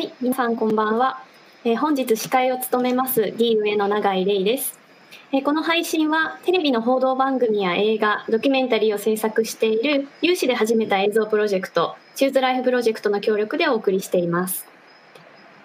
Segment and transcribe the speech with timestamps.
[0.00, 1.22] はい、皆さんこんばんは。
[1.62, 4.78] えー本日司会を務めます D 上の永井玲です。
[5.30, 14.66] えーこの配信はテレビの報道番組や映画、ドキュメンタリーを制作している有志で始めた映像プロジェクト、チューズライフプロジェクトの協力でお送りしています。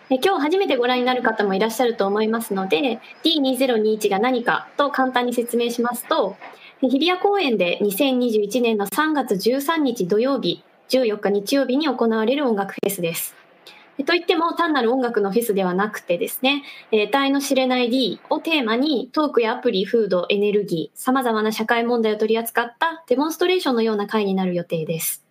[0.09, 6.35] えー今日初めてご覧になる方もいらっしゃると思いますので、D2021 が何かと簡単に説明しますと、
[6.81, 13.44] え日比谷公園で2021年の3月13日土曜日、14日日曜日に行われる音楽フェスです。
[14.03, 25.23] といっても単なる音楽のフェスではなくてですね、えー、体の知れない D をテーマにトークやアプリ、フード、エネルギー、様々な社会問題を取り扱ったデモンストレーションのような会になる予定です。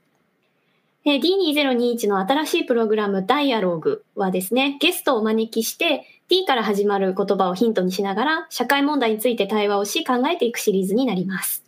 [1.06, 11.63] え D2021 の新しいプログラムダイアログはですね、ゲストをお招きして D から始まる言葉をヒントにしながら社会問題について対話をし考えていくシリーズになります。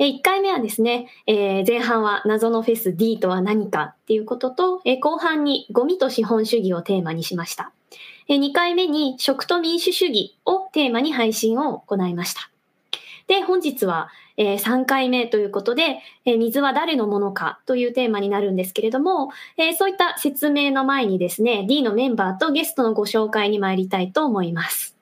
[0.00, 7.70] え1回目はですね、えー前半は謎のフェス D とは何かっていうことと、えー後半にゴミと資本主義をテーマにしました。
[8.26, 12.50] え2回目に食と民主主義をテーマに配信を行いました。
[13.26, 24.99] で、本日は、え3回目ということで、え水は誰のものかというテーマになるんですけれども、えそういった説明の前にですね、D のメンバーとゲストのご紹介に参りたいと思います。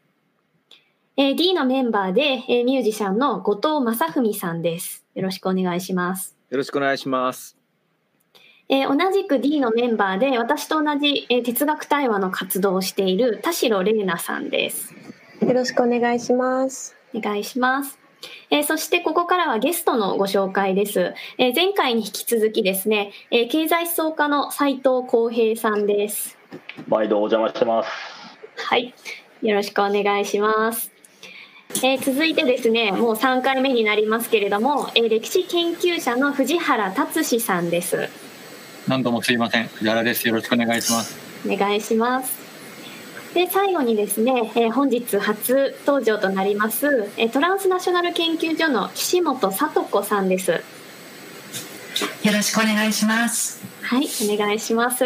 [1.21, 5.05] えー D のメンバーで、えーミュージシャンの後藤正文さんです。
[5.17, 6.37] よろしくお願いします。
[6.49, 7.59] よろしくお願いします。
[8.69, 14.95] えー同じく D のメンバーで私と同じ、えー哲学対話の活動をしている田代玲奈さんです。
[15.41, 16.95] よろしくお願いします。
[17.13, 17.99] お願いします。
[18.51, 21.15] えーそしてここからはゲストのご紹介です。
[21.37, 26.39] えー前回に引き続きですね、えー経済思想家の斉藤浩平さんです。
[26.87, 27.91] 毎度お邪魔してます。
[28.55, 28.95] はい。
[29.43, 30.93] よろしくお願いします。
[31.71, 38.09] えー続いてですね、もう3回目になりますけれども、えー歴史研究者の藤原達史さんです。
[38.89, 39.69] 何度もすいません。
[39.69, 40.27] 藤原です。
[40.27, 41.17] よろしくお願いします。
[41.47, 42.33] お願いします。
[43.35, 50.51] で最後にですね、えー本日初登場となります、えートランスナショナル研究所の岸本聡子さんです。
[50.51, 53.63] よろしくお願いします。
[53.83, 55.05] はい、お願いします。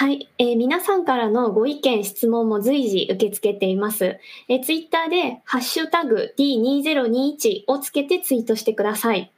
[0.00, 4.20] はい、えー皆さんからのご意見、質問も随時受け付けています。
[4.46, 9.32] えー、ツイッターで、ハッシュタグ D2021 をつけてツイートしてください。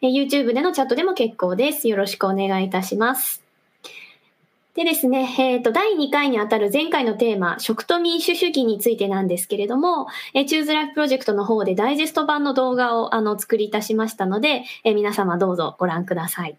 [0.00, 1.88] えー YouTube でのチャットでも結構です。
[1.88, 3.42] よろしくお願いいたします。
[4.76, 16.56] でですね、えっ、と、第2回にあたる前回のテーマ、食と民主主義についてなんですけれども、えー、チューズライフプロジェクトの方でダイジェスト版の動画をあの作りいたしましたので、えー皆様どうぞご覧ください。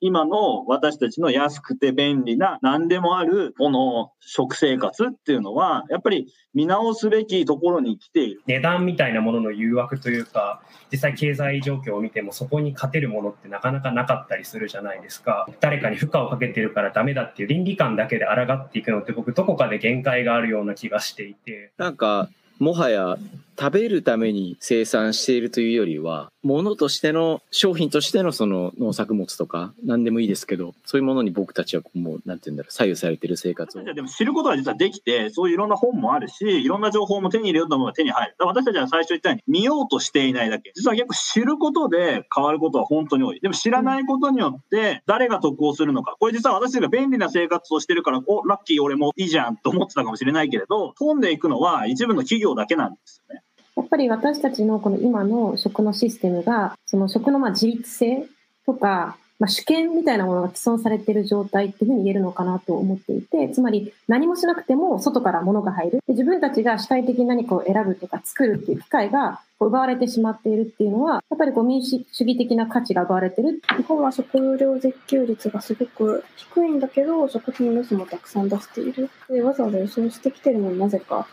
[0.00, 8.42] 今の私たちの安くて便利な何でもあるこの食生活っていうのは、やっぱり見直すべきところに来ている。
[8.46, 22.28] 値段みたいなものの誘惑というか実際経済状況を見てもそこに勝てるものってなかなかなかったりするじゃないですか誰かに負荷をかけてるからダメだっていう倫理観だけで抗っていくのって僕どこかで限界があるような気がしていてなんか、
[22.58, 23.16] もはや
[23.58, 33.82] 食べるために生産しているというよりは、物としての、商品としてのその農作物とか、何でもいいですけど、そういうものに僕たちはもう、なんて言うんだろう、左右されてる生活を。
[33.82, 38.34] でも知ることは実はできて、そういういろんな本もあるし、いろんな情報も手に入れようと思えば手に入る。
[38.38, 40.72] 私たちは最初言ったように、見ようとしていないだけ。
[40.74, 43.40] 実は結構知ることで変わることは本当に多い。
[43.40, 46.16] でも知らないことによって、誰が得をするのか。
[46.20, 53.42] これ実は私たちが便利な生活をしてるから、お、ラッキー俺もいいじゃんと思ってたかもしれないけれど、飛んでいくのは一部の企業だけなんですよね。
[53.76, 58.26] やっぱり私たちのこの今の食のシステムが、その食のまあ自律性
[58.64, 65.98] とか、まあ、主権みたいなものが既存されている状態っていうふうに言えるのかなと思っていて、つまり何もしなくても外から物が入る。
[66.06, 73.60] で自分たちが主体的に何かを選ぶとか作るっていう機会が奪われてしまっているっていうのは、やっぱりこう民主主義的な価値が奪われてる。
[73.76, 79.10] 日本は食料自給率がすごく低いんだけど、食品ロスもたくさん出している。
[79.28, 81.26] で、わざわざ輸送してきてるのになぜか、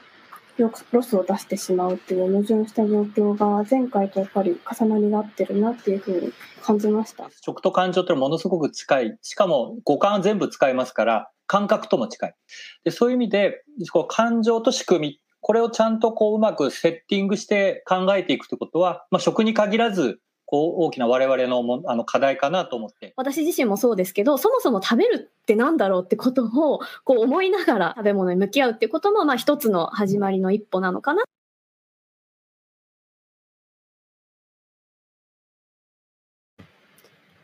[0.57, 7.29] ロスを出してしまうっていう矛盾した状況が前回とやっぱり重なり合ってるなっていうふうに感じました。
[7.41, 9.17] 食と感情ってものすごく近い。
[9.21, 12.35] しかも五感全部使いますから、感覚とも近い。
[12.83, 20.19] でそういう意味で、こう感情と仕組み、これをちゃんとこううまくセッティングして考えていくということは、まあ、食に限らず、
[20.57, 23.13] 大きな我々のもあの課題かなと思って。
[23.15, 31.23] 私自身もそうですけど、そもそも食べるってなんだろうってことをこう思いながら 食べ物に向き合うってことも、まあ一つの始まりの一歩なのかな。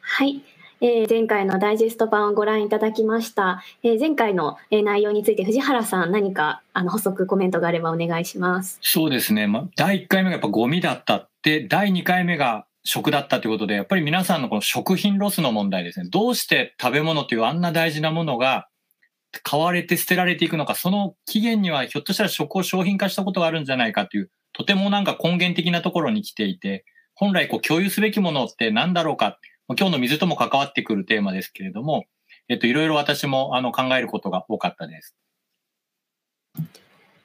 [0.01, 0.41] はい。
[0.81, 3.61] えー前回のダイジェスト版をご覧いただきました。
[3.83, 8.79] えー前回のえー内容について藤原さん何かあの補足コメントがあればお願いします。
[8.81, 9.47] そうですね。
[9.47, 16.09] まあ、第1回目がやっぱゴミだったって、第2回目が食だったということで、やっぱり皆さんのこの食品ロスの問題ですね。
[16.09, 18.67] どうして食べ物というあんな大事なものが
[19.43, 26.83] 買われて捨てられていくのか、その起源にはひょっとしたら食を商品化したことがあるんじゃないかという、とてもなんか根源的なところに来ていて、
[27.13, 29.37] 本来こう共有すべきものって何だろうか、
[29.77, 32.05] 今日の水とも関わってくるテーマですけれども、
[32.47, 35.15] えっと、いろいろ私もあの考えることが多かったです。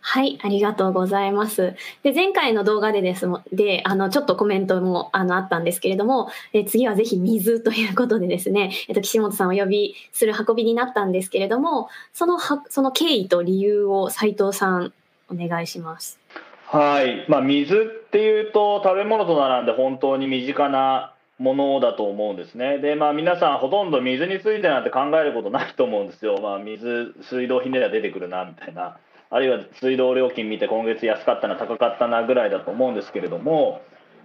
[0.07, 1.75] はい、ありがとうございます。
[2.03, 14.93] で、前回の動画でですも、で、あの、ちょっとコメントも、あの、あったんですけれども、え次はぜひ水ということでですね、えっと、岸本さんをお呼びする運びになったんですけれども、そのは、その経緯と理由を斉藤さん、
[15.31, 16.21] お願いします。
[16.67, 22.77] はい、まあ、水っていうと食べ物と並んで本当に身近なものだと思うんですね。
[22.77, 26.41] で、まあ、皆さんほとんど水についてなんて考えることないと思うんですよ。
[26.43, 28.99] まあ、水、水道ひねりは出てくるなみたいな。
[29.35, 33.83] あるいは水道料金見て今月安かったな高かったなぐらいだと思うんですけれども、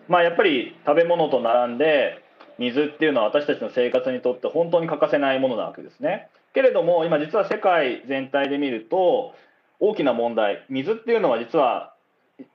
[0.07, 2.23] まあ、やっぱり食べ物と並んで
[2.59, 6.29] 水っていうのは私たちの生活にとって本当に欠かせないものなわけですね。
[6.53, 9.33] けれども今実は世界全体で見ると
[9.79, 11.95] 大きな問題水っていうのは実は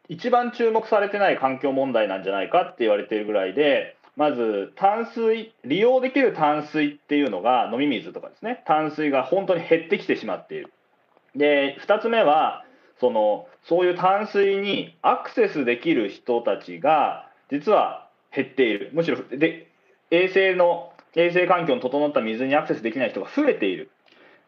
[0.08, 10.70] 一番注目されてない環境問題なんじゃないかって言われているぐらいでまず淡水利用できる淡水っていうのが飲み水とかですね淡水が本当に減ってきてしまっている
[11.36, 12.64] で2つ目は
[13.00, 18.90] そのそういう淡水にアクセスできる人たちが実は減っている。
[18.92, 19.68] むしろで
[20.10, 23.90] 衛生の衛生環境の整った水にアクセスできない人が増えている。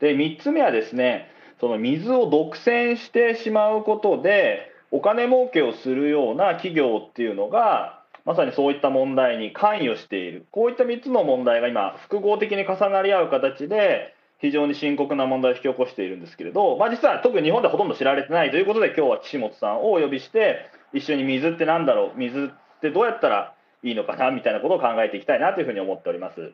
[0.01, 1.31] で3つ目はですね
[1.61, 10.47] その水を独占してしまうことでお金儲けをするような企業っていうのがまさにそういった問題に関与している。
[10.51, 26.53] こういった3つの問題が今複合的に重なり合う形で非常に深刻な問題を引き起こしているんですけれど、まあ、実は特に日本ではほとんど知られてないということで今日は岸本さんをお呼びして一緒に水って何だろう水ってどうやったらいいのかなみたいなことを考えていきたいなというふうに思っております。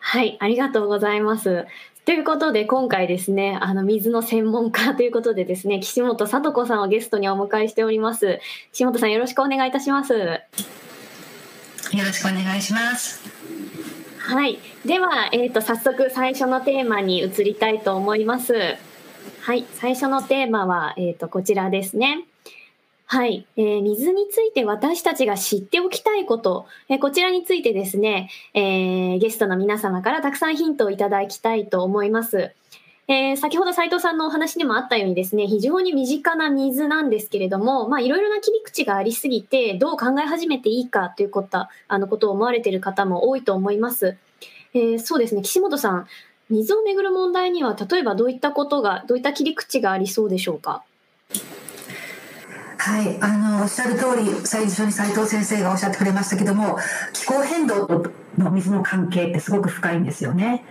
[0.00, 1.66] はい、ありがとうございます。
[2.06, 8.40] ということで、今回ですね、あの、水の専門家ということでですね、岸本聡子さんをゲストにお迎えしております。
[8.72, 10.14] 岸本さん、よろしくお願いいたします。
[10.14, 10.24] よ
[11.92, 13.67] ろしくお願いします。
[14.28, 14.58] はい。
[14.84, 18.76] では、えっ、と、早速最初のテーマに移りたいと思います。
[19.40, 19.64] はい。
[19.72, 22.26] 最初のテーマは、えっ、と、こちらですね。
[23.06, 32.52] はい、えー水について私たちが知っておきたいこと、えーこちらについてですね、えーゲストの皆様からたくさんヒントをいただきたいと思います。
[33.10, 44.18] えー先ほど斉藤さんのお話にもあったようにですね、非常に身近な水なんですけれども、まあいろいろな切り口がありすぎて、どう考え始めていいかということ、あのことを思われている方も多いと思います。
[44.74, 46.06] えーそうですね、岸本さん、
[46.50, 50.82] 水をめぐる問題には、例えばどういったことが、どういった切り口がありそうでしょうか？
[52.76, 56.78] はい、あのおっしゃる通り最初に斉藤先生がおっしゃってくれましたけども
[57.12, 60.64] 気候変動との水の関係ってすごく深いんですよね。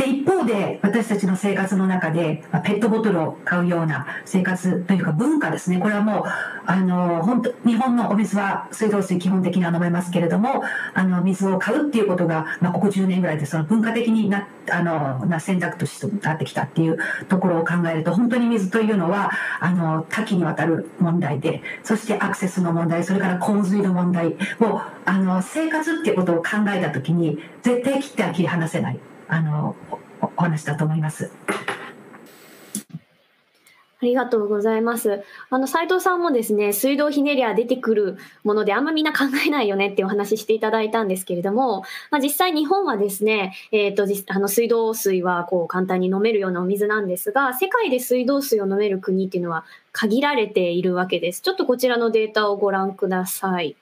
[0.00, 5.78] で一方で私たちの生活の中でまペットボトルを買うような生活というか文化ですね。
[5.78, 6.24] これはもう
[6.64, 10.62] あの本当日本のお水は水道水基本的には飲めますけれども
[10.94, 19.30] あの水を買うっていうことが、まあ、ここ10年ぐらいでその文化的になあのな選択としてなってきたっていうところを考えると本当に水というのは
[19.60, 29.09] あの多岐にわたる問題でそしてアクセスの問題それから洪水の問題をあの生活っていうことを考えた時に絶対切っては切り離せない。
[29.32, 29.76] あの
[30.20, 31.30] おお話だと思います。
[34.02, 35.22] ありがとうございます。
[35.50, 51.42] あの、斉藤さんもですね、水道ひねりは出てくるもので、あんまみんな考えないよねってお話ししていただいたんですけれども、まあ、実際日本はですね、えっ、と、あの、水道水はこう簡単に飲めるようなお水なんですが、世界で水道水を飲める国っていうのは限られているわけです。
[51.42, 53.76] ちょっとこちらのデータをご覧ください。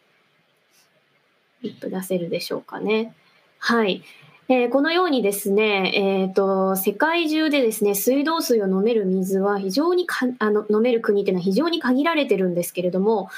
[1.63, 3.15] リップ出せるでしょうかね。
[3.59, 4.03] はい。
[4.51, 13.29] えーこのようにですね、えー、と世界中でですね水道水を飲める水は非常にかあの飲める国っていうのは非常に限られてるんですけれども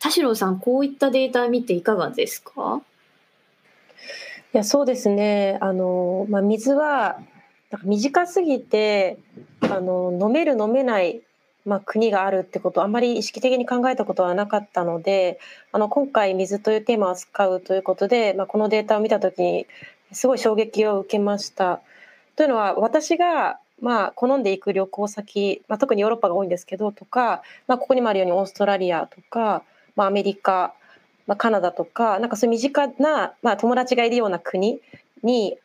[0.00, 2.82] 田代さんこういったデータ見ていかがですか？
[4.52, 5.58] いやそうですね。
[5.60, 7.20] あの、まあ、水は
[7.70, 9.18] なんか短すぎて
[9.60, 11.20] あの飲める飲めない、
[11.64, 15.38] まあ、国があるってことをあまり意識的に考えたことはなかったので
[15.72, 19.66] あの今回水というテーマを扱うということで、まあ、このデータを見た時に
[20.12, 21.80] すごい衝撃を受けました。
[22.36, 29.62] というのは私がまあ好んで行く旅行先、まあ、特にヨーロッパが多いんですけどとか、まあ、ここにもあるようにオーストラリアとか、
[29.96, 30.74] まあ、アメリカ
[31.26, 34.80] まあ、カナダとかなんかそういう身近な、まあ、友達がいるような国
[35.22, 35.56] に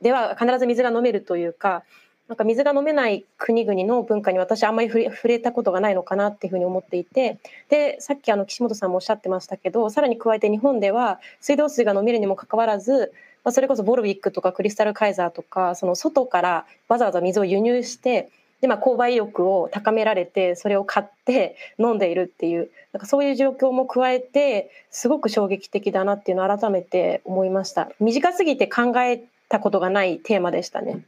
[0.00, 1.84] では必ず水が飲めるというか
[2.28, 7.38] なんか水が飲めない国々の文化に私あんまり触れ触れたことがないのかなっていうふうに思っていて
[7.68, 13.12] でさっきあの岸本さんもおっしゃってましたけどさらに加えて日本では水道水が飲めるにもかかわらず、
[13.44, 31.04] まあ、それこそボルビックとかクリスタルカイザーとかその外からわざわざ水を輸入してで、まあ、購買意欲を高められてそれを買って飲んでいるっていうなんかそういう状況も加えてすごく衝撃的だなっていうのを改めて思いました短すぎて考えたことがないテーマでしたね。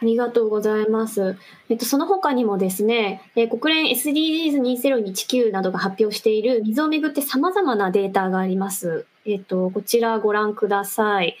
[0.00, 1.38] ありがとうございます。
[1.70, 9.06] えっと、その他にもですね、えー、国連 SDGs2019 などが発表している水をめぐって様々なデータがあります。
[9.26, 11.36] えっと、こちらご覧ください。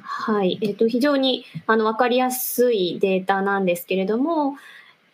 [0.00, 0.58] はい。
[0.62, 4.56] えっと、非常に、あの、わかりやすいデータなんですけれども、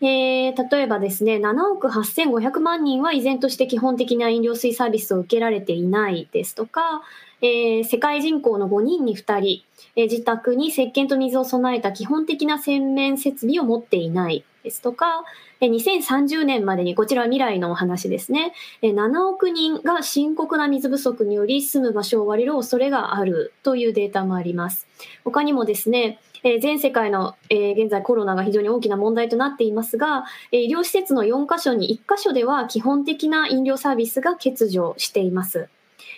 [0.01, 7.03] えー、例えばですね、7億8500万人は依然として基本的な飲料水サービスを受けられていないですとか、
[7.41, 9.65] えー、世界人口の5人に2人、
[9.97, 15.25] えー、自宅に石鹸と水を備えた基本的な洗面設備を持っていないですとか、
[15.61, 18.53] えー、2030年までに、こちらは未来のお話ですね、
[18.83, 24.87] えー、7億人が深刻な水不足により住む場所を追われる恐れがあるというデータもあります。
[25.25, 35.69] 他にもですね、えー、全世界の、えー、現在コロナが非常に大きな問題となっていますが、えー、医療施設の4カ所に1カ所では基本的な飲料サービスが欠如しています。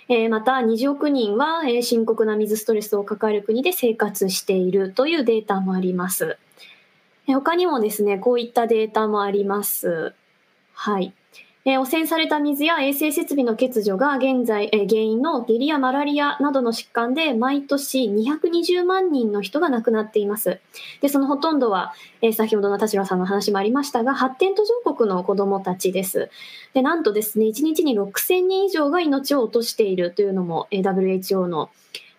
[0.08, 6.36] え、また20億人は、え、深刻な水ストレスを抱える国で生活しているというデータもあります。
[7.26, 10.14] 他にもですね、こういったデータもあります。
[10.74, 11.14] はい。
[11.70, 20.58] えー、汚染された水や衛生設備の欠如が現在、えー、原因の下痢やマラリアなどの疾患で毎年220万人の人が亡くなっています。
[21.00, 26.28] で、そのほとんどは、えー、先ほどの田代さんの話もありましたが、発展途上国の子供たちです。
[26.74, 31.70] で、なんとですね、1日に6000人以上が命を落としているというのも、えー、WHO の、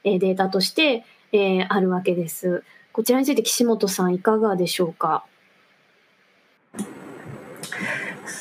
[0.05, 1.03] えー、データとして、
[1.33, 2.63] えー、あるわけです。
[2.93, 5.25] こちらについて岸本さんいかがでしょうか？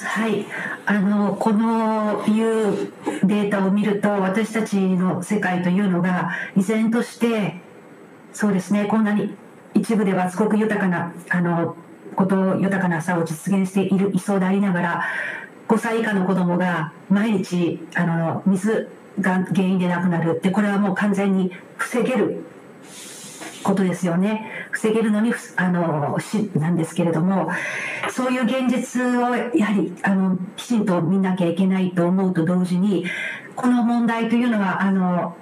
[0.05, 0.47] はい、
[0.87, 2.93] あのこのいう
[3.25, 7.61] データを見ると私たちの世界というのが依然として
[8.33, 9.35] そうですねこんなに
[9.75, 11.77] 一部ではすごく豊かなあの
[12.17, 15.05] こと豊かな差を実現しているいそうでありながら
[15.69, 18.89] 5歳以下の子どもが毎日あの水
[19.21, 20.41] が原因で亡くなる。
[20.41, 22.45] でこれはもう完全に防げる
[23.63, 24.60] ことですよね。
[24.71, 27.51] 防げるのにあのしなんですけれども
[28.11, 33.05] そういう現実をやはりあのきちんと見なきゃいけないと思うと同時に
[33.57, 35.37] この問題というのはあの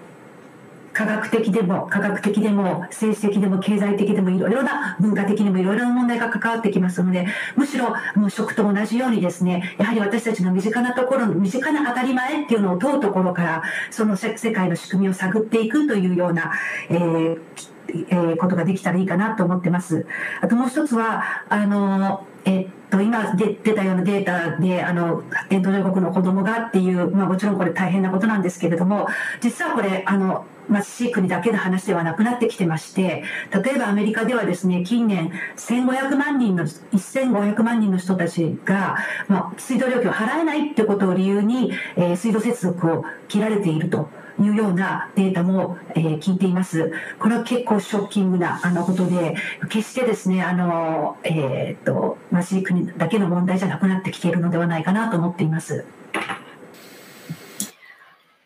[0.98, 16.52] 科学的でも科学的でも政治的でも経済的でもいろいろな文化的にもいろいろな問題が関わってきますのでむしろもう食と同じようにですねやはり私たちの身近なところ身近な当たり前っていうのを問うところからその世界の仕組みを探っていくというような、
[16.90, 17.40] えー
[17.88, 20.06] えー、ことができたらいいかなと思ってます。
[20.40, 29.06] あともう一つは、あの、えっと、今出たようなデータで、あの、発展途上国の子供がっていう、まあもちろんこれ大変なことなんですけれども、
[29.40, 44.10] 実はこれ、あの、貧しい国だけの話ではなくなってきてまして、例えばアメリカではですね、近年1500万人の、1500万人の人たちが、まあ、水道料金を払えないってことを理由に、えー、水道接続を切られていると。
[44.40, 46.92] いうようなデータも、えー、聞いています。
[47.18, 49.34] これは結構ショッキングなあのことで、
[49.68, 55.84] 決してですね、あの、えー、っと、貧しい国だけの問題じゃなくなってきているのではないかなと思っています。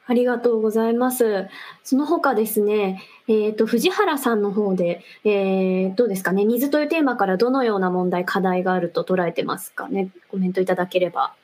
[0.07, 1.49] ありがとうございます。
[1.85, 11.35] その他ですね、えっ、ー、と、藤原さんの方で、えー、どうですかね、水というテーマからどのような問題、課題があると捉えてますかね、コメントいただければ。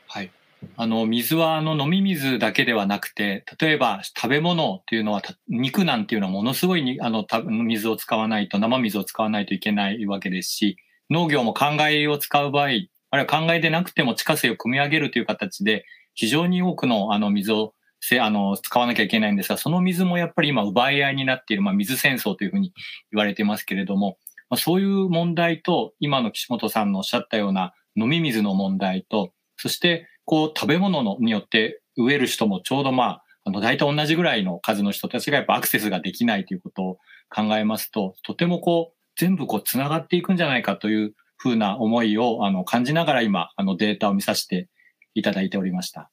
[0.77, 7.25] あの、水はあの飲み水だけではなくて、例えば食べ物っていうのは、肉なんていうのはものすごいにあの
[7.65, 10.77] 水を使わないと、生水を使わないといけないわけですし、
[11.11, 15.85] 農業も考えを使う場合、あるいは考えでなくても地下水を汲み上げるという形で、
[16.15, 22.73] 非常に多くのあの水をせあの使わなきゃいけないんですが、その水もやっぱり今奪い合いになっている、まあ、水戦争というふうに
[23.13, 24.19] 言われてますけれども、
[24.51, 36.99] まあ、そういう問題と、今の岸本さんのおっしゃったような飲み水の問題と、そしてこう食べ物のによって植える人もちょうどまあ、あの大体同じぐらいの数の人たちがやっぱアクセスができないということを
[37.35, 44.69] 考えますと、とてもこう全部こう繋がっていくんじゃないかというふうな思いをあの感じながら今あのデータを見させて
[45.15, 46.11] いただいておりました。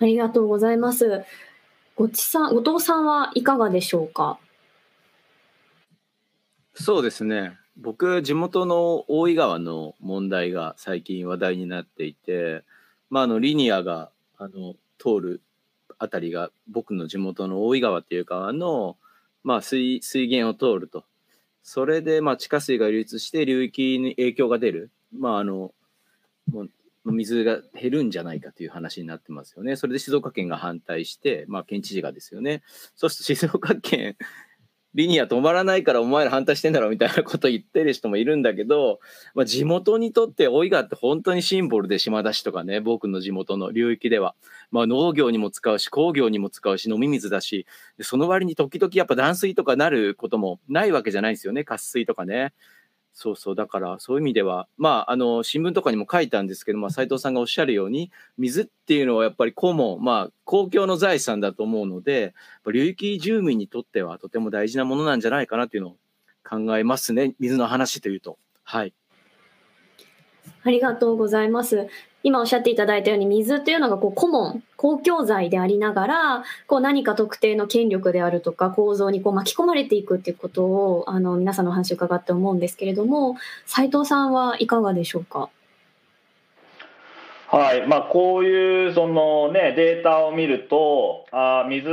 [0.00, 1.24] ありがとうございます。
[1.96, 4.38] ごちさん、後藤さんはいかがでしょうか？
[6.74, 7.56] そうですね。
[7.78, 12.64] 僕、地元の大井川の問題が最近話題になっていて、
[13.08, 15.42] まあ、あの、リニアが、あの通る
[15.98, 18.96] あたりが僕の地元の大井川っていう川の、
[19.42, 21.04] まあ、水水源を通ると
[21.62, 25.72] それでまあ地下水が流出して流域に影響が出る、まあ、あの
[26.52, 26.62] も
[27.04, 29.76] う水が減るんじゃないかという話になってますよね。
[29.76, 32.62] それで静岡県が反対して、まあ、県知事がですよね。
[32.96, 34.16] そうすると静岡県
[34.94, 39.00] リニア止まらないからお前ら反対してんだろみたいなこと言ってる人もいるんだけど、
[39.34, 44.34] まあ、地元にとって大井川って本当にシンボルで島田市とかね僕の地元の流域では、
[44.70, 47.66] まあ、農業にも使うし工業にも使うし飲み水だし
[48.00, 52.52] その割に時々やっぱ断水とかなることもないわけじゃないですよね渇水とかね。
[53.14, 62.34] そうそうだからそういう意味ではまああの新聞とかにも書いたんですけど、まあ、斉藤さんがおっしゃるように水っていうのはやっぱり公もまあ公共の財産だと思うので
[62.72, 65.96] 流域住民にとってはとても大事なものなんじゃないかなっていうのを
[66.48, 68.38] 考えますね水の話というと。
[68.62, 68.94] はい。
[70.62, 71.88] ありがとうございます。
[72.28, 85.48] 今おっしゃっていただいたように水っていうのがこう顧問公共財でありながらこう何か特定の権力であるとか構造にこう巻き込まれていくっていうことをあの皆さんのお話を伺って思うんですけれども斉藤さんはいかがでしょうか？
[87.46, 91.88] はい、まあ、こういうその、ね、データを見るとあ水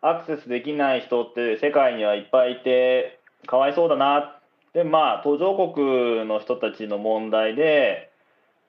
[0.00, 4.38] アクセスできない人って世界にはいっぱいいてかわいそうだな。
[4.74, 8.11] でまあ途上国の人たちの問題で、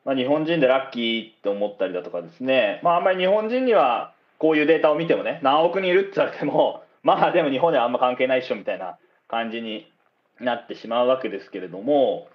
[0.06, 9.90] まあ、日本人でラッキーって思ったりだとかですね、まあ、あんまり日本人にはこういうデータを見てもね何億人いるって言われても まあでも日本ではあんま関係ないっしょみたいな感じに
[10.40, 12.28] なってしまうわけですけれども。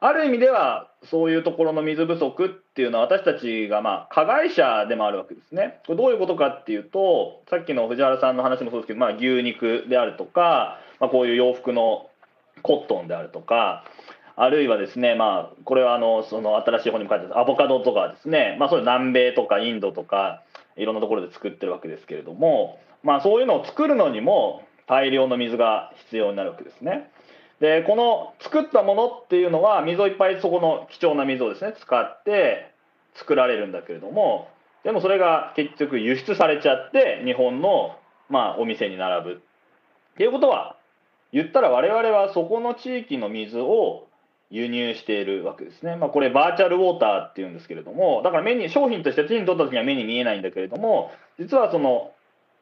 [0.00, 5.80] ある意味ではそういうところの水不足っていうのは私たちがまあ加害者でもあるわけですね。
[5.86, 12.10] これどういうことかっていうとさっきの藤原さんの話もそうですけど、まあ、牛肉であるとか、まあ、こういう洋服の
[12.60, 13.84] コットンであるとか
[14.36, 20.42] あるいはですね、まあ、これはあのその新しい本にも書いてあるアボカドとかですね、まあ、そういう南米とかインドとか
[20.76, 27.10] いろんなところで作ってるわけですけれども、まあ、そういうのを作るのにも大量の水が必要になるわけですね。
[27.60, 32.72] でこの作ったものっていうのは水をいっぱいそこの貴重な水をですね使って
[33.14, 34.48] 作られるんだけれども
[34.82, 37.96] でもそれが結局輸出されちゃって日本の
[38.28, 39.30] まあお店に並ぶ
[40.14, 40.76] っていうことは
[41.32, 44.08] 言ったら我々はそこの地域の水を
[44.54, 45.96] 輸入しているわけですね。
[45.96, 52.12] まあ、これバーチャルウォーターっていうんですけれどもだから目に商品として手に取った時には目に見えないんだけれども実はその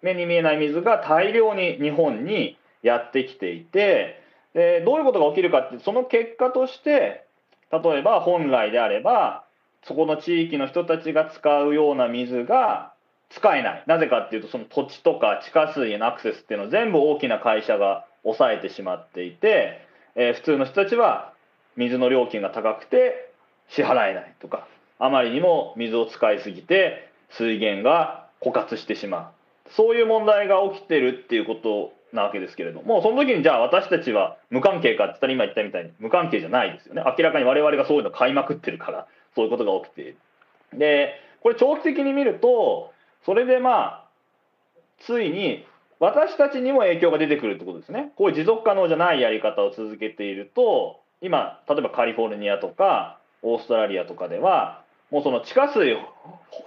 [0.01, 4.23] 目に見えない水が大量に日本にやってきていて
[4.55, 7.27] でどういうことが起きるかってその結果として
[7.71, 9.45] 例えば本来であれば
[9.85, 12.93] そこの地域の人たちが使うような水が
[13.29, 21.33] 使えないなぜかっていうとその土地とか地下水へのアクセスっていうのを全部大きな会社が抑えてしまっていて、えー普通の人たちは
[21.77, 23.33] 水の料金が高くて
[23.69, 24.67] 支払えないとか
[24.99, 29.33] あまりにも水を使いすぎて水源が枯渇してしま
[29.67, 29.71] う。
[29.71, 37.03] そういう問題が起きてるっていうことなわけですけれどもその時にじゃあ私たちは無関係かって言ったら今言ったみたいに無関係じゃないですよね。
[37.07, 40.17] 明らかに我々がそういうの買いまくってるからそういうことが起きている。
[40.75, 42.93] でこれ長期的に見ると
[43.25, 44.05] それでまあ
[45.01, 45.67] ついに
[45.99, 48.13] 私たちにも影響が出てくるってことですね。
[48.17, 55.99] こういう持続可能じゃないやり方を続けていると今例えばカリフォルニアとかオーストラリアとかではもうその地下水を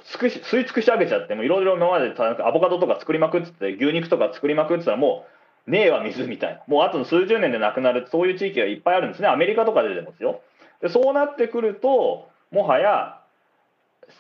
[0.05, 0.31] 吸い
[0.65, 5.25] 尽くし上げちゃってもいろいろ今までアボカドとか作りまくってて牛肉とか作りまくってたらも
[5.67, 6.61] うねえわ水みたいな。
[6.67, 9.27] もうあとの数十年でなくなるそういう地域がいっぱいあるんですね。
[9.27, 10.41] アメリカとかででもですよ。
[10.81, 13.19] でそうなってくるともはや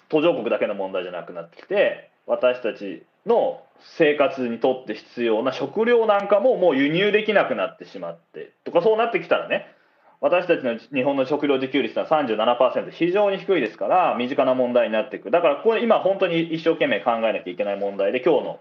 [0.09, 3.61] 途上国だけの問題じゃなくなってきて私たちの
[3.97, 9.74] 生活にとって必要な食料なんかももう輸入できなくなってしまってとかそうなってきたらね
[10.21, 18.59] 私たちの日本の食料自給率は37%非常に低いですから身近な問題になっていくだからこれ今本当に一生懸命考えなきゃいけない問題で今日の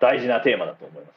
[0.00, 1.14] 大事なテーマだと思います。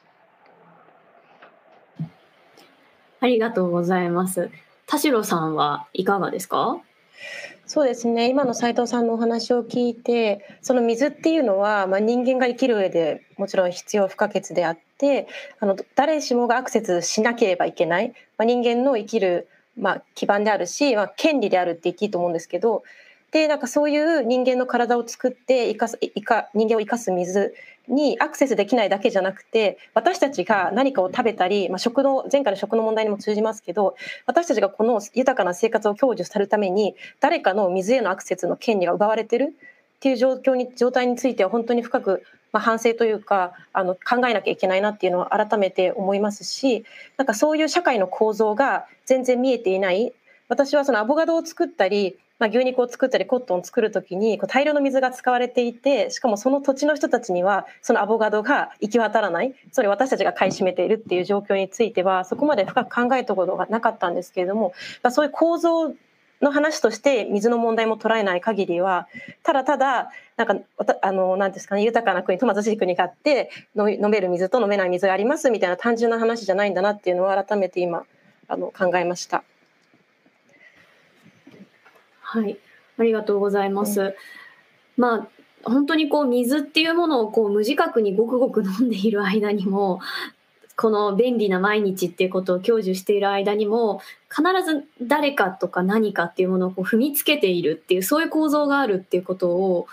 [3.20, 4.50] ありがとうございます。
[4.86, 6.78] 田代さんはいかがですか？
[7.66, 8.28] そうですね。
[8.30, 15.26] 今の斉藤さんのお話を聞いてその水っていうのは、まあ、人間が生きる上でもちろん必要不可欠であって
[15.60, 19.48] あの誰しもがアクセスしなければいけない、まあ、人間の生きる、
[19.78, 22.82] まあ、基盤であるし、まあ、権利であるって言っていいと思うんですけど
[23.30, 27.54] でなんかそういう人間の体を作って生かす生か人間を生かす水
[27.86, 39.54] にアクセスできないだけじゃなくて私たちが何かを食べたり、まあ、食の前回の食の問題にも通じますけど私たちがこの豊かな生活を享受するために誰かの水へのアクセスの権利が奪われてる
[39.98, 46.84] っていう状況に状態については本当に深く、まあ、反省というかあの考えなきゃいけないなっていうのは改めて思いますし
[47.16, 50.12] なんかそういう社会の構造が全然見えていない。
[50.48, 59.54] 私はそのアボカドを作ったりまあ、牛肉を作ったりコットンを作る時にこう大量の水が使われていてしかもその土地の人たちにはそのアボカドが行き渡らない。
[59.72, 65.92] それ私たちが買い占めているっていう状況についてはそこまで深く考えたことがなかったんですけれども、まあ、そういう構造
[66.40, 69.08] の話として水の問題も捉えない限りは
[69.42, 70.56] ただただなんか
[71.02, 78.04] あのなんですかね豊かな国と貧しい国があって飲める水と飲めない水がありますみたいな単純な話じゃないんだなっていうのを改めて今
[78.46, 79.44] あの考えました。
[82.20, 82.58] はい、
[82.98, 84.00] ありがとうございます。
[84.00, 84.14] うん、
[84.96, 85.28] まあ
[85.64, 90.00] 本当にこう水っていうものをこう無自覚にごくごく飲んでいる間にも
[90.78, 99.88] この便利な毎日っていうことを享受している間にも必ず誰かとか何かっていうものをこう踏みつけているっていうそういう構造があるっていうことを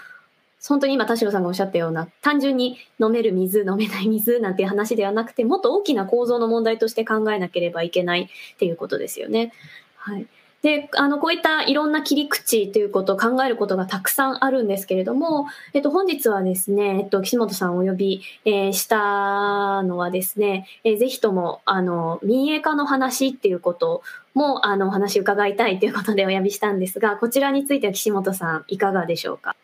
[0.67, 8.21] 本当に今田代さんがおっしゃったような単純に飲める水飲めない水なんていう話ではなくてもっと大きな構造の問題として考えなければいけない
[8.54, 9.54] っていうことですよね。
[9.95, 10.28] はい、
[10.65, 24.01] で、あの、こういったいろんな切り口ということを考えることがたくさんあるんですけれども、えっと、本日はですね、えっと、岸本さんをお呼び、えー、したのはですね、えー、ぜひとも、あの、民営化の話っていうこと
[24.34, 29.56] も、あの、お話伺いたいということでお呼びしたんですが、こちらについては岸本さん、いかがでしょうか？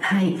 [0.00, 0.38] はい。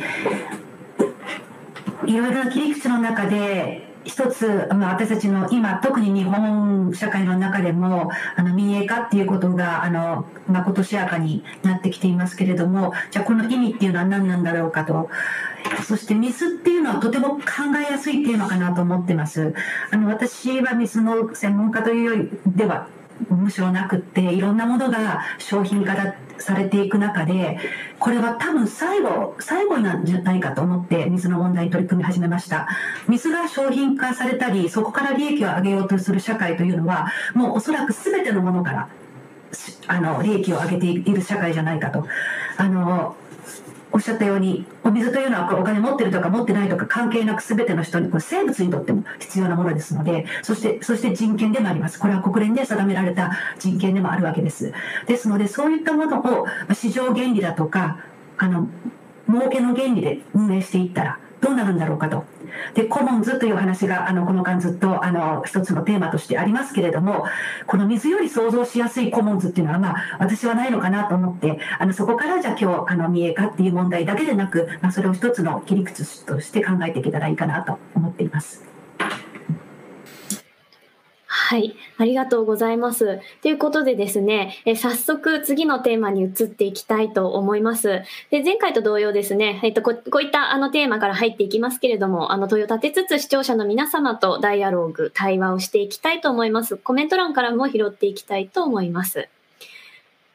[2.06, 15.10] いろいろな切り口の中で、一つ、まあ、私たちの今、特に日本社会の中でも、あの、民営化っていうことが、あの、まあ、今年やかになってきていますけれども、じゃあこの意味っていうのは何なんだろうかと。
[15.86, 17.42] そして水っていうのはとても考
[17.86, 19.54] えやすいテーマかなと思ってます。
[19.90, 22.86] あの、私は水の専門家というよりでは
[23.28, 27.58] むしろなくっていろんなものが商品化されていく中で
[27.98, 32.68] これは多分最後最後なんじゃないかと思って水の問題に取り組み始めました。
[33.08, 38.88] 水が商品化されたりそこから利益を上げようとする社会というのはもうおそらく全てのものから
[39.86, 42.06] あの利益を上げている社会じゃないかと。
[42.56, 43.16] あの
[43.92, 54.72] おっしゃったようにお水というのはお金持ってるとか持ってないとか関係なく全ての人にこれ生物にとっても必要なものですのでそしてそして人権でもありますこれは国連で定められた人権でもあるわけです
[55.06, 57.98] ですのでそういったものを市場原理だとか
[58.38, 58.68] あの
[59.28, 62.24] 儲けの原理で運営していったらどうなるんだろうかと。
[62.74, 67.24] で、コモンズという話が、あの、この間ずっと、あの、一つのテーマとしてありますけれども、
[67.66, 78.64] この水より想像しやすいコモンズっていうのは、まあ、私はないのかなと思って、あの、そこからじゃあ今日、あの、見えかっていう問題だけでなく、まあ、それを一つの切り口として考えていけたらいいかなと思っています。
[81.50, 83.18] はい、ありがとうございます。
[83.42, 88.02] ということでですね、え早速次のテーマに移っていきたいと思います。
[88.30, 96.76] で前回と同様ですね、えっと、ここういったあのテーマから入っていきますけれども、あの問いを立てつつ視聴者の皆様とダイアログ、対話をしていきたいと思います。
[96.76, 99.28] コメント欄からも拾っていきたいと思います。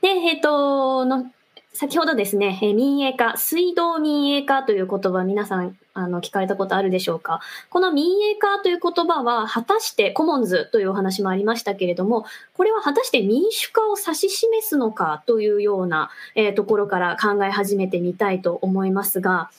[0.01, 1.32] で、えっと、の
[1.71, 7.39] 先ほどですね、え民営化、水道民営化という言葉、皆さんあの聞かれたことあるでしょうか？
[7.69, 19.49] この民営化という言葉は、果たしてコモンズというお話もありましたけれども、これは果たして民主化を指し示すのかというような、えー、ところから考え始めてみたいと思いますが、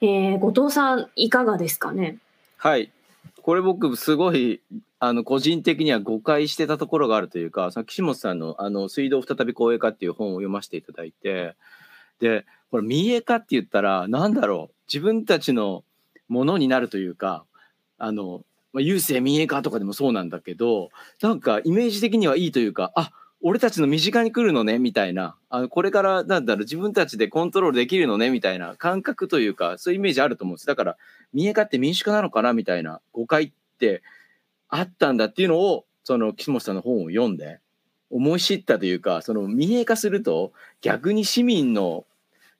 [0.00, 2.18] えー、後藤さん、いかがですかね？
[2.56, 2.90] はい。
[3.42, 4.60] これ僕、すごい
[5.00, 11.56] あの個人的には誤解してたところがあるというか、その岸本さんのあの水道再び公営化っていう本を読ませていただいて、
[12.20, 15.84] で、これ民営化って言ったら、なんだろう、自分たちの
[16.28, 17.44] ものになるというか、
[17.98, 25.34] あの、まあ、郵政民営化とかでもそうなんだけど、なんかイメージ的にはいいというか、あ俺たちの身近に来るのねみたいな。
[25.48, 30.66] あのこれからなんだろう自分たちでコントロールできるのねみたいな感覚というかそういうイメージあると思うんです。
[30.66, 30.96] だから
[31.32, 34.02] 民営化って民主化なのかなみたいな誤解って
[34.70, 37.58] あったんだっていうのを、その岸本さんの本を読んで、
[38.10, 42.04] 思い知ったというか、その民営化すると、逆に市民の、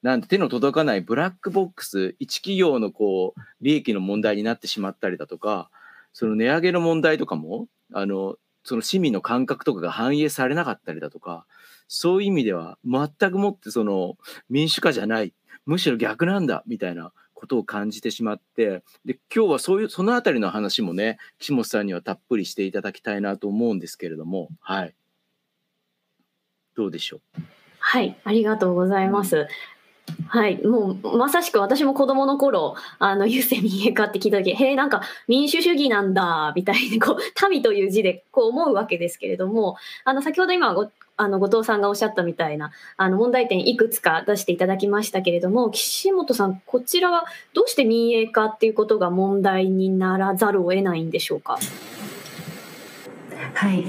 [0.02, 5.70] なんて手の届かないブラックボックス、一企業のこう、利益の問題になってしまったりだとか、
[6.12, 11.46] その値上げの問題とかも、あの、その市民の感覚とかが反映されなかったりだとか、
[11.88, 14.16] そういう意味では全くもってその
[14.48, 15.32] 民主化じゃない、
[15.66, 24.94] むしろ逆なんだみたいなことを感じてしまってで今日はそういうその辺りの話もね岸本さんにはたっぷりしていただきたいなと思うんですけれどもはい。
[26.76, 27.42] どうでしょう？
[27.78, 29.48] はいありがとうございます、
[30.28, 51.58] はい、もうまさしく私も子供の頃、あの、郵政民営化って聞いた時、へえ、なんか民主主義なんだ、みたいに、こう、民という字でこう思うわけですけれども、あの、先ほど今ご、あの、後藤さんがおっしゃったみたいな、あの、問題点いくつか出していただきましたけれども、岸本さん、こちらはどうして民営化っていうことが問題にならざるを得ないんでしょうか？
[53.54, 53.84] はい。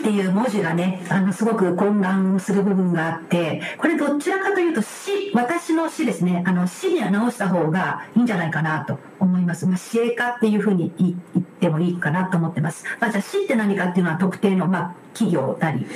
[0.00, 9.66] っていう文字がね、あの、すごく混乱する部分があって、これどちらかというと、死、私の死ですね、あの、死には直した方がいいんじゃないかなと思います。
[9.66, 12.84] まあ、死営化っていうふうに言ってもいいかなと思ってます。
[12.98, 15.86] まあ、じゃあ死って何かっていうのは特定の、まあ、企業なり、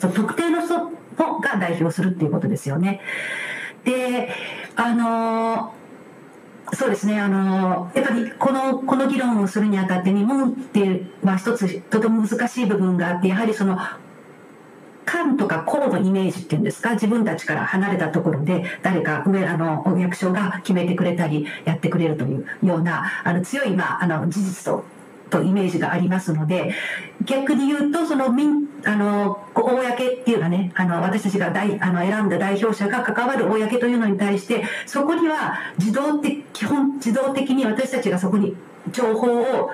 [0.00, 0.78] 特定の人
[1.40, 3.00] が代表するっていうことですよね。
[3.84, 4.30] で、
[4.76, 5.74] あの
[6.74, 13.78] そうですね、あのやっぱりこのこの議論をするにあたって日本っていうのは一つとても難しい部分があってやはりその
[15.08, 24.84] 官とか公のイメージっていうんですか自分たちから離れたところで誰か上あのお役所が決めてくれたりやってくれるというようなあの強い、まあ、あの事実と
[25.28, 26.74] とイメージがありますので
[27.24, 38.56] 逆に言うとその民あの公っていうかねあの私たちが大あの選んだ代表者が関わる公というのに対してそこには自動的基本自動的に私たちがそこに
[38.92, 39.70] 情報を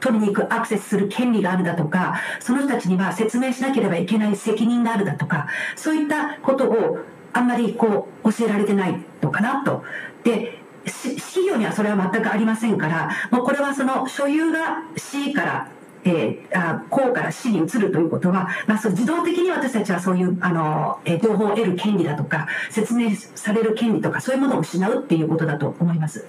[0.00, 6.98] 取りに行くアクセスする権利があるだとかその人たちには説明しなければいけない責任があるだとかそういったことを
[7.32, 9.82] あんまりこう教えられてないのかなと。
[10.22, 15.68] で企業にはそれは全くありませんから、もうこれはその所有が C から、
[16.04, 26.26] えー、あ公から市に移るということは、まあ、そ自動的に私たちはそういうあの、えー、情報を得る権利だとか、説明される権利とか、そういうものを失うっていうことだと思います。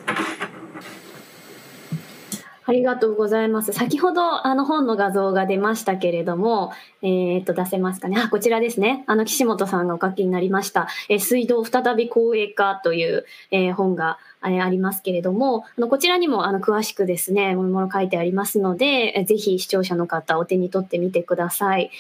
[2.68, 3.74] ありがとうございます。
[3.74, 6.72] 先ほどあの本の画像が出ましたけれども、
[7.04, 8.20] えっ、と出せますかね。
[8.20, 9.04] あ、こちらですね。
[9.06, 10.88] あの岸本さんがお書きになりました。
[11.08, 21.92] えー、水道再び公営化という、えー、本がありますけれども、あのこちらにもあの詳しくですね、もの書いてありますので、ぜひ視聴者の方お手に取ってみてください。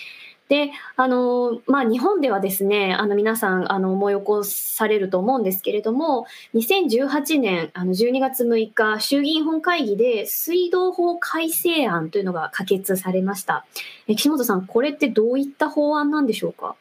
[0.48, 13.66] で、あの、まあ、日本ではですね、あの、皆さん、あの、思い起こされると思うんですけれども、2018年、あの、12月6日、衆議院本会議で水道法改正案というのが可決されました。
[14.08, 16.76] 岸本さん、これってどういった法案なんでしょうか？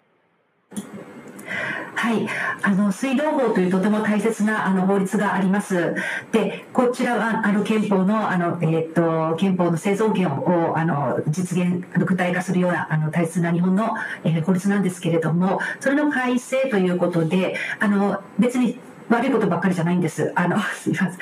[1.95, 2.27] はい、
[2.63, 5.95] あの水道法というとても大切なあの法律があります。
[6.33, 18.79] で、こちらはあの憲法のあのえっ、ー、と憲法の生存権をあの実現具体化するようなあの大切な日本の、えー、法律なんですけれども、それの改正ということで、あの別に
[19.09, 20.33] 悪いことばっかりじゃないんです。
[20.35, 21.19] あの すみません。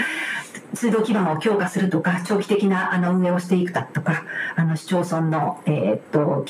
[0.74, 4.24] 水道基盤を強化するとか、長期的なあの運営をしていくだとか、
[4.56, 6.44] あの市町村の、えー、っと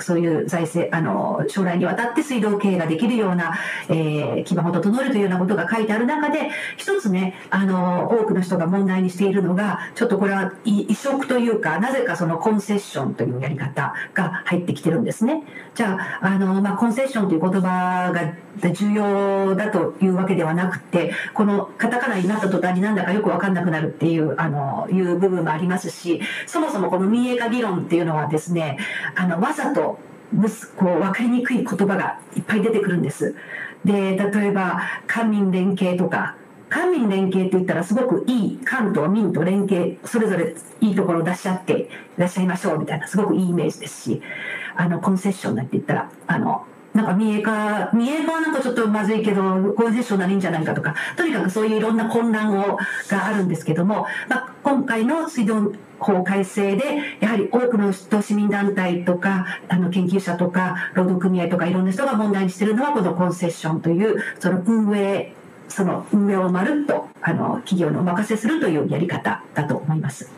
[0.00, 15.42] そういう財政、あの将来にわたって水道経営ができるような、えー、基盤を整えるというようなことが書いてある中で、一つね、あの多くの人が問題にしているのが、ちょっとこれは移植というか、なぜかそのコンセッションというやり方が入ってきてるんですね。
[15.74, 28.78] じゃあ、あのまあ、コンセッションという言葉が重要だというわけではなくて、このカタカナになった途端になんだかよくわかんななくなるっていう、あの、いう部分もありますし、そもそもこの民営化議論っていうのはですね、
[29.14, 29.98] あの、わざと、
[30.76, 33.34] こう、わかりにくい言葉がいっぱい出てくるんです。
[33.84, 36.36] で、例えば、官民連携とか、
[36.68, 44.22] 官民連携って言ったらすごくいい、官と民と連携、それぞれいいところを出し合っていらっしゃいましょうみたいな、すごくいいイメージですし、
[44.76, 46.66] あの、コンセッションなんて言ったら、あの、
[46.98, 52.76] なんか民営化、民営化はなんかちょっとまずいけど、合事象ならいいんじゃないかとか、とにかくそういういろんな混乱を
[53.08, 65.32] があるんですけども、まあ、今回の水道法改正で、やはり多くの、市民団体とか、あの研究者とか、労働組合とかいろんな人が問題にしてるのは、このコンセッションという、その運営、
[65.68, 70.32] その運営をまるっと、あの、企業にお任せするというやり方だと思います。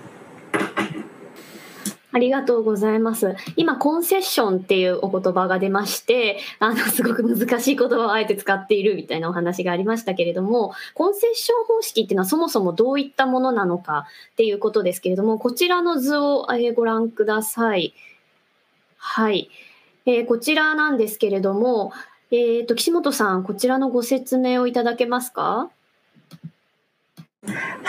[2.12, 3.37] ありがとうございます。
[3.57, 17.94] 今、コンセッションっていうお言葉が出まして、あの、すごく難しい言葉をあえて使っているみたいなお話がありましたけれども、コンセッション方式っていうのはそもそもどういったものなのかっていうことですけれども、こちらの図をご覧ください。
[18.96, 19.49] はい。
[20.07, 21.92] えー、こちらなんですけれども、
[22.33, 25.70] えっ、ー、と、岸本さん、こちらのご説明をいただけますか？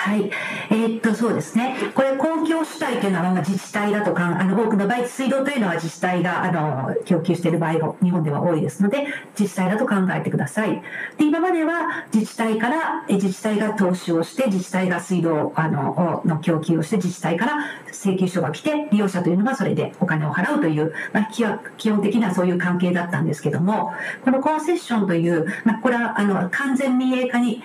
[0.01, 0.31] はい、
[0.69, 10.81] えー、っとそうですね、これ、公共主体というのは自治体だとか、あの多くの場合、水道というのは自治体があの供給している場合が日本では多いですので、自治体だと考えてください。
[11.17, 17.57] で今までは自治体から自治体が投資をして、自治体が水道あのの供給をして、自治体から
[17.91, 21.29] 請求書が来て、利用者というのがそれでお金を払うという、まあ、
[21.77, 23.91] 基本的なそういう関係だったんですけども、
[24.23, 27.61] このコンセッションという、まあ、これはあの完全民営化に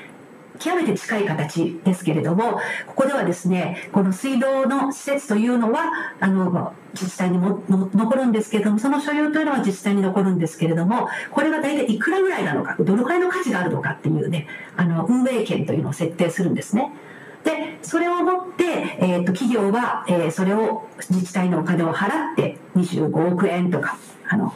[0.59, 16.93] 極めて近い形ですけれども、ここではですね、この水道の施設というのは、あの、自治体にも残るんですけれども、その所有というのは自治体に残るんですけれども、これが大体いくらぐらいなのか、どのくらいの価値があるのかっていうね、あの、運営権というのを設定するんですね。
[17.47, 18.65] でそれをもって、
[18.99, 23.97] えー、と企業は、えーそれを自治体のお金を払って25億円とか
[24.29, 24.53] あの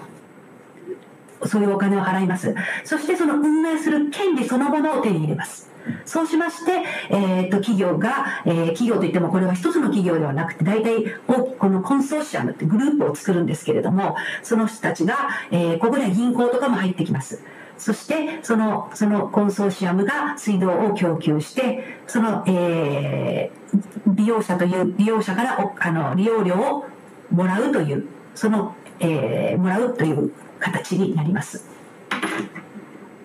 [1.47, 5.70] そういうお金を払いますそしてその運営する権利そのものを手に入れます
[6.05, 17.43] そうしまして、えー、と企業が、えー企業といってもこれは一つの企業ではなくて大体このコンソーシアムってグループを作るんですけれどもその人たちが、えーここには銀行とかも入ってきます
[17.79, 23.61] そしてそのそのコンソーシアムが水道を供給してその、えー
[24.07, 26.85] 利用者という利用者からあの利用料を
[27.31, 31.65] もらうというその、えーもらうという形になります。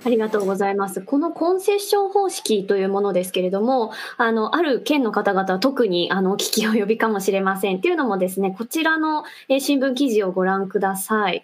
[0.05, 1.01] ありがとうございます。
[1.01, 7.77] このコンセッション方式というものですけれども、あの、ある県の方々は特に、あの、お聞き及びかもしれません。
[7.77, 11.43] っていうのもですね、こちらの、え新聞記事をご覧ください。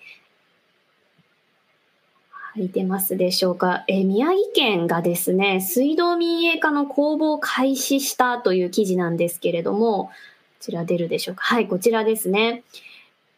[2.31, 3.83] はい、出ますでしょうか？
[3.87, 10.11] え宮城県がですね、水道民営化の公募を開始したという記事なんですけれども、こ
[10.59, 11.43] ちら出るでしょうか？
[11.43, 12.63] はい、こちらですね。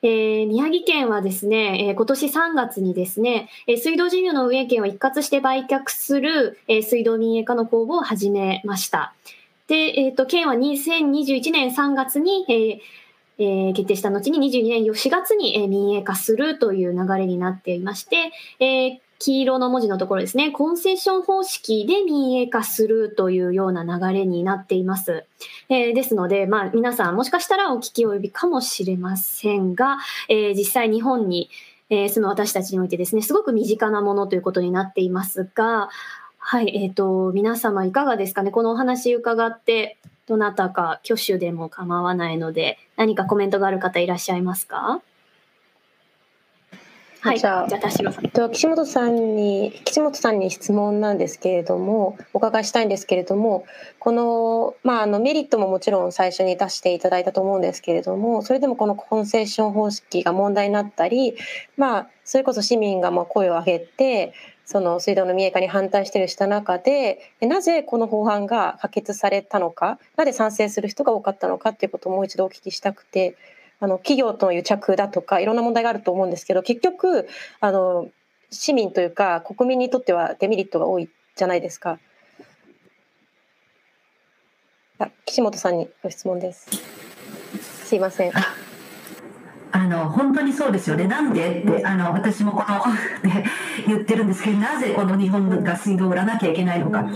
[0.06, 9.13] えー宮城県はですね、えー今年3月にですね、えー水道事業の運営権を一括して売却する、えー水道民営化の公募を始めました。
[9.68, 12.80] で、えっ、と、県は2021年3月に、えー
[13.38, 25.23] えー決定した後に22年4月に、民営化するという流れになっていまして、えー黄色の文字のところですね、コンセッション方式で民営化するというような流れになっています。
[25.69, 31.49] えーですので、まあ、皆さんもしかしたらお聞き及びかもしれませんが、えー実際日本に、
[31.89, 35.89] えー住む私たちにおいてですね、すごく身近なものということになっていますが、
[36.38, 38.51] はい、えっ、と、皆様いかがですかね？
[38.51, 39.95] このお話伺って、
[40.27, 45.01] どなたか挙手でも構わないので、何かコメントがある方いらっしゃいますか？
[47.23, 48.29] はい、じゃあじゃあ田代さん。
[48.31, 53.63] と岸本さんに岸本さんに質問なんですけれどもお伺いしたいんですけれども
[53.97, 61.36] この,、まあ、あのメリットももちろん最初に出していただいたと思うんですけれどもそれでもこのコンセッション方式が問題になったり、
[61.77, 64.33] まあ、それこそ市民がまあ声を上げて
[64.65, 73.38] その水道の民営化に反対しているした中でえなぜこの法案が可決されたのかなぜ賛成する人が多かったのかっていうことをもう一度お聞きしたくて。
[73.84, 77.28] あの企業との癒着だとかいろんな問題があると思うんですけど結局
[77.60, 78.08] あの
[78.50, 82.00] 市民というか国民にとってはデメリットが多いじゃないですか。
[85.00, 86.69] あ岸本さんにご質問です。
[87.60, 88.32] すいません。
[89.74, 92.86] あの本当にそうですよね、なんでって、あの私もこの、
[93.30, 93.43] ね、
[93.88, 97.10] 言ってるんですけど、なぜこの日本が水道を売らなきゃいけないのか。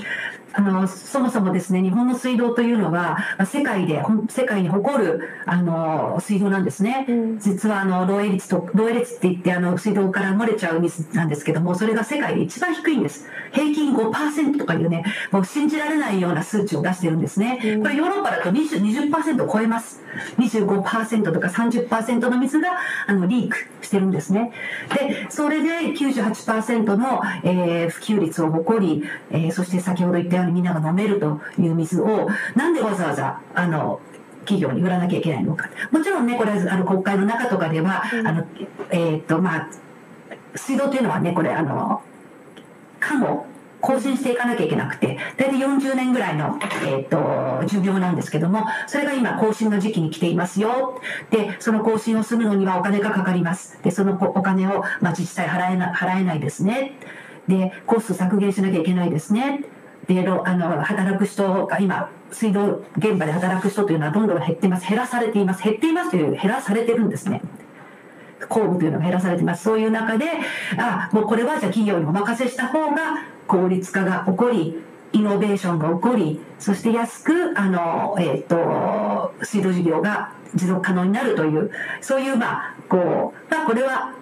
[0.57, 7.39] あのそもそもですね日本の水道というのはまあ世界で世界に誇るあの水道なんですね、うん。
[7.39, 13.27] 実はあの漏洩率と漏洩率って言ってあの水道から漏れちゃう水なんですけどもそれが世界で一番低いんです。
[13.51, 17.81] 平均5%とかいうねもう信じられないような数値を出してるんですね、うん。
[17.83, 20.01] これヨーロッパだと20 20%を超えます。
[20.39, 22.69] 25%とか30%の水が
[23.05, 24.51] あのリークしてるんですね。
[24.95, 33.99] でそれで98%の、えー普及率を誇り、えーそして先ほど言ったようにみんなが飲めるという水をなんでわざわざあの
[34.41, 35.69] 企業に売らなきゃいけないのか。
[35.91, 38.45] もちろんねこれあの国会の中とかでは、あの
[38.89, 39.69] えーっとまあ
[40.55, 42.01] 水道というのはねこれあの
[42.99, 43.45] かも
[43.79, 50.99] 更新していかなきゃいけなくて大体40年ぐらいの、えー、と寿命なんですけどもそれが今更新の時期に来ていますよ。
[51.29, 53.81] でその更新をするのにはお金がかかります。
[53.83, 56.97] でそのお金を、まあ、自治体払えな払えないですね。
[57.47, 59.63] でコスト削減しなきゃいけないですね
[60.07, 64.87] であの働く人が今水道現場で働く人というのはどんどん減っています。
[64.87, 65.63] 減らされています。
[65.63, 67.41] 減っていますという減らされてるんですね。
[68.47, 69.63] 公務というのが減らされています。
[69.63, 70.25] そういう中で、
[70.77, 74.81] あ、もうこれはじゃあ企業にお任せした方が効率化が起こり、
[75.13, 84.13] イノベーションが起こり、そして安く、あの、えっ、と、水道事業が持続可能になるという、そういう、まあ、こう、まあ、これは、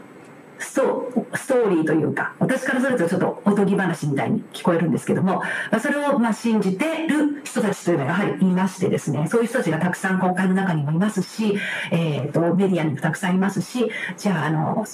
[0.59, 5.41] ストストーリーというか、私からするとちょっとおとぎ話みたいに聞こえるんですけども、
[5.81, 11.57] それをまあ信じてる人たちというのはやはりいましてですね、そういう人たちがたくさん国会の中にもいますし、
[11.91, 14.85] えー、とメディアにもたくさんいますし、じゃあ、あの、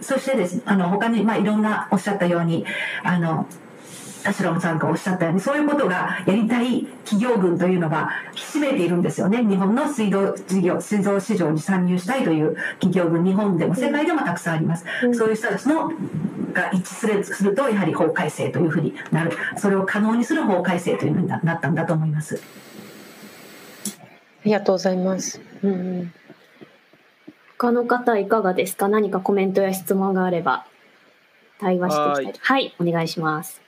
[0.00, 2.64] そしてですね、あの、他に、まあいろんなおっしゃったように、
[3.02, 3.46] あの、
[4.22, 9.44] 田代さんがおっしゃったように、そういうことがやりたい企業群というのがひしめいているんですよね。
[9.44, 14.84] 日本の水道事業、水道市場に参入したいという企業群、日本でも世界でもたくさんあります。
[15.04, 15.88] うんそういう人たちの
[16.52, 19.32] が一致するすると、やはり法改正というふうになる。
[19.56, 22.40] それを可能にする法改正というのにななったんだと思います。
[23.96, 25.40] ありがとうございます。
[25.62, 26.12] うんうん
[27.58, 28.88] 他の方いかがですか？
[28.88, 30.64] 何かコメントや質問があれば
[31.58, 33.60] 対話していきたいとはいお願いします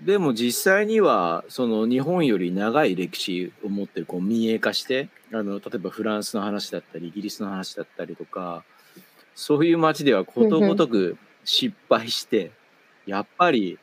[0.00, 8.64] でも実際にはその日本より長い歴史を持ってこう民営化してあの例えばフランスの話だったりイギリスの話だったりとか
[9.34, 12.50] そういう街ではことごとく失敗して
[13.06, 13.78] やっぱり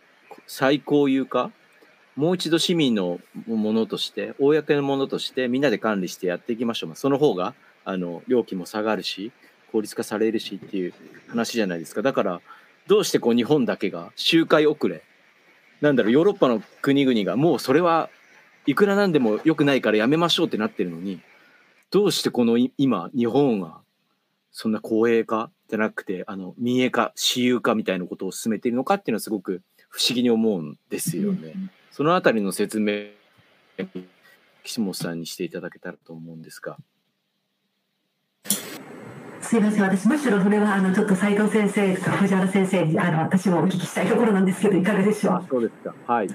[0.47, 1.51] 最高有化
[2.15, 6.95] もう一度市民のものとして公のものとしてみんなで管理してやっていきましょう。
[6.95, 7.53] その方が
[7.85, 9.31] あの料金も下がるし
[9.71, 10.93] 効率化されるしっていう
[11.29, 12.01] 話じゃないですか。
[12.01, 12.41] だから
[12.87, 15.03] どうしてこう日本だけが周回遅れ
[15.81, 18.09] なんだろうヨーロッパの国々がもうそれは
[18.65, 21.19] いくらなんでも良くないからやめましょうってなってるのに
[21.89, 23.79] どうしてこの今日本が
[24.51, 25.49] そんな公営化？
[25.67, 31.53] じゃなくてあの民営化私有化みたいなことを進めているのかっていうのはすごく不思議に思うんですよね。
[31.91, 33.05] そのあたりの説明
[34.63, 36.77] 岸本さんにしていただけたらと思うんですが。
[39.41, 45.47] すいません、私むしろそれはあのちょっと斉藤先生とか藤原先生にあの私もお聞きしたいところなんですけどいかがでしょう？
[45.49, 45.95] そうですか。
[46.07, 46.27] はい。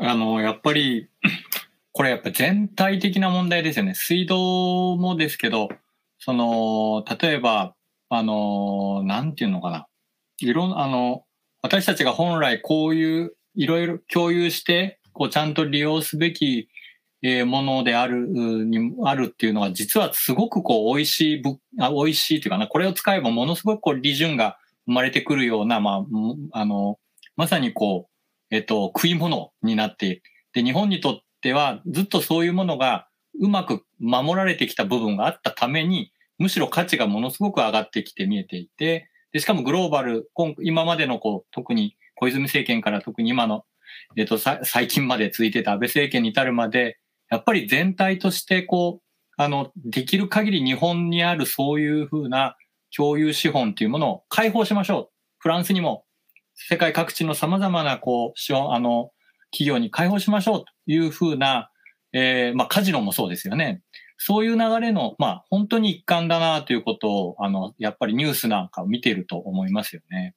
[0.00, 1.08] あのやっぱり
[1.92, 3.94] これやっぱ全体的な問題ですよね。
[3.94, 5.68] 水道もですけど、
[6.18, 7.74] その例えば
[8.08, 9.86] あのなんていうのかな、
[10.40, 11.24] いろんあの
[11.62, 16.68] 私たちが本来こういういろいろ共有してこうちゃんと利用すべき
[17.22, 26.06] えものである、に、あるっていうのは、実はすごくこう、美味しいぶ、あ美味しいっていうかな、これを使えばものすごくこう、利潤が生まれてくるような、ま
[26.52, 26.98] あ、あの、
[27.36, 33.08] まさにこう、えっと、食い物になってで、日本にとっては、ずっとそういうものが
[33.40, 40.30] うまく守られてきた部分があったために、むしろ価値がものすごく上がってきて見えていて、で、しかもグローバル、
[40.62, 43.64] 今までのこう、特に小泉政権から特に今の、
[44.16, 46.98] えっと、最近まで続いてた安倍政権に至るまで、
[47.30, 49.02] やっぱり全体としてこう、
[49.36, 52.56] あの、できる限り日本にあるそういうふうな
[52.94, 55.08] 共有資本っていうものを解放しましょう。
[55.38, 56.04] フランスにも
[56.54, 59.12] 世界各地の様々なこう、あの、
[59.52, 61.70] 企業に解放しましょうというふうな、
[62.12, 63.82] えー、まあカジノもそうですよね。
[64.18, 70.34] そういう流れの、まあ本当に一環だなということを、あの、やっぱりニュースなんかを見ていると思いますよね。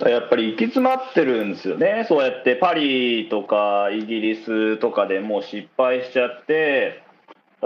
[0.00, 7.02] やっぱり行き詰まってるんですよね、そうやってパリとかイギリスとかでもう失敗しちゃって、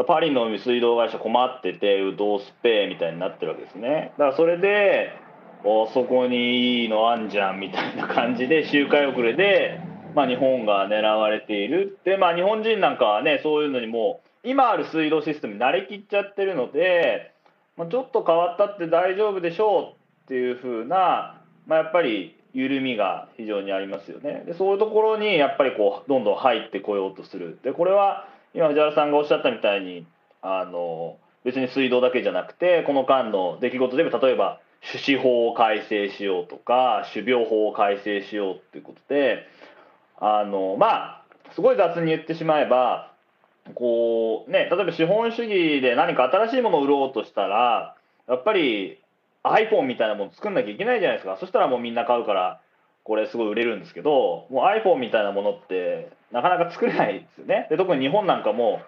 [0.07, 4.13] パリの水道会社困ってて、ウドスペイみたいになってるわけですね。
[4.17, 5.13] だからそれで、
[5.65, 9.81] おそこにいいのあんじゃんみたいな感じで、周回遅れで、
[10.15, 11.99] まあ、日本が狙われている。
[12.05, 17.33] で、まあ、日本人なんかはね、そういうのにも今ある水道システムに慣れきっちゃってるので、
[17.77, 19.83] まあ、ちょっと変わったって大丈夫でしょう
[20.25, 21.40] っていう風な
[21.71, 24.43] まあ、やっぱり緩みが非常にありますよね。
[24.45, 27.61] でそういうところにやっぱりこうどんどん入ってこようとする。
[27.63, 30.05] でこれは今藤原さんがおっしゃったみたいに
[30.43, 34.59] あの別に水道だけじゃなくてこの間の出来事で例えば
[34.91, 39.47] 種子法を改正しようとか種苗法を改正しようっていうことで
[40.19, 41.23] あのまあ
[41.55, 43.13] すごい雑に言ってしまえば
[43.77, 47.95] こうね例えば資本主義で何か新しいものを売ろうとしたら
[48.29, 49.00] やっぱり
[49.45, 51.37] iPhone みたいなもの作んなきゃいけないじゃないですか。
[51.39, 52.61] そしたらもうみんな買うから
[53.05, 57.67] これすごい売れるんですけどもう iPhone みたいなものってなかなか作れないですよね。
[57.71, 58.83] で特に日本なんかも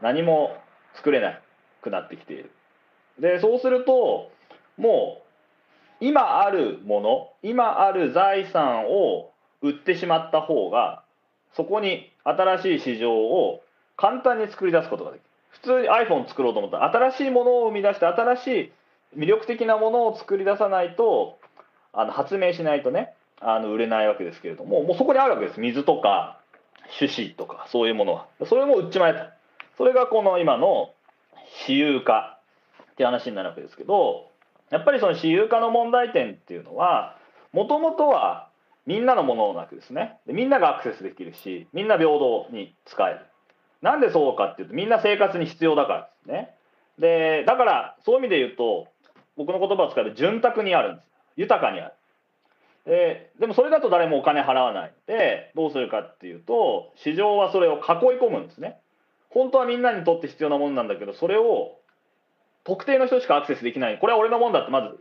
[0.00, 0.56] 何も
[0.94, 1.38] 作れな
[1.82, 2.50] くなってきている。
[3.20, 4.30] でそうすると
[4.76, 5.22] も
[6.00, 9.30] う今あるもの今ある財産を
[9.60, 11.02] 売ってしまった方が
[11.54, 13.62] そこに新しい市場を
[13.96, 15.28] 簡単に作り出すことができる。
[15.50, 18.72] 普通に iPhone 作ろうと思ったら新しいものを生み出して新しい
[19.16, 21.38] 魅力的なものを作り出さないと
[21.92, 25.60] あの発明しないとねあの売れないわけですけれどももうそこにあるわけです。
[25.60, 26.40] 水とか
[26.98, 28.26] 種子とかそういうものは。
[28.46, 29.20] それも売っちまえと。
[29.76, 30.90] それがこの今の
[31.66, 32.38] 私有化
[32.92, 34.28] って話になるわけですけど
[34.70, 37.16] やっぱりその私有化の問題点っていうのは
[37.52, 38.48] もともとは
[38.86, 40.18] みんなのものなわけですね。
[40.26, 43.20] みんながアクセスできるしみんな平等に使える。
[43.82, 46.54] なんでそうかっていうとみんな生活に必要だからですね。
[46.98, 48.88] でだからそういう意味で言うと
[49.38, 51.04] 僕の言葉を使えば潤沢にあるんです。
[51.36, 51.92] 豊かにある。
[52.84, 54.92] ででもそれだと誰もお金払わない。
[55.06, 57.80] でどうするかっていうと市場はそれを囲い
[58.20, 58.78] 込むんですね。
[59.30, 61.78] 本当はみんなにとって必要なものなんだけどそれを
[62.64, 63.98] 特定の人しかアクセスできない。
[63.98, 64.96] これは俺のもんだってまず囲い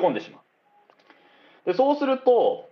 [0.00, 1.70] 込んでしまう。
[1.70, 2.68] でそうすると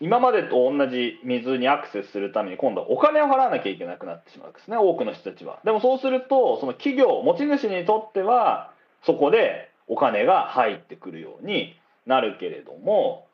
[0.00, 5.60] 今までと同じ水にアクセスするために今度はお金を払わなきゃいけなくなってしまうんですね多くの人たちは。
[5.62, 8.72] でもそうするとその企業持ち主にとっては
[9.04, 11.74] そこでお金が入ってくるように
[12.06, 13.26] なるけれども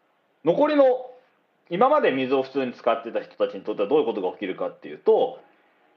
[0.45, 0.85] 残りの
[1.69, 5.41] 今まで水を普通に使ってた人たちにとってはどういうことが起きるかっていうと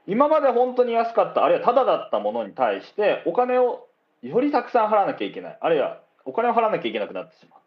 [0.06, 3.86] 今まで本当に安かったあるいはタダだったものに対してお金を
[4.22, 7.60] よりたくさん払わなきゃいけないあるいはお金を払わなきゃいけなくなってしまう。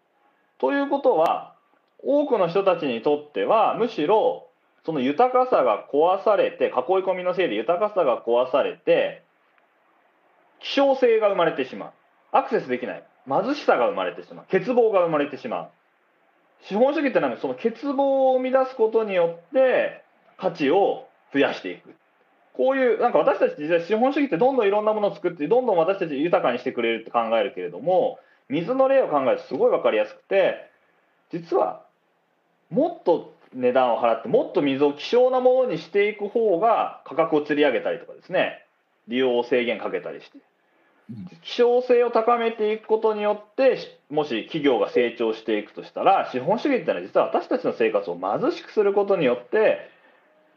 [0.60, 1.56] ということは
[2.00, 4.48] 多くの人たちにとってはむしろ
[4.86, 6.72] その豊かさが壊されて囲い
[7.04, 9.23] 込みのせいで豊かさが壊されて
[10.64, 11.92] 希少性が生まれてしまう。
[12.32, 13.04] アクセスできない。
[13.28, 14.46] 貧しさが生まれてしまう。
[14.52, 15.70] 欠乏が生まれてしまう。
[16.64, 20.04] 資本主義ってのはその欠乏を生み出すことによって
[20.38, 21.94] 価値を増やしていく。
[22.54, 30.70] こういうなんか私たち実際資本主義ってどんどんいろんなものを作ってどんどん私たち豊かにしてくれるって考えるけれども水の例を考えるとすごい分かりやすくて
[31.32, 31.84] 実は
[32.70, 38.66] もっと値段を払ってもっと水を希少なものにしていく方が価格を釣り上げたりとかですね。
[39.08, 40.38] 利用を制限かけたりして。
[41.44, 43.78] 希少性を高めていくことによって
[44.10, 49.90] もし企業が成長していくとしたら資本主義っていうのは実は私たちの生活を貧しくすることによって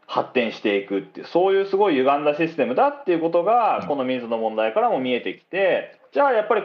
[0.05, 6.63] 発展していくっていうそういうすごい歪んだシステムだっていうことがこの水の問題からも見えてきてじゃあやっぱり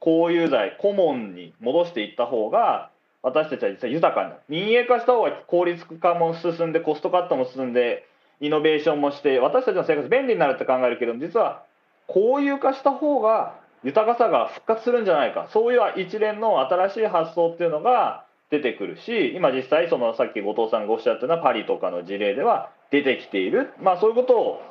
[0.00, 2.90] 公有財コモンに戻していった方が
[3.22, 4.40] 私たちは実際豊かになる。
[4.50, 8.06] 民営化した方が効率化も進んでコストカットも進んで
[8.40, 11.64] イノベーションもして私たちの生活便利になるって考えるけど実は
[12.06, 24.62] 公有化した方が豊かさが復活するんじゃないかそういう一連の新しい発想っていうのが出てくるし今実際そのさっき後藤さんがおっしゃったようなパリとかの事例では出てきている、まあ、そういうことを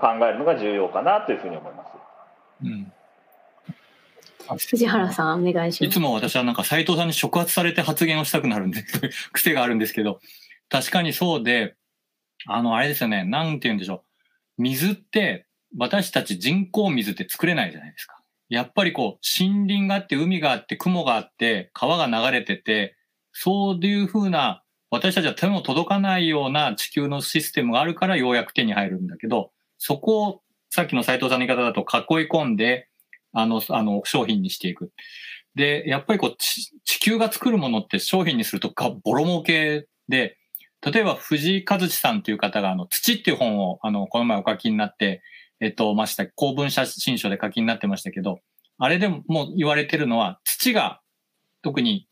[0.00, 1.90] 考えるのが重要かなというふうに思います。
[2.64, 2.92] うん
[4.54, 5.90] 藤原さんお願いします。
[5.90, 8.84] いつも私はなんか斉藤さんに触発されて発言をしたくなるんで、
[9.32, 10.20] 癖があるんですけど、
[10.68, 11.74] 確かにそうで、
[12.46, 14.04] あの、あれですよね、なんて言うんでしょ
[14.58, 14.62] う。
[14.62, 15.46] 水って、
[15.78, 18.20] 私たち人工水って作れないじゃないですか。
[18.48, 22.96] やっぱりこう、森林があって、海があって、雲があって、川が流れてて、
[23.32, 32.88] そういうふうな、私たちは手も届かないような地球のシステムがあるからようやく手に入るんだけど、そこをさっきの斉藤さんの言い方だと囲い込んで、
[33.32, 34.92] あの、あの、商品にしていく。
[35.56, 36.70] で、やっぱりこう、地
[37.00, 40.38] 球が作るものって商品にするとがボロ儲けで、
[40.82, 45.22] 例えば藤井和志さんという方が、あの、土っていう本を、あの、この前お書きになって、
[45.60, 48.40] えっと、ました、公文写真書で書きになってましたけど、
[48.78, 51.00] あれでももう言われてるのは、土が、
[51.62, 52.08] 特に、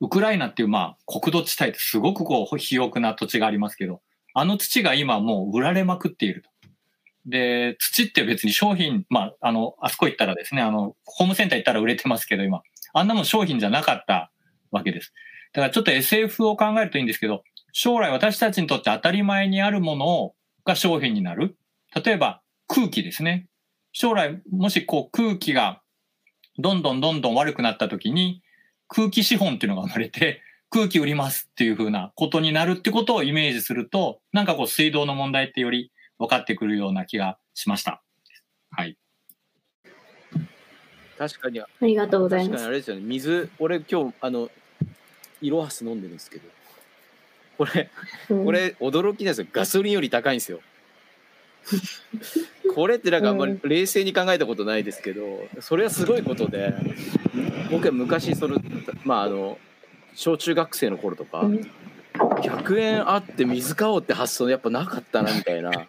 [0.00, 4.00] ウクライナっていう、まあ、国土地帯ってすごくこう、肥沃な土地がありますけど、
[4.34, 6.50] あの土が今もう売られまくっていると。
[7.26, 12.62] で、土って別に商品、まあ、あの、あそこ行ったらですね、あの、ホームセンター行ったら売れてますけど、今。
[12.94, 14.32] あんなもん商品じゃなかった
[14.70, 15.12] わけです。
[15.52, 17.42] だからちょっと SF を考えるといいんですけど、
[17.72, 20.34] 将来私たちにとって当たり前にあるもの
[20.64, 21.56] が商品になる。
[22.04, 23.48] 例えば空気ですね。
[23.92, 25.82] 将来、もしこう空気が
[26.58, 28.42] どんどんどんどん悪くなった時に
[28.88, 38.02] 空気資本っていうのが生まれて、空気売りますっていう風なことになるってことをイメージすると、なんかこう水道の問題ってより分かってくるような気がしました。
[38.70, 38.98] はい。
[41.16, 42.70] 確かに、ありがとうございます確かにあ。
[42.70, 43.02] れですよね。
[43.02, 44.50] 水、俺今日、あの、
[45.40, 46.48] イロハス飲んでるんですけど、
[47.56, 47.90] これ、
[48.30, 49.46] うんこれ驚きなんですよ。
[49.52, 50.60] ガソリンより高いんですよ。
[52.74, 56.74] これってなんかあんまり冷静に考えたことないですけど、それはすごいことで、
[57.70, 58.60] 僕は昔、その、
[59.04, 59.58] まああの、
[60.14, 61.70] 小中学生の頃とか、うん
[62.18, 65.86] 100円あって水買おうって発想やっぱなかったなみたいな、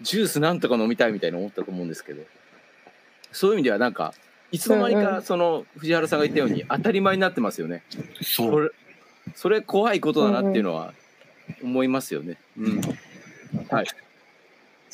[0.00, 2.22] ジュースなんとか飲みたいみたいな思ったと思うんですけど、
[3.32, 4.14] そういう意味ではなんか、
[4.50, 7.82] いつの間にかその藤原さんが言ったように当たり前になってますよね。
[8.22, 8.70] それ
[9.34, 10.94] それ怖いことだなっていうのは
[11.62, 12.38] 思いますよね。
[12.56, 12.80] うん。
[13.68, 13.86] はい。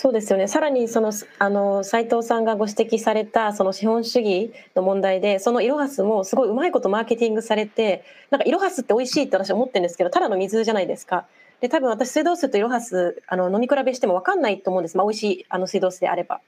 [0.05, 0.49] そうですよね。
[0.49, 11.25] さらにそのあの斉藤さんがご指摘されたその資本主義の問題で、そのイロハスもすごいうまいことマーケティングされて、なんかイロハスって美味しいって私は思ってるんですけど、ただの水じゃないですか。
[11.63, 14.99] で、多分私水道水とイロハスあの飲み比べしても分かんないと思うんです。
[14.99, 16.43] まあ美味しいあの水道水であれば。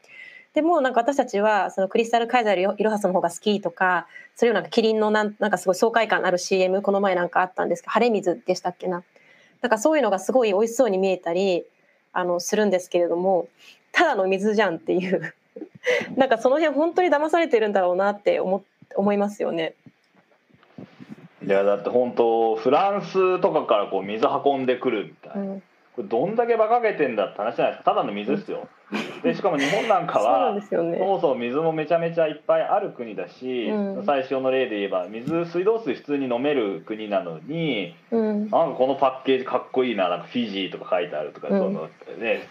[0.53, 9.03] でもなんか私たちはそのクリスタルカイザーよりイロハスの方が好きとか、それをなんかキリンのなんなんかすごい爽快感ある CM この前なんかあったんですけど、晴れ水でしたっけな。
[9.63, 11.65] なんかそういうのがすごい美味しそうに見えたり。
[12.17, 13.49] あのするんですけれども
[13.93, 15.35] ただの水じゃんっていう。
[16.17, 18.65] なんかその辺本当に騙されてるんだろうなって思
[18.95, 19.75] 思いますよね。
[21.45, 25.63] いやだって本当フランスとかからこう水運んでくるみたいな、うん、
[25.95, 27.93] これどんだけ馬鹿げてんだって話じゃないですか。
[27.93, 28.69] ただの水ですよ
[29.23, 30.99] でしかも日本なんかはね。
[30.99, 31.05] そ。
[31.05, 34.05] もそも水もめちゃめちゃいっぱいある国だし、うん。
[34.05, 41.59] 最初の例で言えば水水道水普通に飲める国なのにうん、なんかこのパッケージかっこいいななんかフィジーとか書いてあるとか、うん。
[41.59, 42.43] そのね、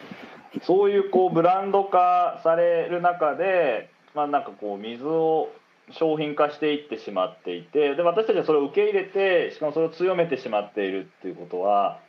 [0.64, 5.50] そういうこうブランド化される中で、まあ、なんかこう水を
[5.92, 12.00] 商品化していってしまっていてで私たちはそれを受け入れてしかもそれを強めてしまっているっていうことは、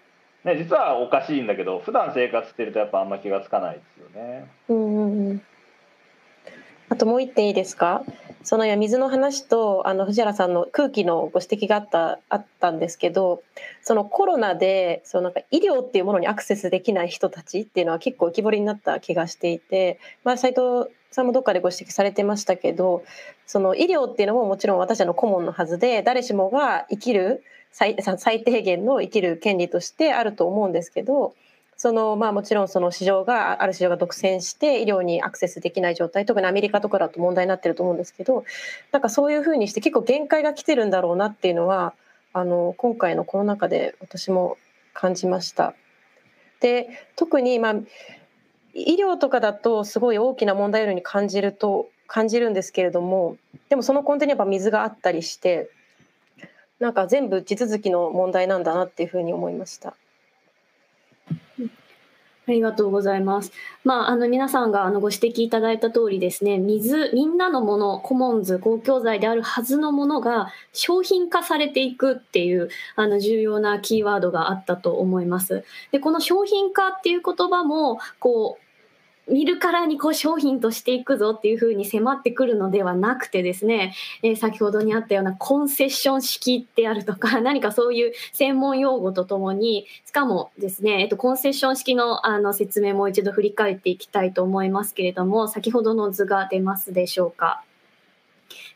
[0.46, 4.48] ね、実はおかしいんだけど普段生活してるとやっぱあんま気がつかないですよね。
[4.68, 5.42] うんうんうん。
[6.88, 8.04] あともう一点いいですか？
[8.44, 13.42] その水の話とあの藤原さんの空気のご指摘があったあったんですけど
[13.82, 23.04] そのコロナでそのなんか医療っていうものにアクセスできない人たちっていうのは結構浮き彫りになった気がしていて、まあ、斉藤さんもどっかでご指摘されてましたけど
[23.46, 27.42] その医療っていうのももちろん私たちの顧問のはずで誰しもが生きる
[27.72, 31.34] 最最低限の生きる権利としてあると思うんですけど
[31.76, 38.44] そのまあもちろんその市場がある市場が独占して医療にアクセスできない状態特にアメリカとかだと問題になってると思うんですけど
[38.92, 41.92] なんかそういうふうにして結構限界が来てるんだろうなっていうのは
[42.32, 44.56] あの今回のコロナ禍で私も
[44.94, 45.74] 感じました。
[46.60, 47.74] で特にまあ
[48.76, 53.36] 医療とかだとすごい大きな問題ように感じると感じるんですけれども
[53.70, 55.70] でもその根底にやっぱ水があったりして
[56.78, 59.96] なんか全部地続きの問題なんだなっていうふうに思いました。
[62.48, 63.50] ありがとうございます。
[63.82, 75.64] まあ、あの皆さんがあのご指摘いただいた通りですね、水、みんなのもの、コモンズ、公共財であるはずのものが商品化されていくっていうあの重要なキーワードがあったと思います。
[75.90, 78.65] で、この商品化っていう言葉も、こう、
[79.28, 97.65] 見るからにこう商品としていくぞっていうふうに迫ってくるのではなくてですね、えー、先ほどにあったようなコンセッション式であるとか 何かそういう専門用語とともにしかもですね、えっと、コンセッション式のあの説明もう一度振り返っていきたいと思いますけれども先ほどの図が出ますでしょうか？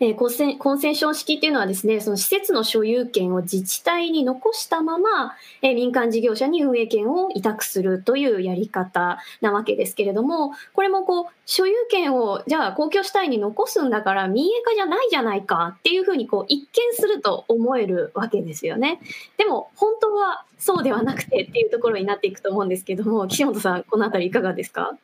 [0.00, 19.00] えー、コンセコンセンション式っていうのはですね、その施設の所有権を自治体に残したまま、えー、民間事業者に運営権を委託するというやり方なわけですけれども、これもこう、所有権をじゃあ公共主体に残すんだから民営化じゃないじゃないかっていうふうにこう一見すると思えるわけですよね。
[19.36, 24.96] でも本当はそうではなくてっていうところになっていくと思うんですけども、岸本さん、このあたりいかがですか？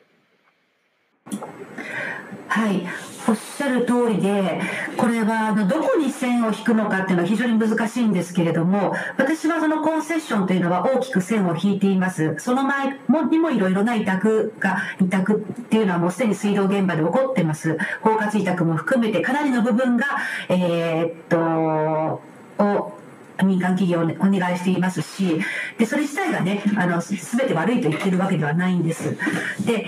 [2.57, 2.87] はい、
[3.29, 4.61] おっしゃる通りで、
[4.97, 12.35] これはあのどこに線を引くのかっていうのは非常に難しいんですけれども、私はそのコンセッションというのは大きく線を引いています。
[12.39, 12.99] その前
[13.31, 17.77] にもいろいろな委託が、委託っていうのはもうすでに水道現場で起こってます。
[18.01, 20.07] 包括委託も含めてかなりの部分が、
[20.49, 22.23] えー、っと、
[22.65, 22.99] を
[23.45, 25.43] 民間企業にお願いしていますし、
[25.77, 29.19] で、それ自体がね、あの、すべて悪いと言ってるわけではないんです。
[29.67, 29.87] で、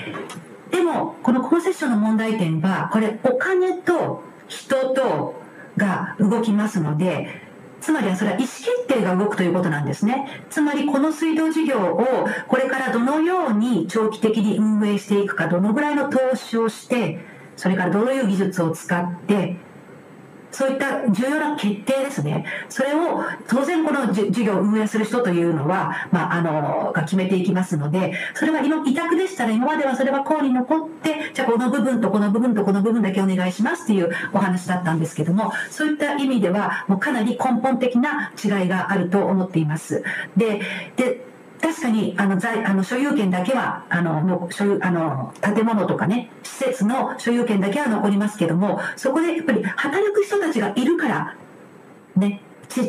[0.70, 5.40] でも、このコンセッションの問題点は、これ、お金と人と
[5.76, 7.48] が動きますので、
[7.80, 10.42] つまりはそれは意思決定が動くということなんですね。
[10.50, 17.20] つまりこの水道事業をこれからどのように長期的に運営していくか、どのぐらいの投資をして、
[17.56, 19.56] それからどういう技術を使って、
[20.50, 22.44] そういった重要な決定ですね。
[22.68, 40.02] それを当然この事業を運営する人というのは、まあ、あの、が決めていきますので、それは今、委託でしたら今まではそれはこうに残って、じゃあこの部分とこの部分とこの部分だけお願いしますっていうお話だったんですけども、そういった意味ではもうかなり根本的な違いがあると思っています。
[40.36, 40.60] で、
[40.96, 41.27] で、
[41.60, 51.36] 確かにあの在あの所有権だけはあのもう所有あの建物とかね施設の所有権だけは残りますけどもそこでやっぱり働く人たちがいるから
[52.16, 52.42] ね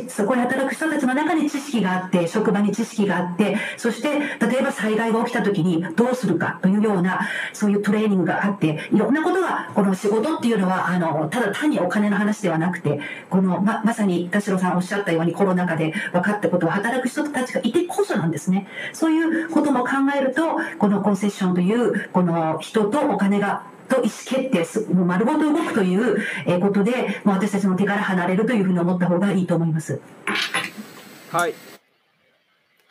[0.07, 7.21] そこで働く人たちの中に知識があって、職場に知識があって、そして、例えば災害が起きた時にどうするかというような、
[7.53, 12.99] そういうトレーニングがあって、いろんなことが、この仕事っていうのは、あの、ただ単にお金の話ではなくて、
[13.29, 18.67] この、ま、まさに田代さんおっしゃったようにコロナ禍で分かったことは働く人たちがいてこそなんですね。
[18.93, 20.41] そういうことも考えると、
[20.77, 26.17] このコンセッションという、この人とお金がと意思決定す、もう丸ごと動くという
[26.61, 26.91] ことで、
[27.23, 29.99] もう私たちの手から離れるというふうに思った方がいいと思います。
[31.31, 31.53] はい。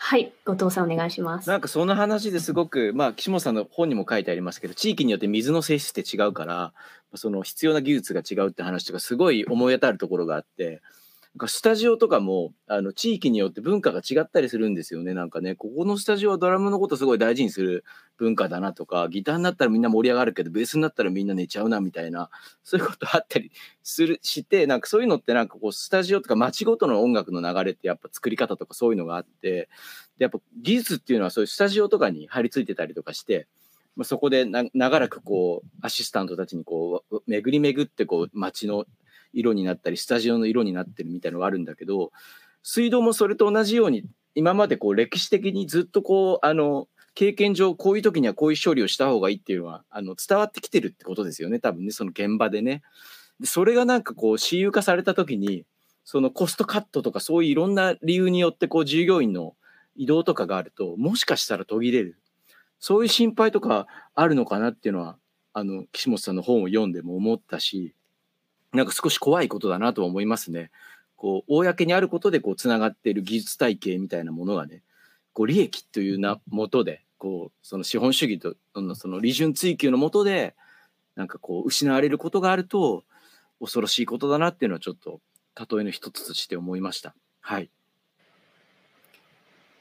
[0.01, 1.51] はい、後藤さんお願いします。
[1.51, 6.73] なんかその話ですごく、まあ、岸本さんの本にも書いてありますけど、地域によって水の性質って違うから、
[7.15, 10.81] その必要な技術が違うって話とか、すごい思い当たるところがあって、
[11.47, 15.15] スタジオとかもあの地域によって文化が違ったりするんですよね。
[15.15, 17.85] なんかねここのスタジオはドラムのことすごい大事にする
[18.17, 22.31] 文化だなとかギターになったらみんな盛り上がるけどベースになったらみんな寝ちゃうなみたいな
[22.65, 29.69] そういうことあったりするしてなんかそういうのってなんかこうスタジオとか街ごとの音楽の流れってやっぱ作り方とかそういうのがあって
[30.19, 33.47] でやっぱ技術っていうのはそういうスタジオとかに張り付いてたりとかして
[33.99, 38.87] ま、そこで長らくこうアシスタントたちにこう巡り巡ってこう街の
[39.33, 42.13] 色になったりスタジオの色になってるみたいのがあるんだけど
[42.63, 44.05] 水道もそれと同じように
[44.35, 52.83] 今までこう歴史的にずっとこうあの経験上こういう時にはこういう処理をした方がいいっていうのはあの伝わってきてるってことですよね多分ねその現場でね。
[53.45, 55.65] それがなんかこう私有化された時に
[56.05, 59.55] そのコストカットとかそういういろんな理由によってこう従業員の
[59.95, 62.19] 移動とかがあるともしかしたら途切れる
[62.81, 65.17] そういう心配とかあるのかなっていうのは
[65.53, 67.95] あの岸本さんの本を読んでも思ったし
[68.73, 70.71] なんか少し怖いことだなとは思いますね。
[71.17, 74.83] こう、公にあることでこう、つながっている技術体系みたいなものがね、
[75.33, 78.55] こう、利益というな、もとで、こう、その資本主義と、
[78.95, 80.55] その利潤追求のもとで、
[81.17, 83.05] なんかこう、失われることがあると、
[83.61, 85.21] 恐ろしいことだなっていうのはちょっと、
[85.59, 87.15] 例えの一つとして思いました。
[87.41, 87.71] はい。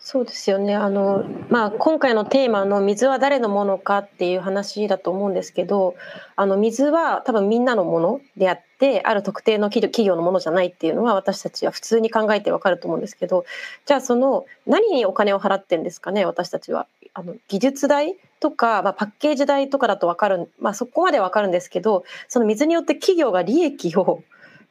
[0.10, 5.96] そうですよねあの、まあ、今回のテーマの「水は誰のものか」っていう話だと思うんですけど
[6.38, 13.44] あの水は多分みんなのものであってある特定の企業のものじゃないっていうのは私たちは普通に考えてわかると思うんですけど
[13.86, 16.88] じゃあその何にお金を払ってんですかね私たちは。
[17.14, 24.24] あの技術代とか、まあ、パッケージ代とかだと分かる、まあ、そこまで分かるんですけどその水によって企業が利益を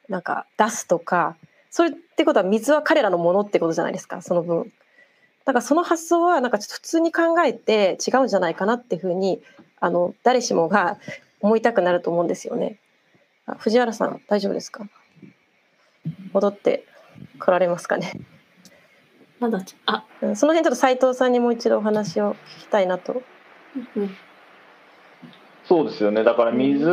[0.08, 1.36] なんか出すとか
[1.70, 4.72] それってことは水は彼らのものってことじゃないですかその分。
[5.46, 9.40] だからその発想はなんかちょっと普通に考えて違うんじゃないかなっていうふうに
[9.80, 10.98] あの誰しもが
[11.40, 12.78] 思いたくなると思うんですよね。
[13.58, 14.86] 藤原さん大丈夫ですか？
[16.32, 16.84] 戻って
[17.38, 18.12] 来られますかね？
[19.38, 20.04] まだあ。
[20.34, 23.22] その辺ちょっと斉藤さんにもう一度お話を聞きたいなと。
[23.96, 24.16] うん
[25.68, 26.22] そうですよね。
[26.22, 26.84] だから水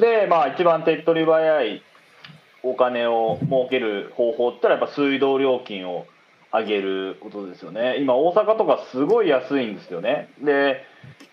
[0.00, 1.82] で、まあ、一番手っ取り早い
[2.62, 6.06] お金を儲ける方法って言ったらやっぱ水道料金を
[6.52, 7.96] 上げることですよね。
[7.98, 10.30] 今大阪とかすごい安いんですよね。
[10.40, 10.84] で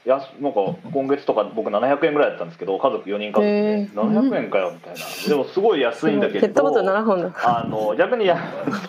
[0.06, 0.60] やなんか
[0.92, 3.88] 今月とか僕700円ぐらいだったんですけど家族4人家族で。
[3.94, 5.00] 700円かよみたいな。
[5.28, 7.60] でもすごい安いんだけどペットボトル7本だ。
[7.60, 8.38] あの逆にや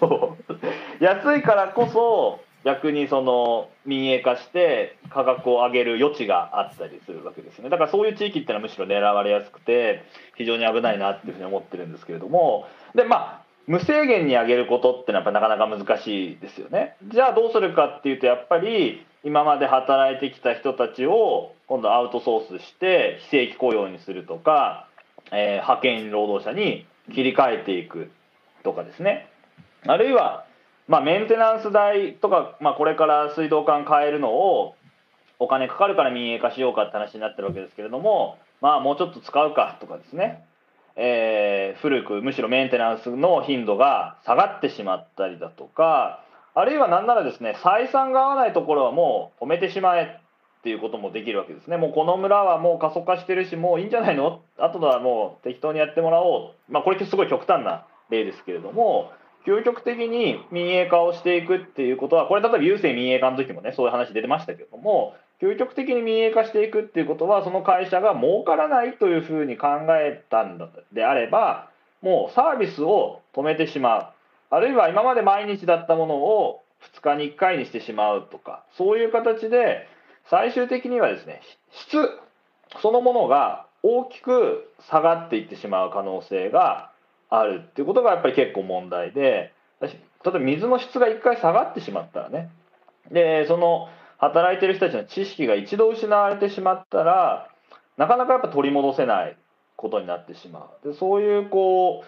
[0.00, 1.04] そう。
[1.04, 7.68] 安いからこそ逆にその民営化して価格を上げる余地があったりするわけですね。
[7.68, 10.02] だからそういう地域っていうのはむしろ狙われやすくて
[10.36, 12.66] 非常に危ないなっていうふうに思ってるんですけれども。
[12.94, 16.96] でまあ無制限に上げることってのはなかなか難しいですよね。
[17.08, 24.88] じゃあどうするかっていうとやっぱり今まで働いてきた人たちを今度アウトソースして非正規雇用にするとか、
[25.32, 28.10] えー、派遣労働者に切り替えていく
[28.62, 29.28] とかですね。
[29.86, 30.44] あるいは、
[30.88, 34.76] まあ、メンテナンス代とか、まあ、これから水道管変えるのを
[35.38, 40.44] お金かかるから民営化しようかって話になってるわけですけれども、まあ、もうちょっと使うかとかですね。
[40.96, 46.22] えー、古くむしろメンテナンスの頻度が下がってしまったりだとか
[46.54, 50.20] あるいは何ならですね採算が合わないところはもう止めてしまえ
[50.60, 51.76] っていうこともできるわけですね。
[51.76, 54.40] もうこの村はもう過疎化してるしもういいんじゃないの？
[54.56, 56.72] あとはもう適当にやってもらおう。
[56.72, 59.10] まあこれってすごい極端な例ですけれども
[59.46, 65.14] 究極的に民営化をしていくっていうことはこれ例えば郵政民営化の時もねそういう話出てましたけども
[65.44, 70.58] 究極的に民営化していくっていうことはその会社が儲からないというふうに考えたん
[70.94, 71.68] であれば
[72.00, 74.06] もうサービスを止めてしまう。
[74.48, 76.62] あるいは今まで毎日だったものを
[76.94, 79.86] 2日に1回にしてしまうとかそういう形で
[80.30, 81.42] 最終的にはですね
[81.72, 81.98] 質
[82.80, 86.90] そのものが大きく下がっていってしまう可能性が
[87.28, 92.50] あるっていうことがやっぱり結構問題で例えば水の質が1回下がってしまったらね。
[93.10, 93.88] でその
[94.24, 97.48] 働いてる人たちの知識が一度失われてしまったら
[97.96, 99.36] なかなかやっぱ取り戻せない
[99.76, 100.88] ことになってしまう。
[100.88, 102.06] でそういうこう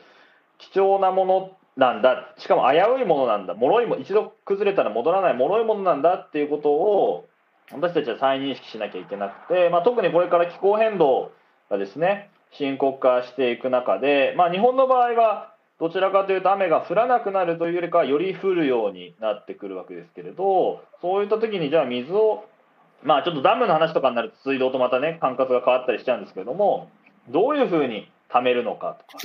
[0.59, 2.35] 貴重なものなんだ。
[2.39, 3.55] しかも危ういものなんだ。
[3.55, 5.37] 脆いも一度崩れたら戻らない。
[5.37, 7.29] 脆いものなんだっていうことを
[7.73, 11.33] 私たちは再認識しなきゃいけなくて、まあ、特にこれから気候変動
[11.69, 22.47] がですね深刻化していく中で、まあ、日本の場合はどちらかというと雨が降らなくなるというよりかより降るようになってくるわけですけれどそういった時にじゃあ水を
[23.03, 26.91] まあちょっとダムの話とかになると水道とまたね管轄が変わったりしちゃうんですけれども
[27.29, 29.25] どういうふうに貯めるのかとか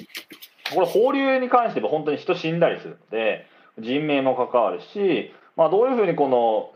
[0.75, 3.45] これ放流に関しては本当に人死んだりするので
[3.79, 6.71] 人命も関わるし、まあ、どういうふうにこの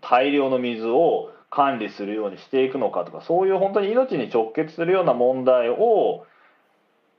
[0.00, 6.26] 大量の水を管理するようにしていくのかとかそういう本当に命に直結するような問題を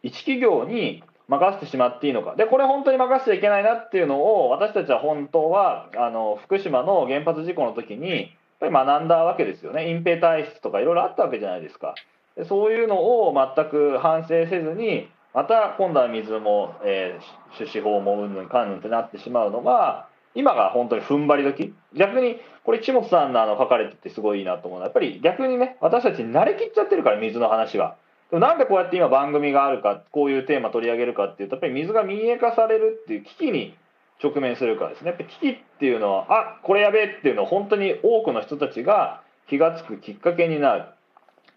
[0.04, 2.36] 一企業に任せてしまっていいのか。
[2.36, 9.90] でこれ本当に任せちゃいけないなっていうのを私たちは本当はあの福島の原発事故の時にやっぱり学んだわけですよね。
[9.90, 11.96] 隠蔽体質とかいろいろあったわけじゃないですか。
[12.36, 21.74] でそういうのを全く反省せずにまた今度は水も、えー、種子法もうんぬんかんぬんってなってしまうのが今が本当に踏ん張り時。
[21.94, 27.98] 逆にこれ千本さんのあの書かれててすごいいいなと思うのはやっぱり逆にね私たち慣れきっちゃってるから水の話は。
[28.32, 33.78] なんでこうやって今番組があるかこういうテーマ取り上げるかっていうとやっぱり水が民営化されるっていう危機に
[34.22, 35.10] 直面するからですね。
[35.10, 40.86] やっぱ危機っていうのはあこれやべえっていうのは本当に多くの人たちが気が付くきっかけになる。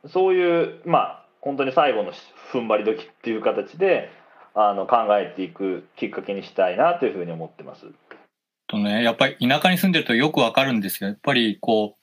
[0.08, 2.12] そういうまあ本当に最後の
[2.52, 4.10] 踏ん張り時っていう形で
[4.54, 7.86] あの考えていくきっかけにしたいなというふうに思ってます。
[8.66, 11.99] とね、やっぱり田舎に住んでるとよくわかるんですけどやっぱりこう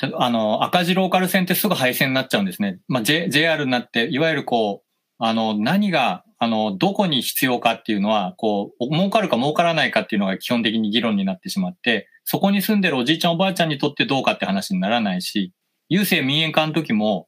[0.00, 2.78] あの、赤字ローカル線ってすぐ廃線になっちゃうんですね。
[2.86, 4.88] まあ、J、JR になって、いわゆるこう、
[5.18, 15.52] あの、何が、あの、どこに必要かっていうのは、こう、儲かるか儲からないかっていうのが基本的に議論になってしまって、そこに住んでるおじいちゃんおばあちゃんにとってどうかって話にならないし、
[15.90, 17.26] 郵政民営化の時も、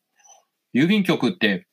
[0.72, 1.66] 郵便局って、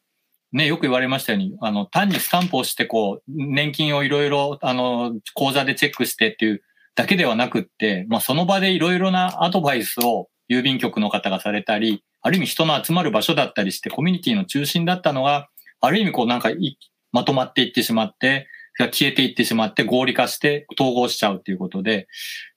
[0.51, 6.63] ね、よく言われましたように、あの、単にスタンプをして、こう、年金をいろいろ、あの、口座でチェックしてっていう
[6.95, 15.49] だけではなくって、まあ、その場でいろいろなアドバイスを郵便局の方がされたり、ある意味人の集まる場所だったりして、コミュニティの中心だったのが、
[15.81, 16.77] ある意味こうなんかい
[17.11, 22.07] まとまっていってしまって、消えていってしまって合理化して統合しちゃうっていうことで、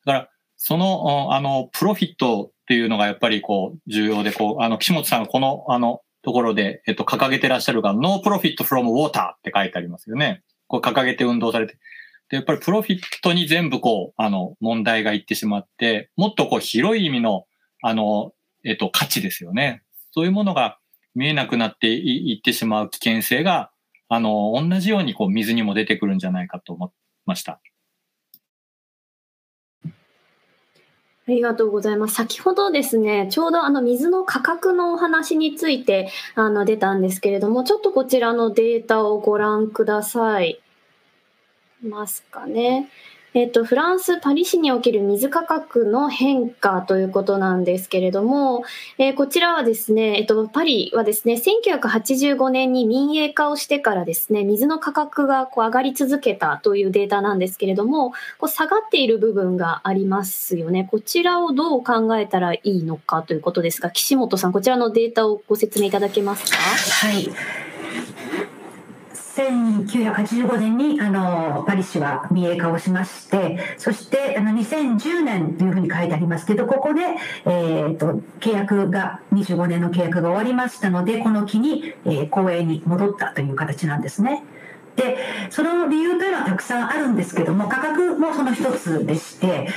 [0.04, 10.42] だから、その、あの、プロフィットっていうのがやっぱりこう、重要で、こう、あの、岸本さんがこの、あの、ところで、えっと、掲げてらっしゃるが、No Profit from Water って書いてありますよね。
[10.66, 11.78] こう掲げて運動されて。
[12.28, 17.46] で、やっぱりプロフィットに全部こう、あの、問題がいってしまって、もっとこう、広い意味の、
[17.82, 18.32] あの、
[18.64, 19.82] えっと、価値ですよね。
[20.12, 20.78] そういうものが
[21.14, 23.70] 見えなくなっていってしまう危険性が、
[24.08, 26.90] あの、同じようにこう、水にも出てくるんじゃないかと思い
[27.26, 27.60] ました。
[29.84, 32.14] ありがとうございます。
[32.14, 40.42] 先ほどですね、ちょうどあの水の価格のお話についてあの出たんですけれども、ちょっとこちらのデータをご覧くださ。
[40.42, 40.60] い
[41.82, 42.88] ますかね。
[43.32, 48.64] えっと、フランス・パリ市における水価格の変化ということなんですけれども、
[48.98, 60.88] えーこちらはですね、えっと、パリはですね、1985年に民営化をしてからですね、水の価格がこう上がり続けたというデータなんですけれども、こう下がっている部分がありますよね。
[60.90, 66.56] こちらをどう考えたらいいのかということですが、岸本さん、こちらのデータをご説明いただけますか？
[66.56, 67.28] はい。
[69.34, 77.02] 1985年にあのパリ市は民営化をしまして、そしてあの2010年というふうに書いてありますけど、ここで、
[77.46, 84.44] えー、と契約が、25年の契約が終わりましたので、この機に、えー公営に戻ったという形なんですね。
[84.96, 85.16] で、
[85.50, 89.68] その理由というのはたくさんあるんですけども、価格もその一つでして、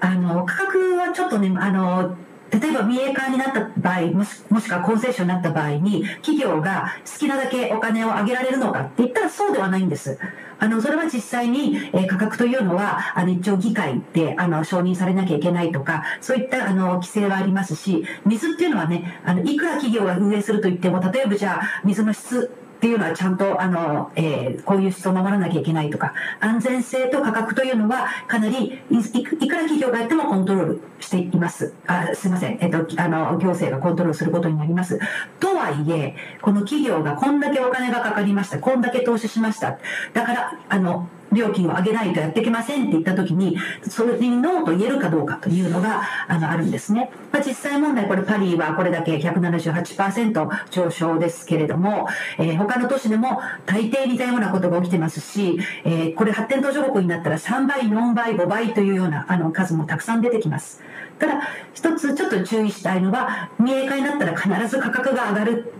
[0.00, 2.16] あの価格はちょっとね、あの
[2.60, 10.18] 例えば民営化になった場合もしもしくは公正書になった場合に企業が好きなだけお金を上げられるのかって言ったらそうではないんです。
[10.60, 22.50] あのそれは実際に、え価格というのはあの一応議会であの承認されなきゃいけないとかそういったあの規制はありますし水っていうのはねあのいくら企業が運営すると言っても例えばじゃあ水の質
[22.84, 31.72] っていうのはちゃんとあの、えーこういう質を守らなきゃいけないとか安全性と価格というのはかなりいくいくら企業がやってもコントロールしています。
[31.86, 34.98] あすいません、えっと、あの行政がコントロールすることになります。
[35.40, 39.78] とはいえこの企業がこんだけお金がかかりましたこんだけ投資しました。
[40.12, 43.56] だからあの料金を上げないとやっていけませんって言った時に
[43.88, 52.08] それにノーと言えるかどうかというのがあのあるんですね、まあ、実際問題これパリはこれだけ178%上昇ですけれども、
[52.38, 60.82] えー他の都市でも大抵似たようなことが起きてますし、えーこれ発展途上国になったら3倍4倍5倍というようなあの数もたくさん出てきます。
[61.18, 65.72] ただ一つちょっと注意したいのは民営化になったら必ず価格が上がる。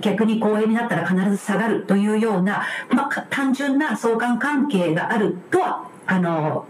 [0.00, 6.66] 逆に公営になったら必ず下がるというような、まあ、単純な相関関係があるとはあの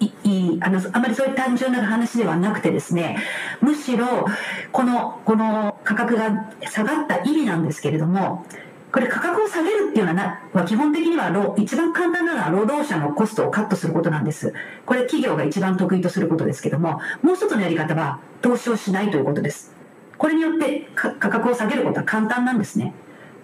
[0.00, 3.18] いいあのあまりそういう単純な話ではなくてですね
[3.60, 4.26] むしろ
[4.72, 8.44] このこの価格が下がった意味なんですけれども
[8.92, 14.54] これ価格を下げるっていうのはな基本的には一番簡単なのは労働者のコストをカットすることなんです。
[14.86, 19.73] これ企業が一番得意とすることですけどももう一つのやり方は投資をしないということです。
[20.18, 22.94] これによって価格を下げることは簡単なんですね。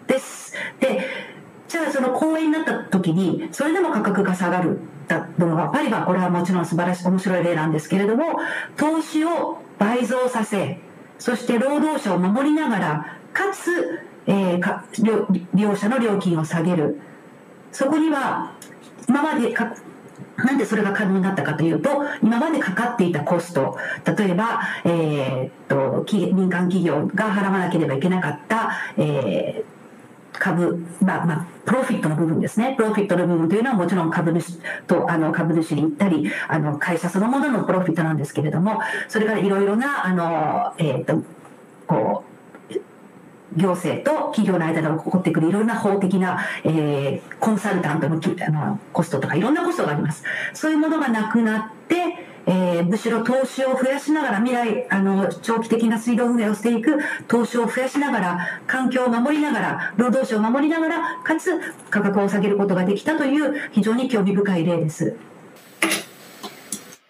[0.06, 0.54] です。
[0.80, 1.00] で
[1.68, 4.78] じゃあその公営になった時にそれでも価格が下がる。
[5.08, 8.38] だのはパリはこれはもちろん素晴らしい面白い例なんですけれども
[8.76, 10.78] 投資を倍増させ
[11.18, 17.00] そして労働者を守りながらかつ、えーか利用者の料金を下げる。
[17.72, 18.52] そこには
[19.08, 19.52] 今まで
[20.45, 21.91] なんでそれが可能になったかというと
[22.22, 23.76] 今までかかっていたコスト
[24.16, 29.80] 例えば、えーっと民間企業が払わなければいけなかった、えー
[30.41, 32.74] 株、まあまあ、プロフィットの部分ですね。
[32.76, 41.22] プロフィットの部分というのはもちろん株主と、あの、株主に行ったり、あの、会社そのもののプロフィットなんですけれども、それからいろいろな、あの、えっ、と、
[41.86, 42.30] こう、
[43.57, 50.22] 行政と企業の間で起こってくるいろんな法的な、えーコンサルタントのあのコストとかいろんなコストがあります。
[50.53, 51.96] そういうものがなくなって、
[52.46, 56.98] えーむしろ投資を増やしながら未来あの長期的な水道運営をしていく
[57.28, 61.51] 投資を増やしながら環境を守りながら労働者を守りながらかつ
[61.90, 65.16] 価格を下げることができたという非常に興味深い例です。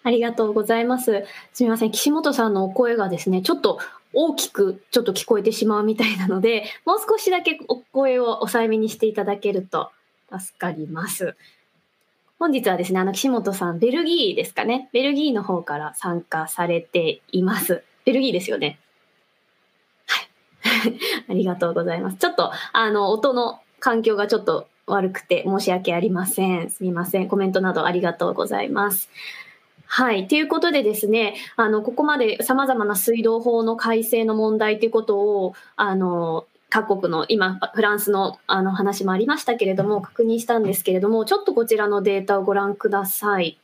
[0.03, 1.25] ありがとうございます。
[1.53, 1.91] すみません。
[1.91, 3.79] 岸本さんのお声がですね、ちょっと
[4.13, 9.91] 大きくちょっと聞こえてしまうみたいなので、 もう少しだけお声を抑えめにしていただけると
[10.37, 11.37] 助かります。
[12.39, 14.89] 本日はですね、あの、岸本さん、ベルギーですかね。
[14.93, 17.85] ベルギーの方から参加されています。
[18.07, 18.79] ベルギーですよね。
[20.07, 20.23] は
[20.89, 20.99] い。
[21.29, 22.17] ありがとうございます。
[22.17, 26.71] ちょっと、あの、音の環境がちょっと悪くて申し訳ありません。
[26.71, 27.29] すみません。
[27.29, 29.11] コメントなどありがとうございます。
[29.93, 30.29] はい。
[30.29, 43.59] ということでですね、あの、ここまで様々な水道法の改正の問題ということを、あの、各国の今、フランスのあの話もありましたけれども、確認したんですけれども、ちょっとこちらのデータをご覧ください。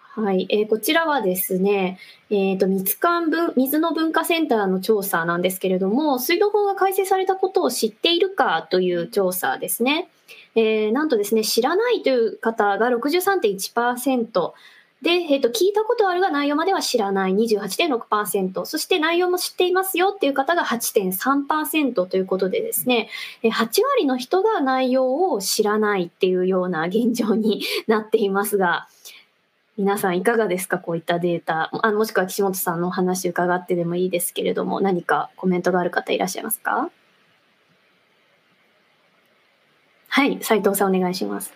[0.00, 1.98] はい、えーこちらはですね、
[2.30, 10.08] えっ、と、水管分、水の文化センターの調査なんですけれども、水道法が改正されたことを知っているかという調査ですね。
[10.54, 14.54] えーなんとですね、知らないという方が63.1%、
[15.00, 17.32] で、えっと聞いたことあるが内容までは知らない。
[17.32, 23.08] 28.6%、そして内容も知っていますよっていう方が8.3%ということでですね、
[23.44, 28.88] 8割の人が内容を知らないっていうような現状になっていますが、
[29.76, 30.80] 皆さんいかがですか？
[30.80, 31.70] こういったデータ。
[31.72, 36.90] あのもしくは岸本さんのお話伺ってでもいいですけれども、何かコメントがある方いらっしゃいますか？
[40.08, 41.52] はい、斉藤さんお願いします。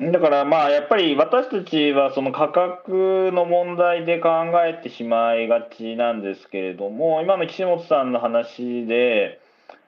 [0.00, 4.28] だからまあやっぱり私たちはその価格の問題で考
[4.66, 9.40] えてしまいがちなんですけれども今の岸本さんの話で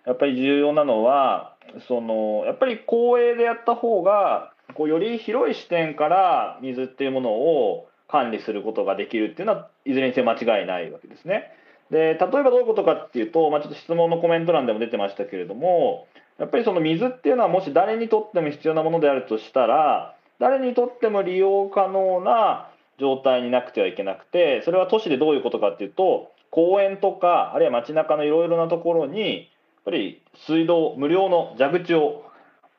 [0.07, 1.55] やっぱり重要なのは
[1.89, 11.51] そのやっぱり公営でやった方がこうより広い視点から水っていうものを管理することができるっていうのはいずれにせよ間違いないわけですね。
[11.91, 16.07] で例えばどういうことかっていうと、まあ、ちょっと質問のコメント欄でも出てましたけれども
[16.39, 22.69] やっぱりその水っていうのはもし誰にとっても必要なものであるとしたら誰にとっても利用可能な
[22.99, 29.45] 状態になくてはいけなくてそれは都市でどういうことかっていうと公園とかあるいは街中のいろいろなところにやっ
[29.85, 32.25] ぱり水道無料の蛇口を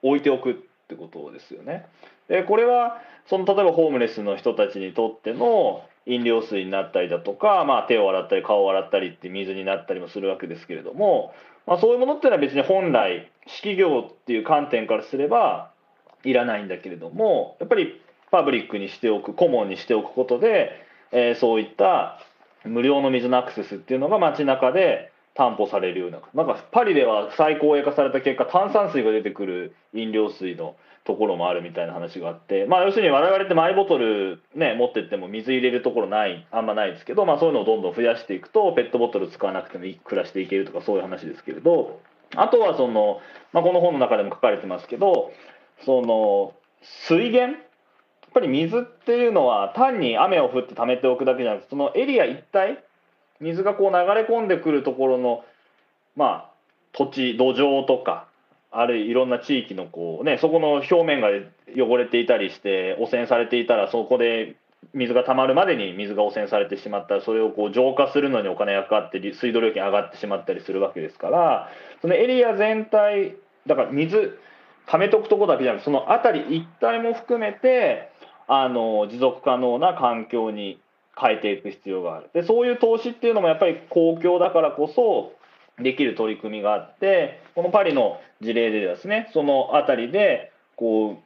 [0.04, 0.56] 置いておくっ
[0.88, 1.86] てことですよね。
[2.28, 11.34] でこれはその例えばホームレスの人たちにとっての飲料水になったりだとか、まあ、手を洗ったり顔を洗ったりって水になったりもするわけですけれども、
[11.68, 15.72] まあ、そういうものっていうのは別に本来企業っていう観点からすれば
[16.24, 18.02] いらないんだけれどもやっぱり
[18.32, 20.72] パブリックにしておくコモンにしておくことで、
[21.12, 22.20] えーそういった
[22.66, 30.76] 無料の水のアクセスっていうのが街中で担保されるようななんかパリでは最高栄化された結果炭酸水が出てくる飲料水の
[31.06, 42.02] ところもあるみたいな話があって、まあ、要するに我々ってマイボトル、ね、持ってっても水入れるところないあんまないですけど、まあ、そういうのをどんどん増やしていくとペットボトル使わなくても暮らしていけるとかそういう話ですけれど
[42.36, 43.22] あとはその、
[43.54, 45.32] まあ、この本の中でも書かれてますけど
[45.86, 46.54] その
[47.08, 47.54] 水源？
[47.54, 47.60] や
[48.30, 52.78] っぱり水っていうのは単に雨を降って溜めておくだけじゃなくてそのエリア一帯
[53.40, 55.44] 水がこう流れ込んでくるところの
[56.16, 56.52] まあ
[56.94, 58.28] 土地土壌とか
[58.72, 61.28] あるいろんな地域のこうねそこの表面が
[61.76, 64.56] 汚れていたりして汚染されていたらそこで
[64.94, 71.70] 水が溜まるまでに水が汚染されてしまったらそれをこう浄化するのにお金がかかって水道料金上がってしまったりするわけですから
[72.02, 73.36] そのエリア全体
[73.66, 74.40] だから水
[74.88, 78.10] 溜めとくとこだけじゃなくその辺り一帯も含めて
[78.48, 80.80] あの持続可能な環境に
[81.20, 82.30] 変えていく必要がある。
[82.34, 85.34] でそういう投資っていうのもやっぱり公共だからこそ
[85.82, 91.18] できる取り組みがあってこのパリの事例でですねその辺りでこう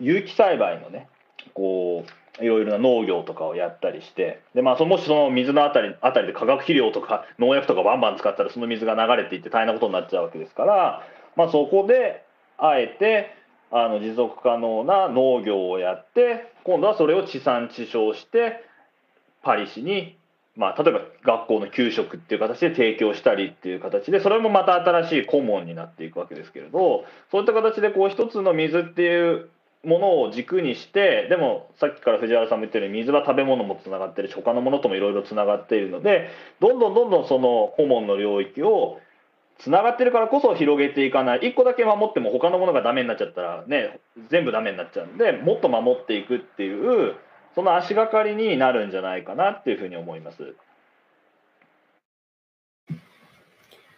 [0.00, 1.08] 有機栽培のね
[1.54, 11.02] こういろいろな農業とかをやったりしてで、まあ、そのもしその水のあたりあたりで化学肥料とか 農薬とかバンバン使ったらその水が流れていって大変なことになっちゃうわけですから、
[11.36, 12.22] まあ、そこで
[12.58, 13.34] あえて
[13.70, 18.64] あの持続可能な農業をやって今度はそれを地産地消して
[19.42, 20.16] パリ市に、
[20.56, 29.48] まあ、例えば学校の給食っていう形で提供したりっていう形でそれもまた新しい顧問になっていくわけですけれどそういった形でこう一つの水っていう
[29.84, 36.30] ものを軸にしてでもさっきから藤原さんも言ったように水は食べ物もつながってるし他のものともいろいろつながっているので
[36.60, 39.00] どんどんどんどんその顧問の領域を
[39.58, 41.40] つながってるからこそ広げていかない。
[41.40, 43.98] 1個だけ守っても他のものがダメになっちゃったらね
[44.30, 47.14] 全部ダメになっちゃうんでもっと守っていくっていう
[47.58, 50.54] その足がかりになるんじゃないかなっていうふうに思います。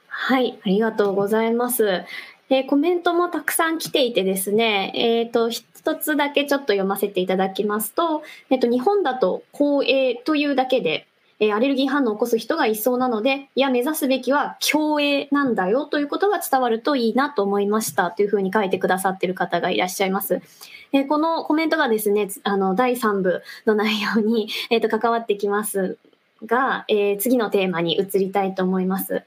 [0.09, 2.07] はい、ありがとうございます。
[2.49, 11.07] えーコメントもたくさん来ていてですね、えっ、と、一つだけちょっと読ませていただきますと、えっ、と、日本だと公営というだけで、
[11.41, 20.43] えアレルギー反応を起こす人がいそうなので、いや、目指すべきは共営なんだよということが伝わるといいなと思いましたというふうに書いてくださってる方がいらっしゃいます。
[20.93, 25.97] えこのコメントがですね、あの、第3部の内容に、えーと関わってきます。
[26.45, 29.25] が、えー次のテーマに移りたいと思います。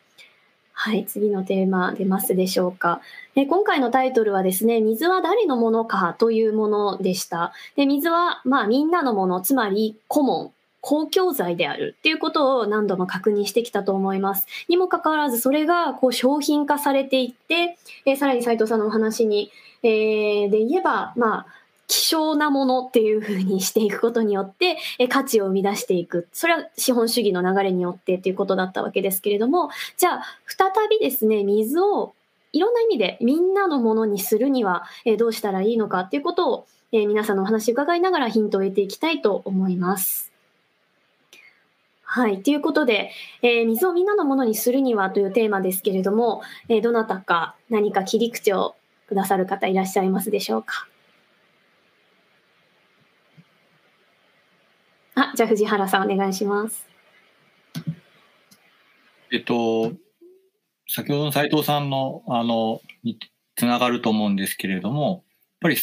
[0.74, 3.02] はい、次のテーマ出ますでしょうか。
[3.36, 7.54] え今回のタイトルはですね、水は誰のものかというものでした。
[7.76, 10.52] で、水は、まあ、みんなのもの、つまり、コモン。
[10.84, 14.48] 公共財であるっていうことを何度も確認してきたと思います。
[14.68, 19.50] にもかかわらず、それがこう商品化されていって、えーさらに斉藤さんのお話に、
[19.82, 21.46] えーで言えば、まあ、
[21.88, 26.28] 希少なものっていうふうにしていくことによって、え価値を生み出していく。
[26.34, 32.14] それは資本主義の流れによってっていうことだったわけですけれども、じゃあ、再びですね、水を
[32.52, 40.33] いろんな意味でみんなのものにするには、えどうしたらいいのかっていうことを、え皆さんのお話を伺いながらヒントを得ていきたいと思います。
[42.16, 42.44] はい。
[42.44, 43.10] ということで、
[43.42, 48.76] えー水をみんなのものにするにはというテーマですけれども、えーどなたか何か切り口を
[49.08, 50.88] くださる方いらっしゃいますでしょうか？
[55.16, 56.88] あ、じゃあ藤原さんお願いします。
[59.32, 59.94] えっと、
[60.88, 63.18] 先ほどの斉藤さんの、あの、に
[63.56, 65.22] つながると思うんですけれども、やっ
[65.62, 65.78] ぱり、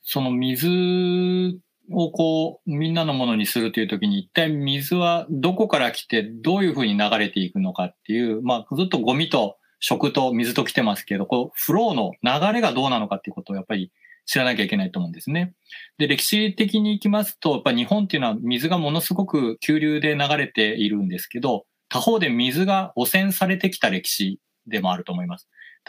[0.00, 1.60] その水
[1.90, 13.92] をこう、みんなのものにするというときに、一体水はどこから来て、どういうふうに流れていくのかっていう、まあ、ずっとゴミと食と水と来てますけど、こう、フローの流れがどうなのかっていうことをやっぱり
[14.26, 15.54] 知らなきゃいけないと思うんですね。
[15.98, 25.48] で、歴史的に行きますと、やっぱ日本っていうのは水がものすごく急流で流れているんですけど、他方で水が汚染されてきた歴史でもあると思います。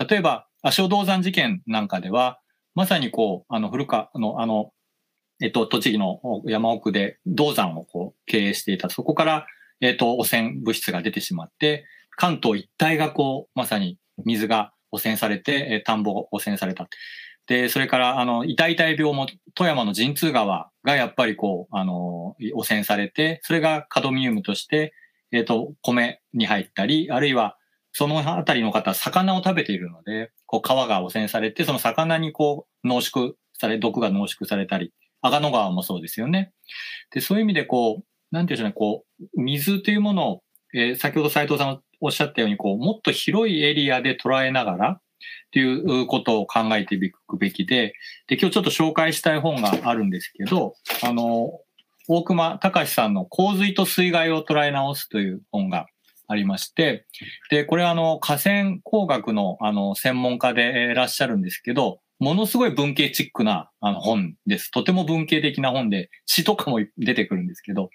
[0.09, 2.39] 例えば、足尾銅山事件なんかでは、
[2.73, 4.73] まさにこう、あの、古川の、あの、
[5.41, 8.89] えっと、栃木の山奥で銅山をこう経営していた。
[8.89, 9.47] そこから、
[9.81, 11.85] えっと、汚染物質が出てしまって、
[12.17, 16.87] 関東一帯がこう、まさに水が汚染されて、え田んぼが汚染された。
[17.47, 24.93] で、それから、あの、痛々病も富山の神通川がやっぱりこう、あの、汚染されて、それがカドミウムとして、
[25.31, 27.57] えっ、と、米に入ったり、あるいは、
[27.91, 34.91] そのあたりの方は魚を食べているので、こう、川が汚染されて、その魚にこう、濃縮され、毒が濃縮されたり、
[35.25, 36.53] 阿賀野川もそうですよね。
[37.11, 38.05] で、そういう意味でこう、
[38.35, 44.99] なんていうんでしょうね、こう、水というものを、えー先ほど斉藤さんがおっしゃったように、こう、もっと広いエリアで捉えながら、っ
[45.51, 47.93] ていうことを考えていくべきで、
[48.27, 51.59] で、今日ちょっと紹介したい本があるんですけど、あの、
[52.07, 55.87] 大熊隆さんの洪水と水害を捉え直すという本が
[56.27, 57.05] ありまして、
[57.49, 64.71] で、これはあの、河川工学のあの、専門家でいらっしゃるんですけど、ものすごい文系チックなあの本です。
[64.71, 67.89] とても文系的な本で、詩とかも出てくるんですけど、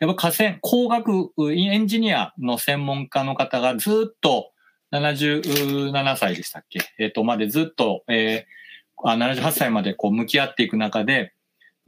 [0.00, 4.52] やっぱ河川、工学、エンジニアの専門家の方がずっと
[4.92, 6.80] 77歳でしたっけ？
[6.98, 8.56] えっ、と、までずっと、えー
[9.04, 11.34] あ78歳までこう向き合っていく中で、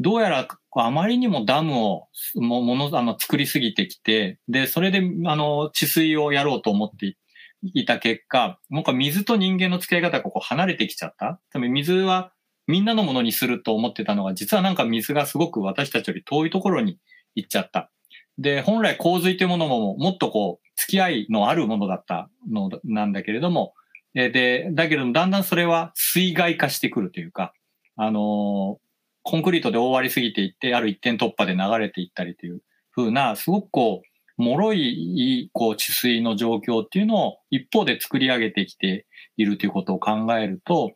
[0.01, 7.17] どうやらあまりにもダムをもものあの作りすぎてきて、で、それであの治水をやろうと思ってい
[7.63, 11.41] いた結果、なんか水と人間の付き合い方がこう離れてきちゃった？
[11.51, 12.33] つまり水は
[12.67, 16.99] みんなのものにすると思ってたのが、実はなんか水がすごく私たちより遠いところに
[17.35, 17.91] 行っちゃった。
[18.37, 23.75] で、本来洪水というものももっとこう、付き合いのあるものだったのなんだけれども、
[24.15, 27.53] で、だけどもだんだんそれは水害化してくるというか、
[27.97, 28.79] あの
[29.23, 32.61] コンクリートで覆われすぎていって、ある一点突破で流れていったりという
[32.95, 34.08] 風な、すごくこう、
[34.39, 39.07] 脆い、こう、治水の状況っていうのを一方で作り上げてきて
[39.37, 40.93] いるということを考えると、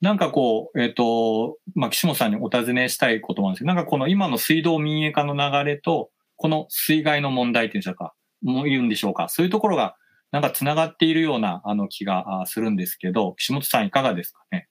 [0.00, 9.96] なんかこう、えっ、と、まあ、岸本さんにお尋ねしたいこともあるんですけど、なんかこの今の水道民営化の流れと、この水害の問題っていうんでしょうか、もう言うんでしょうか、そういうところが
[10.30, 14.68] なんか繋がっているようなあの気がするんですけど、岸本さんいかがですかね？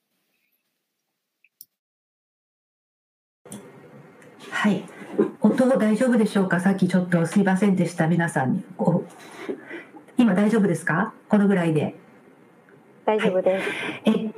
[4.51, 5.02] はい。
[5.41, 6.59] 音大丈夫でしょうか？
[6.59, 8.63] さっきちょっとすいませんでした、皆さんに。
[10.17, 11.13] 今大丈夫ですか？
[11.29, 11.95] このぐらいで。
[13.05, 13.69] 大丈夫です。
[14.05, 14.31] え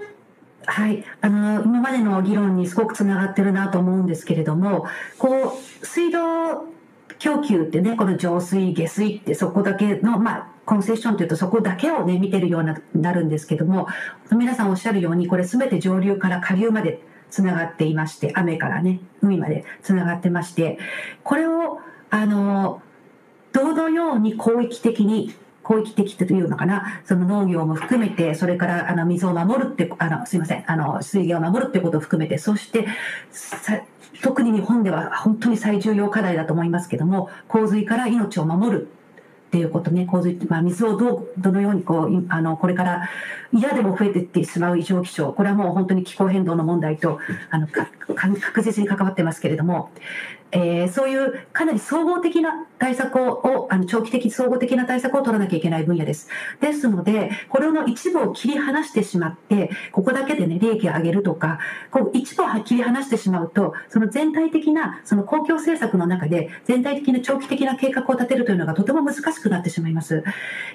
[0.68, 4.88] はい、あの今までの議論にすごくつながってるなと思うんですけれども
[5.20, 6.66] こう水道
[7.20, 13.88] 供給ってねこの浄水下水ってそこだけのまあコンセッションというとそこだけをね見てるようななるんですけども
[14.32, 17.00] 皆さんおっしゃるようにこれ全て上流から下流まで
[17.36, 20.80] つながっていまして雨からね海までつながってまして
[21.26, 22.82] これをあの
[23.52, 25.36] どのように広域的に
[25.68, 32.86] 広域的というのかな、その農業も含めて、それからあの水を守るって、あのすみません、あの水源を守るってことを含めて、そして
[33.32, 33.82] さ
[34.22, 38.90] 特に日本では本当に最重要課題だと思いますけども、洪水から命を守る。
[39.56, 43.10] っていうことね、洪水って、まあ、水をどうどのようにこうあのこれから
[43.54, 47.20] 嫌でも増えていってしまう異常気象、これはもう本当に気候変動の問題と
[47.52, 49.92] あの確実に関わってますけれども、
[50.52, 56.30] えー、そういうかなり総合的な対策を、あの長期的、総合的な対策を取らなきゃいけない分野です。
[56.62, 61.60] ですので、これの一部を切り離してしまって、ここだけでね、利益を上げるとか、
[61.92, 70.24] こう一部を切り離してしまうと、その全体的な、その公共政策の中で、全体的な長期的な計画を立てるというのがとても難しくなってしまいます。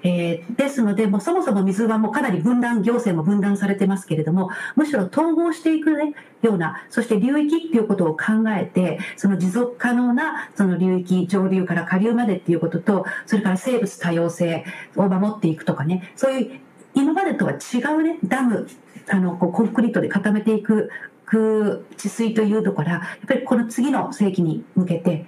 [0.02, 14.64] えー、ですので、もうそもそも水はもうかなり分断、行政も分断されてますけれども、むしろ統合していく、ね、ような、そして流域っていうことを考えて、その持続可能なその流域、上流から下流までっていうことと、それから生物多様性
[14.96, 16.60] を守っていくとかね、そういう
[16.94, 18.68] 今までとは違うね、ダム、
[19.08, 20.90] あの、こうコンクリートで固めていく、
[21.24, 25.26] く治水というところから、やっぱりこの次の世紀に向けて、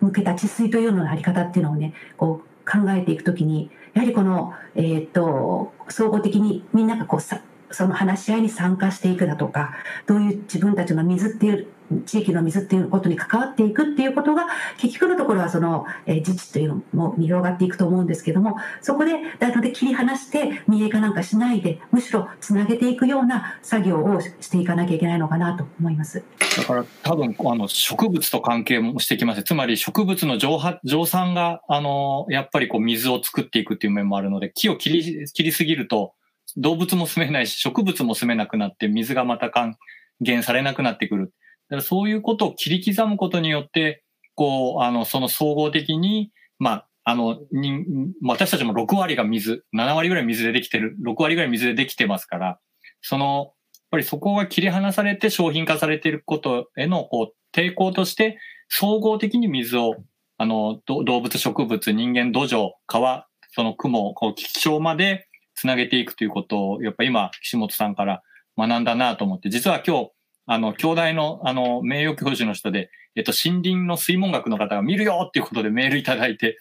[0.00, 7.40] 向けた治水というののあり方っていうのをね、こう考えていくときに、やはりこの、えー、っと、総合的にみんながこうさ、
[7.70, 9.76] その話し合いに参加していくだとか、
[10.06, 11.66] どういう自分たちの水っていう
[12.04, 14.46] 地域の水っていうことに関わっていくっていうことが
[14.78, 26.22] 結局のところはその、えー、自治というのも広がっていくと思うんですけどもそこでなので切り離して民営化なんかしないでむしろつなげていくような作業をしていかなきゃいけないのかなと思います
[26.56, 36.12] だから多分あの植物と関係もしてきますつまり植物の蒸発蒸散があのやっぱりこう水を作っていくっていう面もあるので木を切り切りすぎると
[36.56, 39.76] 動物も住めないし植物も住めなくなって水がまた還
[40.20, 41.32] 元されなくなってくる。
[41.68, 44.02] からそういうことを切り刻むことによって、
[44.34, 47.84] こう、あの、その総合的に、まあ、あの、に、
[48.22, 52.60] 私たちも6割が水、7割ぐらい水でできてる、6割ぐらい水でできてますから、
[53.00, 58.38] その、やっぱりそこが切り離されて商品化されていることへの、こう、抵抗として、
[58.68, 59.96] 総合的に水を、
[60.36, 68.22] あの、動物、植物、人間、土壌、川、その雲、こう、気象までつなげていくということを、やっぱ今、岸本さんから
[68.56, 70.10] 学んだなと思って、実は今日、
[70.50, 76.56] あの、兄弟の、あの、名誉教授の人で、えっと、森林の水文学の方が見るよっていうことでメールいただいて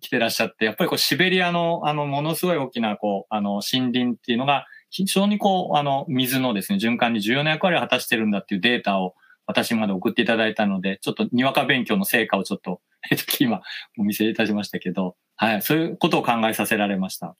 [0.00, 9.14] 来てらっしゃって、やっぱりこう、シベリアの、あの、ものすごい大きな、こう、あの、森林っていうのが、非常にこう、あの、水のですね、循環に重要な役割を果たしてるんだっていうデータを
[9.46, 12.80] 私まで送っていただいたので、ちょっとにわか勉強の成果をちょっと、
[13.10, 13.60] えっと、今
[13.98, 17.36] お見せいたしましたけど、はい、そういうことを考えさせられました。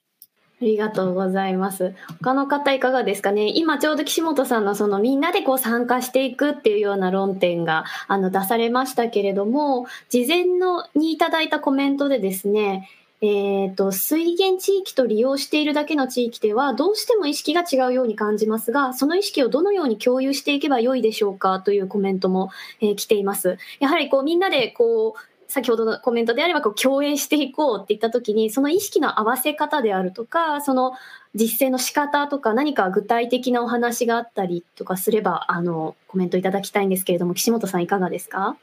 [0.59, 1.93] ありがとうございます。
[2.19, 3.51] 他の方いかがですかね？
[3.55, 12.89] 今ちょうど岸本さんのそのみんなでこう参加していくっていうような論点があの出されましたけれども、事前のにいただいたコメントでですね、
[13.21, 21.59] えっ、ー、と、水源地域と利用しているだけの地域ではどうしても意識が違うように感じますが、その意識をどのように共有していけばよいでしょうか？
[21.59, 23.57] というコメントも、えー、来ています。
[23.79, 30.93] やはりこうみんなでこう先ほどのコメントであればこう共演していこうって言った時にその意識の合わせ方であるとかその
[31.35, 38.57] 実践の仕方とか何か具体的なお話があったりとかすればあのコメントいただきたいんですけれども岸本さんいかがですか？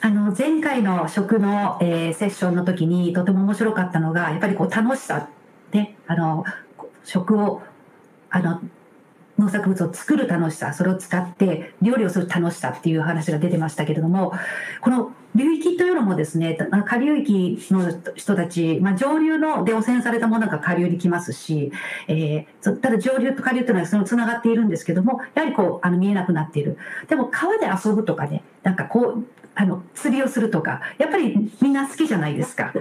[0.00, 5.28] あの前回の食の、えー、セッションの時にとても面白かったのがやっぱりこう楽しさ
[5.70, 6.44] であの
[7.02, 7.62] 食を
[8.30, 8.60] あの
[9.38, 14.32] 農作物を作る楽しさ、それを使って料理をする楽しさっていう話が出てましたけれども、
[14.80, 16.56] この流域というのもですね、
[16.86, 21.70] 下流域の人たち、まあ、上流ので汚染されたものが下流に来ますし、
[22.08, 26.78] えー、ただ上流と下流というのはそのつながっているんですけども、やはりこう、あの見えなくなっている。
[27.08, 32.72] でも川で遊ぶとかね、なんかこう、あの、釣りをするとか、やっぱりみんな好きじゃないですか。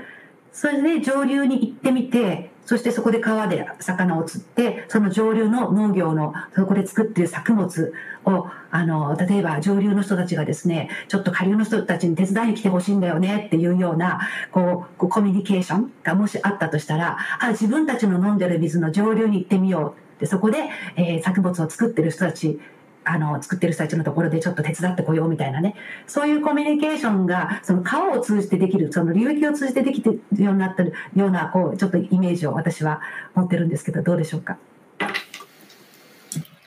[0.52, 7.93] それで上流に行ってみて、そしてそこで川で魚を釣って、その上流の農業の、そこで作っている作物
[8.25, 20.19] を、あの、例えば上流の人たちがですね、ちょっと下流の人たちに手伝いに来てほしいんだよねっていうような、こう、コミュニケーションがもしあったとしたら、あ、自分たちの飲んでる水の上流に行ってみよう。
[20.19, 20.57] で、そこで、
[20.95, 22.59] えー、作物を作ってる人たち
[23.06, 25.76] あの、作ってる人たちのところでちょっと手伝ってこようみたいなね。
[26.07, 33.02] そういうコミュニケーションが、その川を通じてできる、その流域を通じてできてるようになってるような、こう、ちょっとイメージを私は
[33.36, 34.57] 持ってるんですけど、どうでしょうか？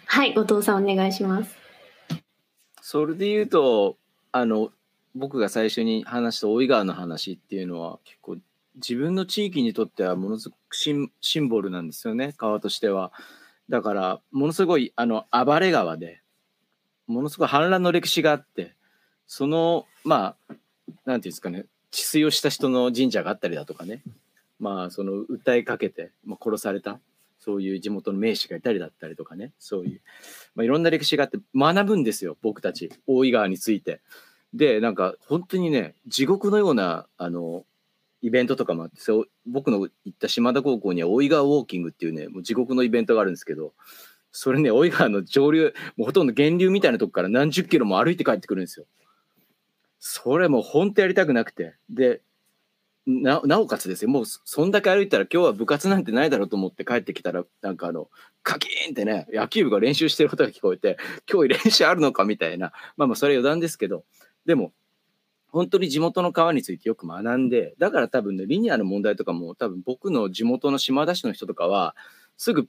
[0.06, 1.56] はい、後藤さんお願いします。
[2.81, 3.97] それで言うと、
[4.32, 4.70] あの、
[5.15, 8.36] 僕が最初に話した大井川の話っていうのは結構
[8.77, 13.10] 自分の地域にとってはものすごくシンシンボルなんですよね川としては。
[13.69, 16.17] だからものすごいあの暴れ川で
[17.09, 18.74] ものすごい反乱の歴史があって
[19.26, 20.55] そのまあ
[21.05, 24.02] なんていうんですかね治水をした人の神社があったりだとかね
[24.60, 27.01] まあその訴えかけて、まあ、殺された
[27.39, 30.01] そういう地元の名士がいたりだったりとかねそういう、
[30.55, 34.01] まあ、いろんな歴史があって学ぶんですよ僕たち大井川について。
[34.55, 37.66] でなんか本当にね地獄のようなあの
[38.22, 43.74] イベントとかもあってそう僕の行った島田高校には大井川ウォーキングっていうねもう地獄のイベントがあるんですけど
[44.40, 48.86] それね、大井川の上流、もうほとんど源流みたいなとこから何十キロも歩いて帰ってくるんですよ。
[49.98, 51.74] それもう本当やりたくなくて。
[51.90, 52.23] で、
[53.05, 58.10] なおかつですよ、もうそんだけ歩いたら今日は部活なんてないだろうと思って帰ってきたら、なんかあの、
[58.44, 60.98] カキーンってね、野球部が練習してる音が聞こえて、
[61.28, 64.05] 今日練習あるのかみたいな、まあまあそれ余談ですけど、
[64.47, 64.73] でも、
[65.48, 71.97] 本当に地元の川についてよく学んで、だから多分ね、リニアの問題とかも多分僕の地元の島田市の人とかは、
[72.36, 72.69] すぐ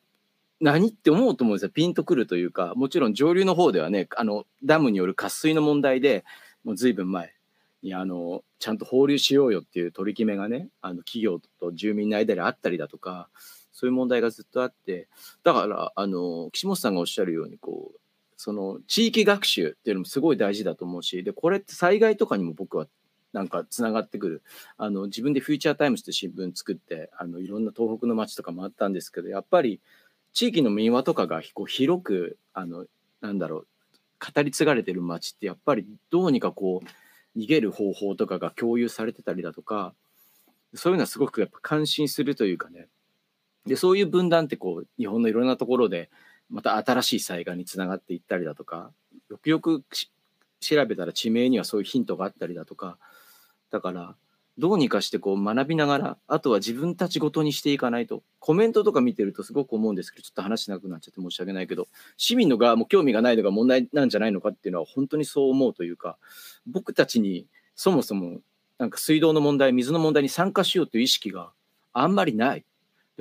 [0.61, 1.69] 何って思うと思うんですよ。
[1.69, 6.25] ピンとくるというか、もちろん上流の方ではね、あの、ダムによる渇水の問題で、
[6.63, 7.33] もう随分前
[7.81, 13.29] に、あの、ちゃんと放流しようよっていう取り決めがね、あの、企業と住民の間であったりだとか、
[13.71, 15.07] そういう問題がずっとあって、
[15.43, 17.99] だから、あの、岸本さんがおっしゃるように、こう、
[18.35, 22.87] その地域学習っていうのもすごい大事だと思うし、で、これって災害とかにも僕は
[23.33, 24.43] なんかつながってくる。
[24.77, 29.81] あの、自分でフューチャータイムズって新聞作って、あの、いろんな東北の街とか回ったんですけど、やっぱり
[30.33, 32.85] 地域の民話とかがこう広く、あの、
[33.21, 33.67] なんだろう、
[34.33, 39.93] 語り継がれてる街ってやっぱりどうにかこう、逃げる方法とかが共有されてたりだとか、
[40.73, 42.87] そういうのはすごくやっぱ感心するというかね。
[43.65, 46.09] で、そういう分断ってこう、日本のいろんなところで、
[46.49, 48.91] また新しい災害につながっていったりだとか、
[49.29, 49.83] よくよく
[50.59, 52.97] 調べたら地名にはそういうヒントがあったりだとか、
[53.69, 54.15] だから、
[54.59, 61.87] どうにかしてこう学びながら、あとは自分たちごとにしていかないと、コメントとか見てるとすごく思うんですけど、ちょっと話しなくなっちゃって申し訳ないけど、
[62.17, 66.17] 市民の側も興味がないのが問題なんじゃないのかっていうのは本当にそう思うというか、
[66.67, 68.41] 僕たちにそもそも
[68.79, 71.51] なんか水道の問題、水の問題に参加しようという意識が
[71.93, 72.65] あんまりない。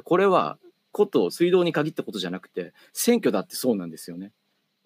[0.02, 0.58] これは
[0.90, 4.32] こと水道に限ったことじゃなくて、選挙だってそうなんですよね。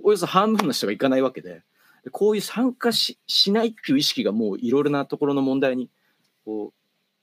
[0.02, 1.62] およそ半分の人が行かないわけで、
[2.10, 5.88] こういう参加ししないっていう意識がもういろいろなところの問題に
[6.44, 6.72] こう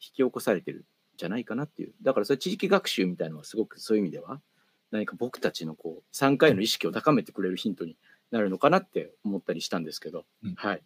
[0.02, 0.84] 引き起こされてるん
[1.18, 1.94] じゃないかなっていう。
[2.02, 4.42] だからそれ地域学習みたいなのはすごくそういう意味では、
[4.92, 7.96] 何か僕たちのこう参加への意識を高めてくれるヒントに
[8.32, 10.82] なるのかなって思ったりしたんですけど、うんはい。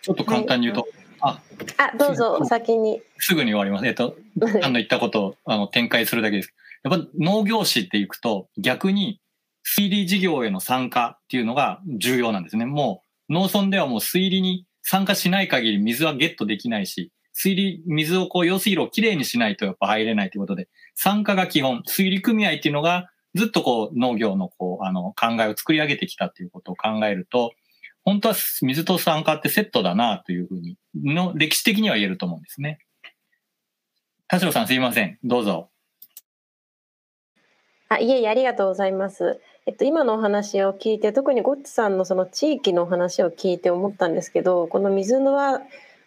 [0.00, 0.86] ちょっと簡単に言うと、
[1.20, 1.40] あ、
[1.76, 3.00] あ、どうぞ、お先に。
[3.18, 3.86] すぐに終わります。
[3.86, 4.16] えっと、
[4.62, 6.54] あの言ったことをあの展開するだけです。
[6.82, 9.20] やっぱ農業士っていくと逆に
[9.62, 12.66] 水利事業への参加っていうのが重要なんですね。
[12.66, 27.52] もう農村ではもう水利に参加しない限り水はゲットできないし、水利、水をこう用水路をきれいにしないとやっぱ入れないということで、参加が基本、水利組合っていうのがずっとこう農業のこうあの考えを作り上げてきたっていうことを考えると、
[28.04, 32.78] 本当は水と酸化ってセットだなというふうにの歴史的には言えると思うんですね。
[34.28, 35.18] 田代さんすいません。
[35.22, 35.70] どうぞ。
[37.88, 39.40] あ、いえいえ、ありがとうございます。
[39.66, 45.60] えっと、今のお話を聞いて、特にゴッツさんのその地域のお話を聞いて思ったんですけど、この水のは、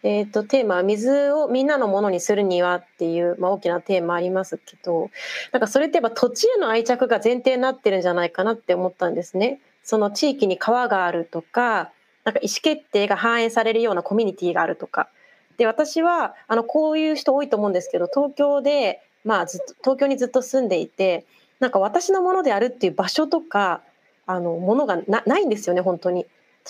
[0.07, 5.10] えっと、テーマは水をみんなのものにするにはっていう、まあ、大きなテーマありますけど、
[5.52, 9.61] なんかそれってやっぱ土地への愛着が前提になってるんじゃないかなって思ったんですね。
[9.84, 11.90] その地域に川があるとか、
[12.23, 15.10] なんか意思決定が反映されるようなコミュニティがあるとか。
[15.57, 21.26] で、私は、あの、こういう人多いと思うんですけど、東京で、まあ、ずっと、東京にずっと住んでいて、
[21.60, 23.82] なんか私のものであるっていう場所とか、
[24.27, 26.27] あの、ものがなないんですよね、本当に。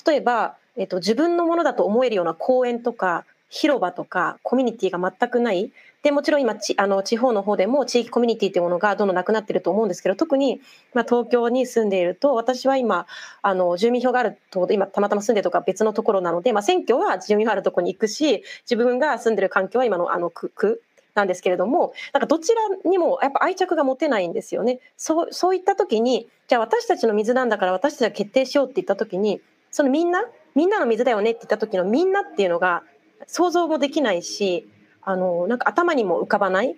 [0.07, 5.71] 例えば、えっと、自分のものだと思えるような公園とか、広場とか、コミュニティが全くない。
[6.03, 10.61] で、もちろん今、ちあの、地方の方でも地域コミュニティっていうものがどんどんなくなってると思うんですけど、特に、
[10.93, 13.07] まあ、東京に住んでいると、私は今、
[13.41, 20.81] あの、住民票があると、今、たまたま住んでるとか別のところなので、まあ、選挙は住民票あるところに行くし、自分が住んでる環境は今の、あの、区、区
[21.15, 24.79] なんですけれども、なんかどちらにもやっぱ愛着が持てないんですよね。
[24.97, 29.41] そう、そういった時に、じゃあ私たちの水なんだから私たちが決定しようって言った時に、
[29.71, 30.25] そのみんな、
[30.55, 32.83] みんなの水だよねって言った時のみんなっていうのが
[33.27, 34.67] 想像もできないし、
[35.01, 36.75] あの、なんか頭にも浮かばないっ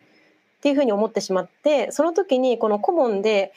[0.62, 3.54] ていうふうに思ってしまって、その時にこのコモンで、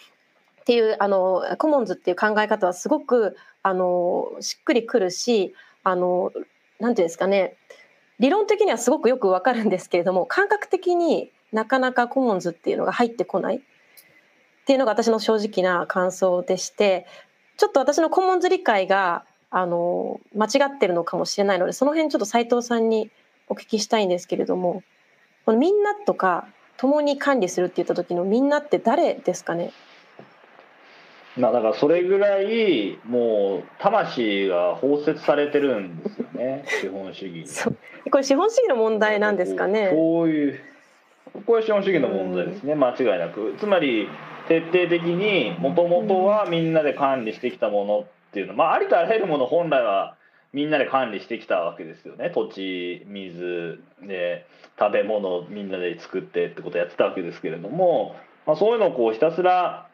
[0.60, 6.32] っていうあのコモンズっていう考え方はすごくあのしっくりくるしあの
[6.78, 7.56] なんていうんですかね
[8.18, 13.56] 理論的にはすごくよくわかるんですけれども感覚的になかなかコモンズっていうのが入ってこない。
[13.56, 13.60] っ
[14.66, 17.06] ていうのが私の正直な感想でして
[17.56, 23.10] ちょっと私のコモンズ理解があの間違ってるのかもしれないのでその辺ちょっと斉藤さんに
[23.48, 24.82] お聞きしたいんですけれども
[25.44, 26.47] このみんなとか
[26.77, 29.72] 共に管理するって言った時のみんなって誰ですかね？
[31.36, 37.77] まあだからそれぐらいもう魂が包摂されてるんですよね 資本主義にそう。
[38.10, 39.90] これ資本主義の問題なんですかね？
[39.93, 40.60] そういう
[41.47, 43.55] これ資本主義の問題ですね間違いなく。
[43.59, 44.09] つまり
[44.48, 50.16] 徹底的にもともとはみんなで管理してきたものっっていうのまあありとあらゆるもの本来は
[50.52, 52.31] みんなで管理してきたわけですよね。
[52.31, 54.47] 土地水で
[54.78, 58.16] 食べ物をみんなで作ってってことをやってたわけですけれども、
[58.47, 59.89] まあ、そういうのをこうひたすら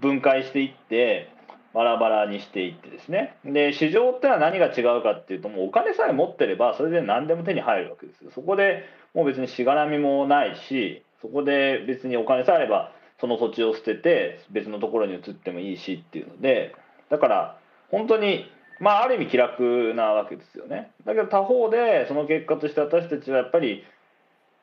[0.00, 1.32] 分解していって
[1.74, 3.36] バラバラにしていってですね。
[3.44, 8.30] で市場ってのは何が違うかっていうともうお金さえ持ってればそれで何でも手に入るわけですよ。
[8.32, 8.84] そこで
[9.14, 16.74] もう別にしがらみもないしそこで別にお金さえあればその土地を捨てて別のところに移ってもいいしっていうので
[17.10, 17.58] だから
[17.90, 20.92] 本当にまあある意味気楽なわけですよね。
[21.04, 23.84] だけど他方でその結果として私たちはやっぱり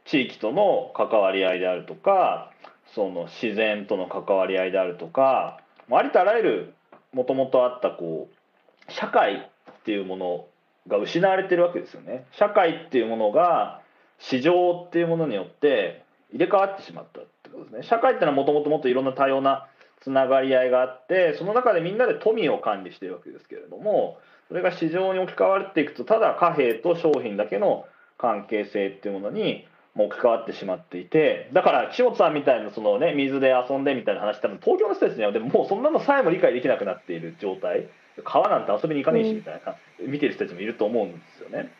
[0.05, 2.51] 地域との関わり合いであるとか
[2.95, 5.59] その自然との関わり合いであるとか
[5.91, 6.73] ありとあらゆる
[7.13, 10.45] もともとあったこう社会っていうもの
[10.87, 12.25] が失われてるわけですよね。
[12.31, 13.81] 社会っていうものが
[14.19, 17.83] 市場っていうものによって入れ替わってしまったってことですね。
[17.83, 19.67] 社会ってのはもともともっといろんな多様な
[20.01, 24.17] つながり合いがあってその中でみんなで富を管理しているわけですけれども
[24.47, 27.85] それが市場に置き換わっていくとただ貨幣と商品だけの
[28.17, 37.89] 関係性っていうものに置き換わってしまっていてだから岸本さんみたいなその、ね、水で遊んでみたいな話多分東京の人たちにはでももうそんなのさえも理解できなくなっている状態。
[38.23, 41.71] 川なんて遊びに行かねえしみたいな、見てる人たちもいると思うんですよね。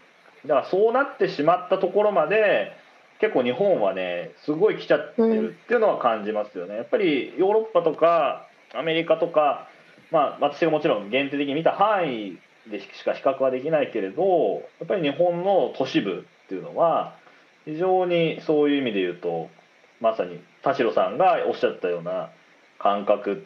[0.46, 2.72] だからそうなってしまったところまで
[3.20, 6.76] 結構日本はねすごい来ちゃってるっていうのは感じますよね。
[6.76, 9.68] やっぱりヨーロッパとかアメリカとか
[10.12, 12.38] まあ私がもちろん限定的に見た範囲
[12.70, 17.16] でしか比較はできないけれどやっぱり日本の都市部っていうのは
[17.66, 19.50] 非常にそういう意味で言うと
[20.00, 22.30] まさに田代さんがおっしゃったような
[22.80, 23.46] 感覚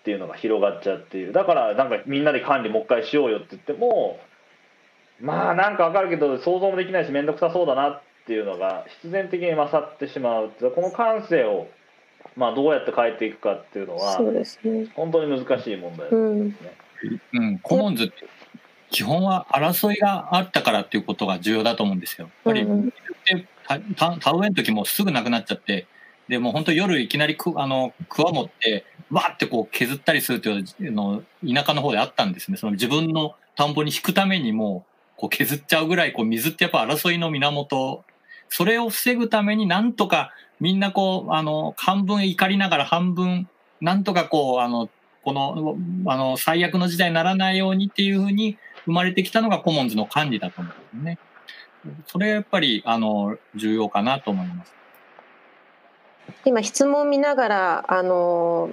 [0.00, 1.32] っていうのが広がっちゃっている。
[1.32, 4.18] だからなんかみんなで管理もう一回しようよって言っても
[5.20, 11.68] まあなんかわかるけど想像もできないし面倒くさそうだなっていうのが必然的に勝ってしまうこの感性を
[12.36, 16.54] まあどうやって変えていくかっていうのはそうですね本当に難しい問題ですね。
[17.32, 18.14] うんうん、コモンズって
[18.90, 22.30] 基本は争いがあったからっていうことが重要だと思うんですよ。
[22.44, 22.92] やっぱり、うん
[23.64, 23.78] 田
[24.32, 25.86] 植えの時もすぐなくなっちゃって、
[26.28, 32.56] でも本当夜いきなりくあのクワ持ってわってこう削ったりするというの田舎の方であったんですね。
[32.56, 34.84] その自分の田んぼに引くためにも
[35.16, 38.04] こう削っちゃうぐらいこう水ってやっぱ争いの源。
[38.54, 40.30] それを防ぐためになんとか
[40.60, 43.48] みんなこうあの半分怒りながら半分
[43.80, 44.90] なんとかこうあの
[45.24, 45.76] この
[46.06, 51.18] あの最悪の時代にならないようにっていうふうに生まれてきたのがコモンズの管理だと思うんですね。
[52.06, 54.74] それやっぱりあの重要かなと思います。
[56.44, 58.70] 今質問見ながらあの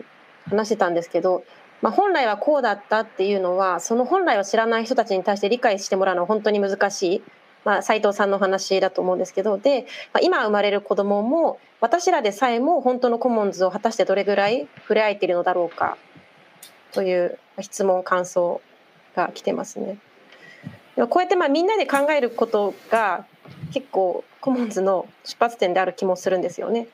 [0.49, 1.45] 話してたんですけど、
[1.81, 7.23] まあ、本来はこうだったっていうのはその本来を知らない人たちに対して理解してもらうのは本当に難しい、
[7.65, 15.97] まあ、斉藤さんのお話だと思うんですけどで、まあ、今生まれる子どもも私らでさえも本当のコモンズを果たしてどれぐらい触れ合えているのだろうか
[16.91, 18.61] という質問感想
[19.15, 19.97] が来てますね。
[20.95, 23.25] こうやってまあみんなで考えることが
[23.73, 26.87] 結構コモンズの出発点である気もするんですよね。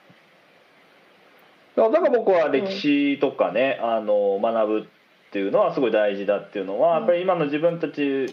[1.76, 4.88] だから僕は歴史とかね、うん、あの学ぶ
[5.36, 8.26] っていうのはすごい大事だっていうのは、やっぱり今の自分たち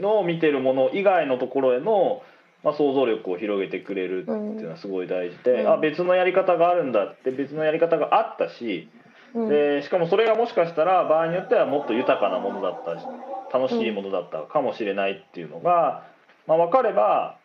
[0.00, 2.22] の見てるもの以外のところへの、
[2.64, 8.88] まあ、想像力を広げてくれるっていうのはすごい大事で、うん、あ別のやり方があるんだって別のやり方があったし、
[9.34, 16.06] でしかもそれがもしかしたら場合によってはもっと豊かなものだった楽しいものだったかもしれないっていうのが、
[16.46, 17.36] まあ、分かれば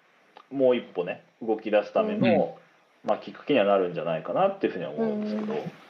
[0.54, 2.58] もう一歩ね動き出すための、
[3.04, 5.81] まあ、きっかけにはなるんじゃないかなっていうふうには思うんですけど。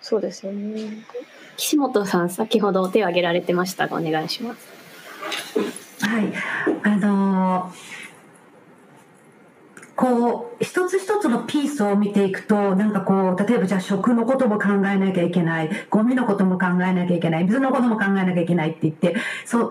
[0.00, 1.04] そうですよね
[1.56, 4.76] 岸本さん先ほど手を挙げられてましたがお願いします。
[6.04, 6.32] はい
[6.82, 7.96] あのー
[9.96, 19.16] こう、一つ一つのピースを見ていくと、なんかこう、例えばじゃあ食のことも考えなきゃいけない、ゴミのことも考えなきゃいけない、水のことも考えなきゃいけないって言って、
[19.46, 19.70] そ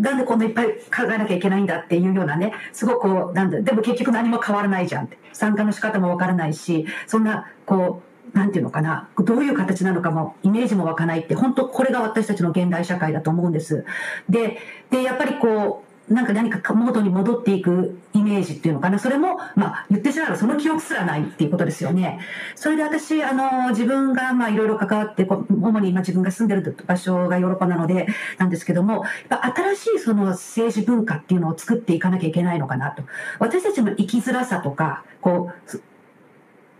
[0.00, 5.18] なんでこんないっぱい考えなきゃいけないんだっていうようなね、すごくこう、なんだ、でも結局何も変わらないじゃんって。
[5.32, 13.84] 参加の仕方もわからないし、そんな、こう、なんていうのかな、どういう形なのかも、イメージも湧かないって、本当これが私たちの現代社会だと思うんです。
[14.28, 14.58] で、
[14.90, 18.98] で、やっぱりこう、なんか何か元に戻っていくイメージっていうのかな。
[18.98, 22.20] それも、まあ、言ってしまえばその記憶すらないっていうことですよね。
[22.54, 28.06] それで私、あの、自分が、まあ、いろいろ関わって、主に今自分が住んでる場所がヨーロッパなので、
[28.38, 33.02] なんですけども、新しいその政治文化っていうのを作っていかなきゃいけないのかなと。
[33.38, 35.80] 私たちの生きづらさとか、こう、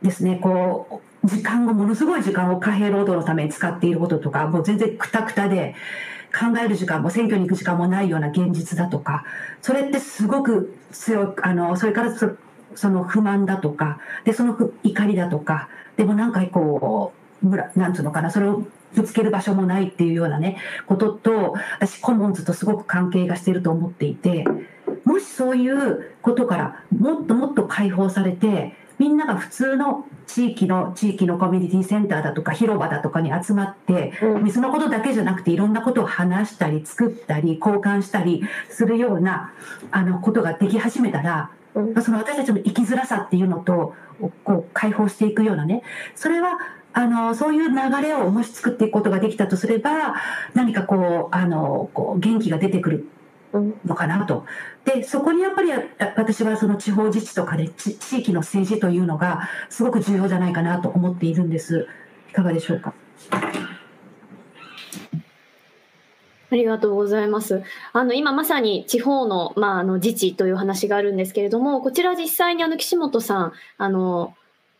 [0.02, 5.74] ですね、こう、時間を、ものすごい時間を貨幣労働のために使っていることとか、もう全然くたくたで、
[6.32, 9.24] 考える時間も選挙に行く時間もないような現実だとか
[9.62, 12.36] それってすごく強くあのそれからそ
[12.74, 17.12] その不満だとかでその怒りだとかでもなんかこ
[17.42, 18.62] うなんつうのかなそれを
[18.94, 24.44] ぶつける場所もないっていうようなねことと私コモンズとすごく関係がしていると思っていて
[25.04, 34.44] もしそういうことからもっともっと解放されてみんなが普通の地域の地域のコミュニティセンターだとか広場だとかに集まって、うん。
[34.44, 39.52] 水のことだけじゃなくていろんなことを話したり作ったり交換したりするような
[39.90, 41.94] あのことができ始めたら、うん。
[41.94, 43.94] まあその私たちの生きづらさっていうのと
[44.44, 45.82] こう解放していくようなね。
[46.14, 46.58] それは
[46.92, 50.16] あのそういう流れをもし作っていくことができたとすれば
[50.54, 53.17] 何かこうあのこう元気が出てくるうん
[53.52, 54.44] のかなと。
[54.84, 55.70] でそこにやっぱり
[56.16, 61.86] 私はその地方自治とかで地地域の政治というのがすごく重要じゃないかなと思っているんです。
[62.30, 62.94] いかがでしょうか？
[66.50, 67.62] ありがとうございます。
[67.92, 74.34] あの、今まさに地方の、まあ、あの、自治という話があるんですけれども、こちら実際にあの、岸本さん、あの、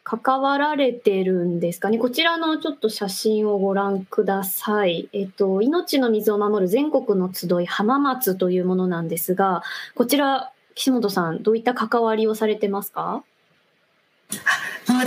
[0.09, 1.99] 関わられてるんですかね？
[1.99, 5.11] こちらのちょっと写真をご覧ください。
[5.13, 9.63] えっと、命の水を守る全国の集い浜松というものなんですが、
[9.95, 13.23] こちら、岸本さん、どういった関わりをされてますか？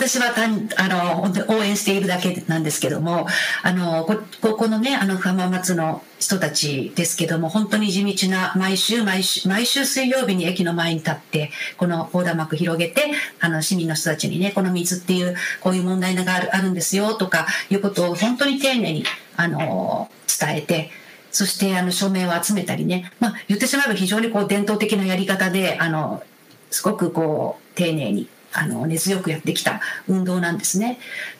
[0.01, 3.27] 私は単あの応援しているだけなんですけども
[3.61, 19.03] あのこここのねあの浜松の人たちですけども本当に地道な毎週毎週毎週水曜日に駅の前に立ってこの横断幕広げてあの市民の人たちにねこの水っていうこういう問題があるあるんですよとかいうことを本当に丁寧に
[19.35, 20.89] あの伝えて
[21.31, 26.23] そしてあの署名を集めたりね、まあ、言ってしまえば非常にこう伝統的なやり方であの
[26.69, 30.99] すごくこう丁寧にあの根強くやってきた運動なんですね。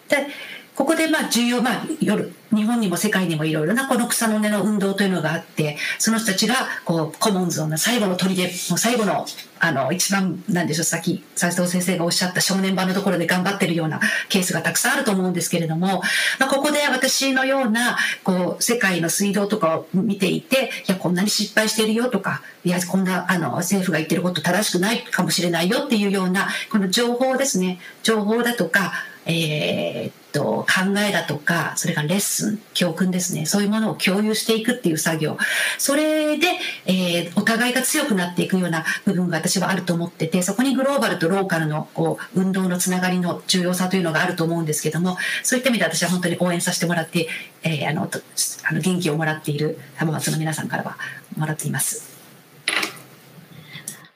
[0.10, 0.28] で
[0.76, 9.26] ここでまあ重要、まあ、夜日本にも世界にもいろいろなこの草の根の運動というのがあってその人たちがこうコモンズの最後の砦もう最後の
[9.64, 16.02] あの一番なんでしょうさっき斉藤先生がおっしゃった正念場のところで頑張ってるようなケースがたくさんあると思うんですけれども、
[16.39, 27.80] まあ、ここで私のようなこう世界の水道とかを見ていていやこんなに失敗してるよとかいやこんなあの政府が言ってること正しくないかもしれないよっていうようなこの情報ですね。
[28.02, 28.93] 情報だとか
[29.27, 35.38] えーと考えだとかそれからレッスン教訓ですねそういうものを共有していくっていう作業
[35.78, 36.48] それで、
[36.86, 47.28] えーお互いが強くなっていくような部分が私はあると思っててそこにグローバルとローカルのこう運動のつながりの重要さというのがあると思うんですけどもそういった意味で私は本当に応援させてもらって、
[47.64, 50.98] えーあのあの元気をもらっている浜松の皆さんからは
[51.36, 52.12] もらっています。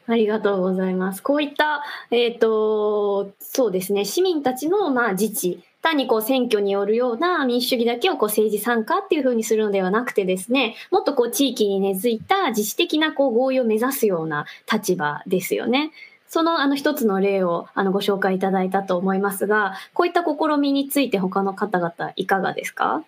[0.08, 1.24] ありがとうございます。
[1.24, 15.91] こういった、えっ、と、そうですね、市民たちの、まあ、自治、単にこう選挙によるような民主主義だけをこう政治参加っていうふうにするのではなくてですね、もっとこう地域に根付いた自主的なこう合意を目指すような立場ですよね。
[16.28, 23.03] そのあの一つの例をあのご紹介いただいたと思いますが、こういった試みについて他の方々いかがですか？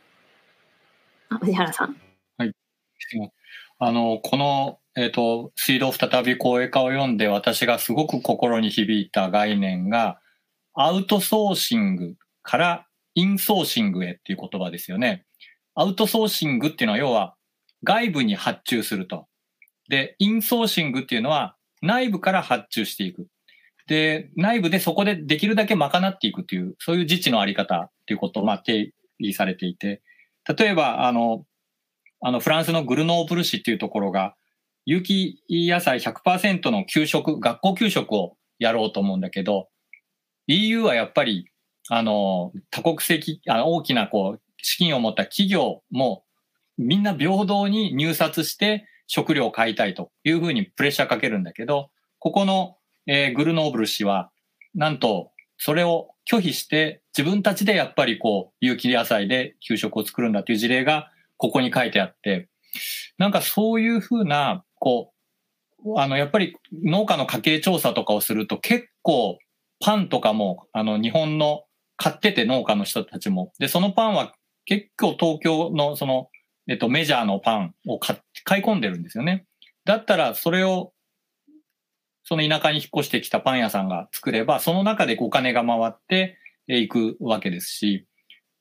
[1.29, 1.95] あ、藤原さん。
[2.37, 2.51] はい
[3.79, 10.19] あの、この、えっ、と、水道再び公営化を読んで私がすごく心に響いた概念が、
[10.73, 12.15] アウトソーシング
[12.47, 15.25] からインソーシングへっていう言葉ですよね。
[15.75, 17.35] アウトソーシングっていうのは要は
[17.83, 19.27] 外部に発注すると。
[19.89, 23.27] で、インソーシングっていうのは内部から発注していく。
[23.87, 30.01] で、内部でそこでできるだけ賄っていくっていう、そういう自治のあり方っていうことを、まあ、定義されていて、
[30.57, 31.45] 例えば、あの、
[32.21, 34.35] あの、フランスのグルノーブル市っていうところが、
[34.85, 39.67] 有機野菜100%の給食、学校給食をやろうと思うんだけど、
[40.47, 41.49] EU はやっぱり、
[41.89, 46.23] あの、多国籍、あの大きなこう、資金を持った企業も、
[46.77, 51.89] みんな平等に入札して食料を買いたいというふうにプレッシャーかけるんだけど、
[52.19, 52.77] ここの、
[53.07, 54.29] えーグルノーブル氏は、
[54.75, 62.49] なんと、それを拒否して、自分たちでやっぱりこう、有機野菜で給食を作るんだという事例が、ここに書いてあって、
[63.17, 65.13] なんかそういうふうな、こ
[65.85, 69.39] う、あの、やっぱり農家の家計調査とかをすると結構
[69.79, 71.63] パンとかも、あの、日本の
[71.97, 73.51] 買ってて農家の人たちも。
[73.59, 74.33] で、そのパンは
[74.65, 76.29] 結構東京のその、
[76.67, 79.45] えっと、メジャーのパンを買い込んでるんですよね。
[79.85, 80.93] だったらそれを、
[82.23, 86.37] その田舎に引っ越してきたパン屋さんが作れば、その中でお金が回って
[86.67, 88.05] いくわけですし、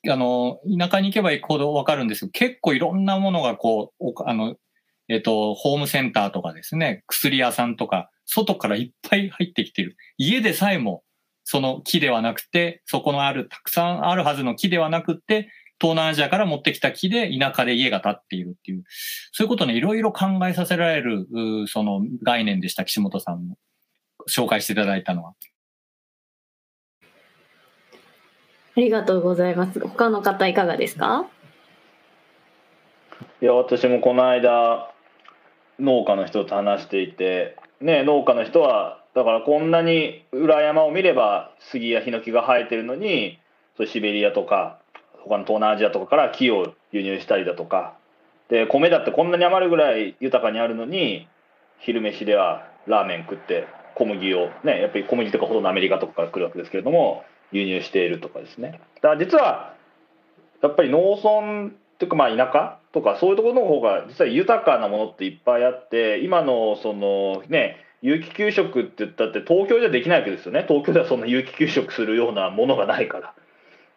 [0.08, 4.56] あの、田舎に行けば行くほどわかるんですけど、結構いろんなものがこう、あの、
[5.08, 9.96] えっと、ホームセンターとかですね、薬屋さんとか、外からいっぱい入ってきてる。
[10.16, 11.02] 家でさえも、
[11.48, 15.48] その木ではなくて、そこのある、たくさんあるはずの木ではなくて、
[15.80, 18.82] 東南アジアから持ってきた木で田舎で家が建っているっていう、
[19.30, 21.28] そういうことをね、いろいろ考えさせられる、
[21.68, 23.56] その概念でした、岸本さんも。
[24.28, 25.34] 紹介していただいたのは。
[28.76, 29.78] ありがとうございます。
[29.78, 31.28] 他の方いかがですか？
[33.40, 34.92] いや私もこの間
[35.78, 43.38] 農家の人と話していてね、農家の人はだからこんなに裏山を見れば杉やヒノキが生えてるのに
[43.78, 44.78] そうシベリアとか
[45.24, 47.96] 他の東南アジアとかから木を輸入したりだとか。
[48.48, 51.26] で米だってこんなに余るぐらい豊かにあるのに
[51.80, 53.66] 昼飯ではラーメン食って
[53.96, 58.80] 小麦をねやっぱり小麦とかほとんどアメリカとかから来るわけですけれども輸入しているとかですね。
[58.96, 59.74] だから実は
[60.62, 70.64] やっぱり農村っていうかまあ田舎とかそういうところの方が実は豊かなものっていっぱいあって今のそのね有機給食って言ったって東京じゃできないわけですよね。
[70.68, 73.34] 東京ではそんな有機給食するようなものがないから。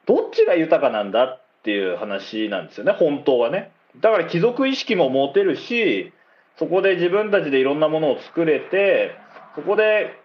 [0.07, 2.94] どっちが豊かなんだっていう話なんですよね。
[2.94, 3.72] 本当はね。
[3.98, 6.11] だから貴族意識も持てるし
[6.57, 9.11] そこで自分たちでいろんなものを作れて
[9.53, 10.19] そこで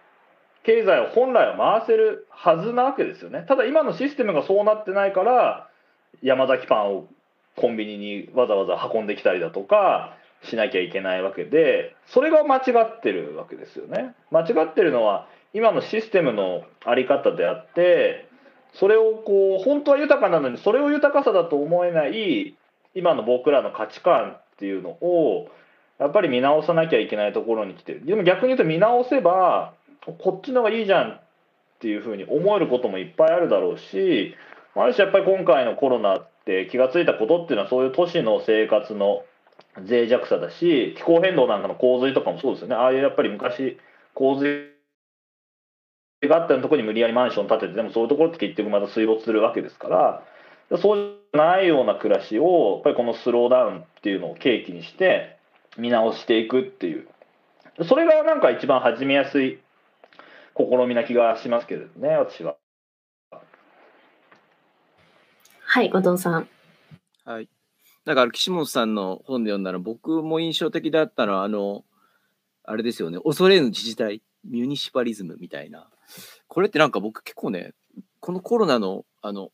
[0.63, 3.45] 経済を本来は回せるはずなわけですよね。
[3.47, 5.69] ただ今のシステムがそうなってないから
[6.23, 7.07] 山崎パンを
[7.55, 14.15] コンビニにわざわざ運んできたりだとかしなきゃいけないわけでそれが間違ってるわけですよね。
[14.31, 18.27] 間違ってるのは今のシステムの在り方であって
[18.73, 22.55] それをこう本当は豊かなのにそれを豊かさだと思えない
[22.93, 25.49] 今の僕らの価値観っていうのを
[25.99, 28.05] やっぱり見直さなきゃいけないところに来てる。
[28.05, 29.73] でも逆に言うと見直せば
[30.05, 31.21] こっちの方がいいじゃんっ
[31.79, 34.35] ていうふうに思えることもいっぱいあるだろうし
[34.75, 39.23] ある種やっぱり今回のコロナって気が付いたことっていうのはそういう都市の生活の
[39.81, 43.77] 脆弱さだし気候変動なんかの洪水とかもそうですよねああいうやっぱり昔
[44.13, 44.75] 洪水
[46.27, 50.23] があったところに無理やりマンション建ててでもそういうところって結局また水没するわけですから
[50.81, 55.37] そうじゃないような暮らしをやっぱりこのスローダウンっていうのを契機にして
[55.77, 57.07] 見直していくっていう
[57.87, 59.59] それがなんか一番始めやすい
[60.57, 62.55] 試みな気がしますけどね私は。
[65.67, 66.47] はい後藤さん。
[67.25, 67.49] はい。
[68.05, 71.83] だから岸本さんの本で読んだの僕も印象的だったのはあの
[72.63, 75.89] あれですよね恐れぬ自治体ミュニシパリズムみたいな
[76.47, 77.73] これってなんか僕結構ね
[78.19, 79.49] このコロナのあの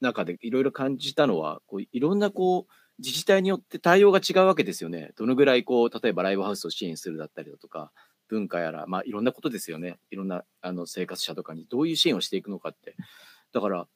[0.00, 5.12] 中でいろいろ感じたのはこういろんなこう自治体によって対応が違うわけですよね。
[5.16, 7.92] どのぐらいこう例えばライブハウスを支援するだったりだとか
[8.28, 9.98] 文化やらまあいろんなことですよね。
[10.10, 12.94] いろんなあの生活者とかにどういう支援をしていくのかって。
[13.52, 13.86] だから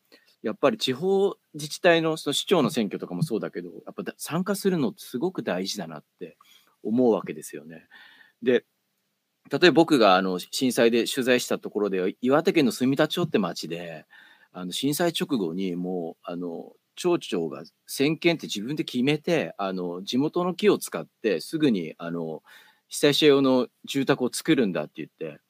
[0.44, 6.36] やっぱり地方自治体のその市長の選挙とかもそうだけどやっぱ参加するのってすごく大事だなって
[6.82, 7.86] 思うわけですよね。
[8.42, 8.66] で
[9.50, 14.04] 例えば僕があの震災で取材したところで岩手県の住田町って町で
[14.52, 22.42] あの震災直後にもうあの町長が先見って自分で決めてあの地元の木を使ってすぐにあの
[22.88, 25.40] 被災者用の住宅を作るんだって言って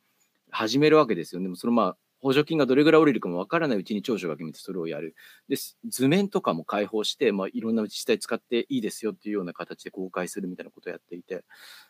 [0.51, 1.47] 始めるわけですよね。
[1.47, 5.15] でもそのまあ補助金がどれぐらい降りるかもわからないうちに長所が決めてそれをやる。
[5.47, 5.57] で
[5.87, 11.45] 図面とかも開放して、まあ、いろんな自治体使っていいですよっていうような形で公開するみたいなことをやっていて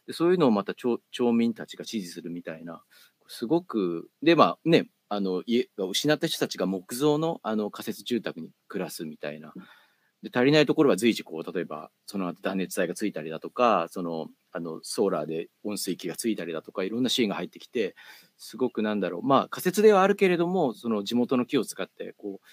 [0.09, 0.99] でそういうのをまた町
[1.33, 2.83] 民たちが支持するみたいな
[3.29, 9.53] すごくでまあねあの家が失った人たちが木造のあの仮設住宅に暮らすみたいな。
[10.25, 17.95] で足りないところは随時こう例えばその後断熱材がついたりだとかそのあのソーラーで温水器がついたりだとかいろんな支援が入ってきて
[18.39, 19.23] すごくなんだろう。
[19.23, 22.47] まあ仮設ではあるけれどもその地元の木を使ってこう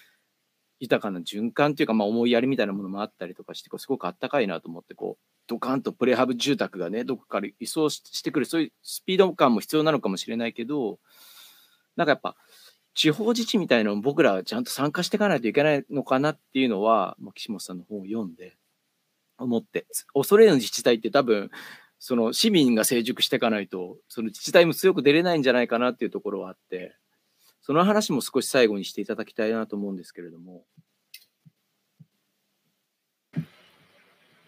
[0.82, 10.98] 豊かな循環っていうか、まあ、思いやりみたいなものもあったりとかしてこうすごくあったかいなと思ってこうドカンとプレハブ住宅がねどこから移送してくるそういうスピード感も必要なのかもしれないけど
[11.96, 12.36] なんかやっぱ
[12.94, 18.58] 地方自治みたいなのを僕らはちゃんと参加していかないといけないのかなっていうのは、まあ、岸本さんの本を読んで
[19.38, 21.50] 思って恐れの自治体って多分
[22.00, 26.96] その市民が成熟していかないとその自治体も強く出れないんじゃないかなっていうところはあって
[27.62, 30.64] その話も少し最後にしていただきたいなと思うんですけれども。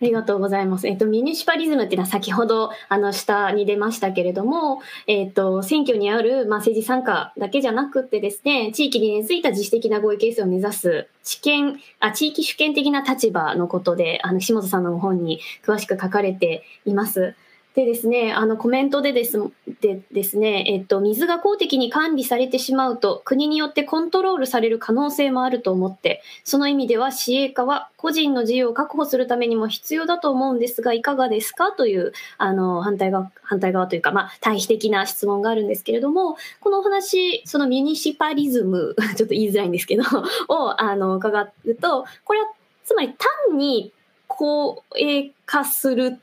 [0.04, 0.88] りがとうございます。
[0.88, 17.36] えっと、ミニシパリズムっていうのは先ほど、あの、下に出ましたけれども、えっと、選挙にある、まあ、政治参加だけじゃなくてですね、地域に根付いた自主的な合意形成を目指す、知見、あ、地域主権的な立場のことで、あの、岸本さんの本に詳しく書かれています。
[17.76, 19.40] でですね、あのコメントでです
[19.82, 31.72] でですね、えっと、水が公的に管理されてしまうと、国によってコントロールされる可能性もあると思って、その意味では市営化は個人の自由を確保するためにも必要だと思うんですが、いかがですか？
[31.72, 40.04] という、あの、反対側、反対側というか、まあ、対比的な質問があるんですけれども、このお話、そのミニシパリズム、 ちょっと言いづらいんですけど、
[40.48, 42.46] を、あの、伺うと、これは、
[42.86, 43.16] つまり
[43.50, 43.92] 単に
[44.28, 46.20] 公営化する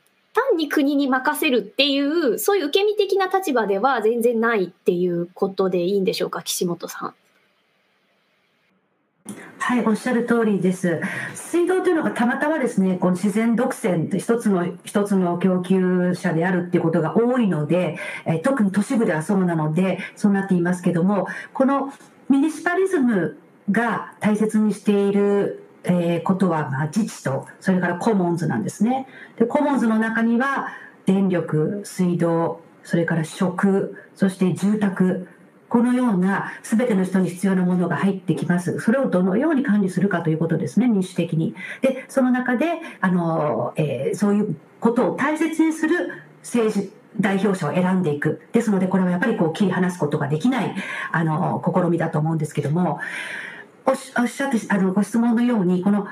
[0.48, 7.14] 単に国に任せるっていうそういう受け身的な立場では全然ないっていうことでいいんでしょうか岸本さん。
[9.58, 11.00] はい、おっしゃる通りです。
[11.34, 21.92] 水道というのがたまたまですね、この自然独占って一つの、一つの供給者であるっていうことが多いので、えー特に都市部ではそうなので、そうなっていますけども、この
[22.28, 23.38] ミニシパリズム
[23.70, 29.06] が大切にしている、えーことは、まあ、自治と、それからコモンズなんですね。
[29.38, 30.68] で、コモンズの中には、
[31.06, 35.28] 電力、水道、それから食、そして住宅、
[35.68, 38.80] このような全ての人に必要なものが入ってきます。
[38.80, 41.54] それをどのように管理するかということですね、民主的に。
[41.80, 42.66] で、その中で、
[43.00, 46.10] あの、えーそういうことを大切にする
[46.42, 48.40] 政治、代表者を選んでいく。
[48.52, 50.74] ですので、これはやっぱりこう切り離すことができない、
[51.12, 52.98] あの、試みだと思うんですけども、
[53.90, 56.06] おっしゃって、あの、ご質問のように、この、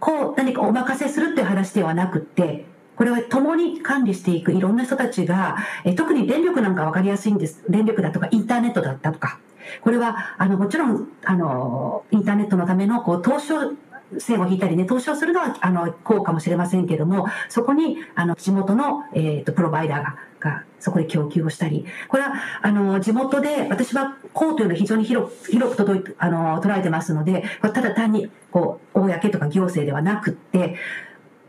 [0.00, 2.66] こう何かお任せするっていう話ではなくって、
[2.96, 7.64] これは共に管理していくいろんな人たちが、え特に電力なんか分かりやすいんです。
[7.68, 9.38] 電力だとかインターネットだったとか。
[9.82, 13.72] これは、あの、もちろん、あの、インターネットのための、こう、投資を、
[14.18, 30.76] 線を引いたりね、投資をするのは、あの、こうかもしれませんけども、そこに、あの、地元の、えっ、と、プロバイダーが、が、そこで供給をしたり、これは、あの、地元で、私は、こうというのを非常に広く、広く届い、あの、捉えてますので、これただ単に、こう、公とか行政ではなくって、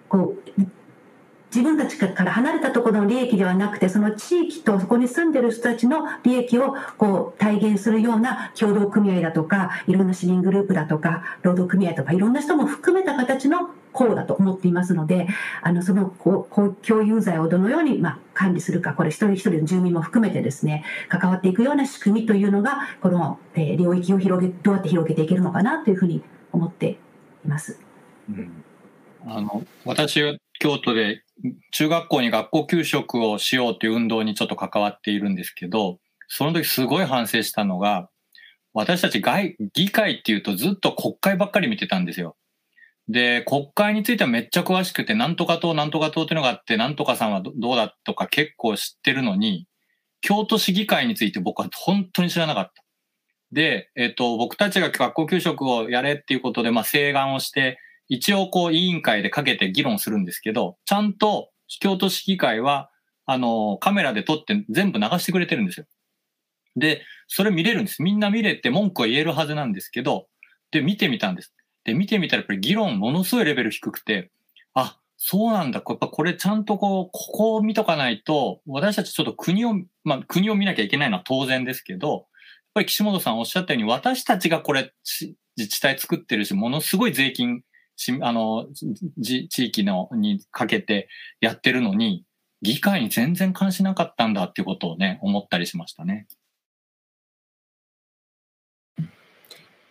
[0.07, 0.61] こう、
[1.53, 15.27] 自分たちから離れたところの利益ではなくて、その地域とそこに住んでる人たちの利益をこう体現するような協同組合だとか、いろんな市民グループだとか、労働組合とか、いろんな人も含めた形の項だと思っていますので、
[15.61, 26.21] あの、そのこう共有財をどのように、まあ、管理するか、これ一人一人の住民も含めてですね、関わっていくような仕組みというのが、この、えー領域を広げ、どうやって広げていけるのかなというふうに
[26.51, 26.97] 思って
[27.45, 27.79] います。
[29.25, 31.23] あの私は京都で
[31.71, 38.09] 中学校に学校給食をしようという運動にちょっと関わっているんですけどその時すごい反省したのが
[38.73, 42.35] 私たち外議会っていうとずっと国会ばっかり見てたんですよ。
[43.09, 49.67] で国会についてはめっちゃ詳しくてなんとか党なんとか党っていうのがあってなんとかさんはどうだとか結構知ってるのに
[50.21, 52.83] 京都市議会について僕は本当に知らなかった。
[53.51, 61.49] で、えっと、僕たちが学校給食をやれっていうことで、まあ、請願をして、一応こう委員会でかけて議論するんですけど、ちゃんと
[61.79, 62.89] 京都市議会は、
[63.25, 65.85] あの、カメラで撮って全部流してくれてるんですよ。
[66.75, 68.01] で、それ見れるんです。
[68.01, 70.27] みんな見れて文句は言えるはずなんですけど、
[70.71, 71.53] で、見てみたんです。
[71.89, 74.31] で、見てみたらやっぱり議論ものすごいレベル低くて、
[74.75, 75.83] あ、そうなんだ。
[75.85, 82.23] やっぱこれちゃんとこう、ここを見とかないと、私たちちょっと国を、まあ国を見なきゃいけないのは当然ですけど、やっ
[82.75, 84.93] ぱり岸本さんおっしゃったように、私たちがこれ
[85.57, 87.63] 自治体作ってるし、ものすごい税金、
[88.21, 88.67] あの、
[89.21, 91.09] 地域のにかけて
[91.41, 92.23] やってるのに、
[92.61, 96.27] 議会に全然関心なかったんだっていうことをね、思ったりしましたね。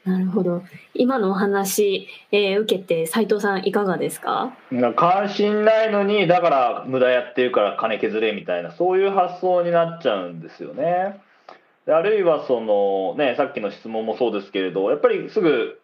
[0.09, 0.63] なるほど。
[0.95, 4.53] 今のお話、えー受けて斉藤さんいかがですか？
[4.97, 11.21] 関心ないのにだから無駄やってるから金削れみたいなそういう発想になっちゃうんですよね。
[11.87, 15.81] あるいはそのねさっきの質問もそうですけれどやっぱりすぐ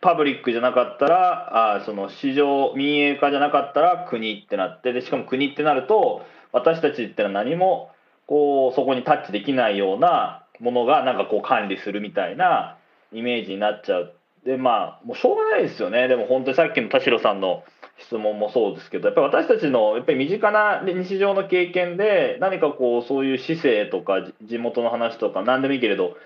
[0.00, 7.90] パブリックじゃなかったらあその市場民営化じゃなかったら国ってなってでしかも国ってなると私たちってのは何も
[8.26, 12.76] こうそこにタッチできないようなものがなんかこう管理するみたいな
[13.12, 14.12] イメージになっちゃう。
[14.44, 17.64] でまあもうしょうがないですよねでも本当にさっきの田代さんの
[17.98, 26.16] 質問もそうですけどやっぱり私たちのやっぱり身近な日常の経験で何かこうそういう市政とか地元の話とか何でもいいけれど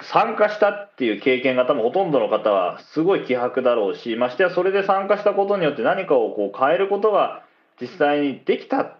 [0.00, 7.44] 参加したっていう経験が多分ほとんどの方はすごい希薄だろうしましてやそれで参加したことによって何かをこう変えることが
[7.80, 8.96] 実際にできたっ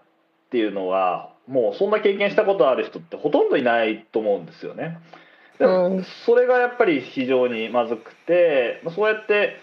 [0.51, 4.99] ていうのはもうそんな経験したことある人ってほとんどいないと思うんですよね。
[5.59, 9.57] でもそれがやっぱり非常にまずくてまあそうやって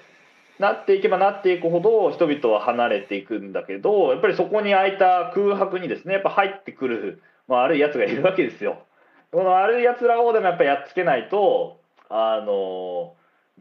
[0.59, 8.85] なっていけばなっていくほど人々は離れていくんだけどやっぱりそこに空いた空白にですねやっぱ入ってくる、まあ、悪いやつがいるわけですよ。
[9.33, 13.15] この悪いやつらをでもやっぱりやっつけないとあの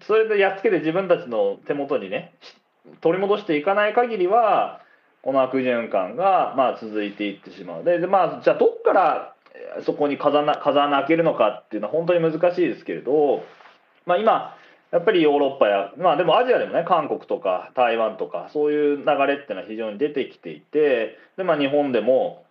[0.06, 2.56] それでやっつけて自分たちの手元にねし
[2.99, 4.82] 取り戻していかない限りは
[5.22, 9.40] この悪循環がまあ続いていってしまうででまあじゃあどっからえー
[9.86, 13.44] そこに風穴風穴開けるのかっていうのは本当に難しいですけれど、
[14.06, 14.56] まあ、今
[14.91, 22.44] やっぱりヨーロッパやまあでもアジアでもね韓国とか台湾とかそういう流れっていうのは非常に出てきていてで、まあ、日本でも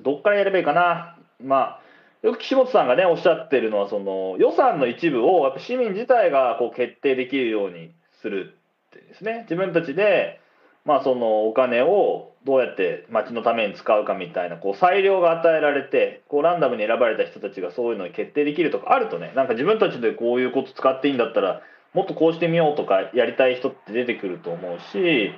[0.00, 1.16] どっからやればいいかな。
[1.42, 1.80] まあ
[2.22, 8.54] よく岸本さんがねおっしゃってるのはその予算の一部をやっぱ市民自体がこう決定できるようにする
[8.88, 9.42] ってですね。
[9.42, 10.40] 自分たちで
[10.88, 21.60] まあ、そのお金をどうやって町のために使うかみたいなこう裁量が与えられてこうランダムに選ばれた人たちがそういうのに決定できるとかあるとねなんか自分たちでこういうこと使っていいんだったら
[21.92, 25.32] もっとこうしてみようとかやりたい人って出てくると思うし、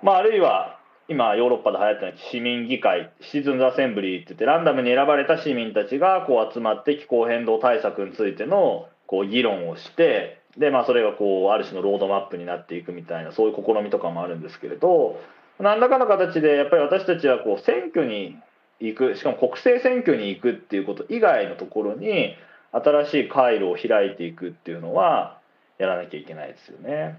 [0.00, 0.78] まあ、あるいは
[1.08, 15.20] 今ヨーロッパで流行ってる市民議会シチズンズ・アセンブリーって言ってランダムに選ばれた市民たちがこう集まって気候変動対策についてのこう議論をしてで、まあ、それがこうある種のロードマップになっていくみたいなそういう試みとかもあるんですけれど
[15.58, 18.38] 何らかの形でやっぱり私たちはこう選挙に
[18.80, 22.34] 行くしかも国政選挙に行くっていうこと以外のところに
[22.72, 25.38] 新しい回路を開いていくっていうのは
[25.78, 27.18] やらなきゃいけないですよね。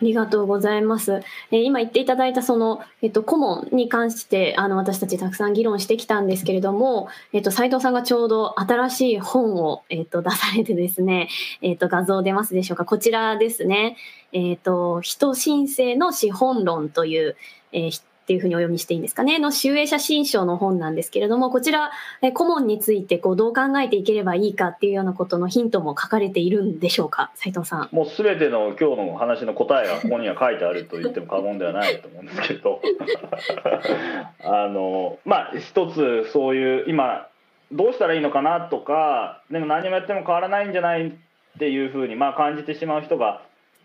[0.00, 1.22] ありがとうございます。
[1.50, 11.28] え今言っていただいたその、えっと、顧問に関して、あの、私たちたくさん議論してきたんですけれども、えっと、斎藤さんがちょうど新しい本を、えっと、出されてですね、
[11.62, 12.84] えっと、画像出ますでしょうか。
[12.84, 13.96] こちらですね。
[14.32, 17.36] えっと、人申請の資本論という、
[17.72, 21.90] えー、っていうふうにお読みしていいんですかね、の集英写真賞の本なんですけれども、こちら、
[22.20, 27.88] え顧問についてこうどう考えていければいいかっていうようなことのヒントも書かれているんでしょうか、斉藤さん。
[27.90, 32.82] もうすべての今日の話の答えがここには書いてあると言っても過言ではないと思うんですけど、
[34.44, 37.28] あの、まあ、一つそういう、今、
[37.72, 41.12] どうしたらいいのかなとか、でも何もやっても変わらないんじゃないっ
[41.58, 43.40] ていうふうに、まあ、感じてしまう人が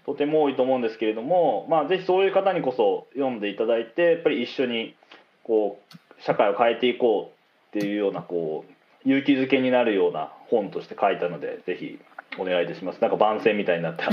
[0.05, 4.95] とても多いと思うんですけれども、まあ、ぜひそういう方にこそ読んでいただいてやっぱり一緒に
[5.43, 7.33] こう社会を変えていこ
[7.73, 11.99] うっていうようなこう勇気づけになるような本として書いたのでぜひ
[12.39, 12.99] お願いいたします。
[12.99, 14.03] なんか番宣みたいになって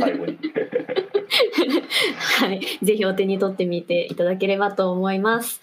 [0.00, 0.38] 最後に。
[2.40, 2.60] はい。
[2.82, 5.60] ぜひお手に取ってみていただければと思います。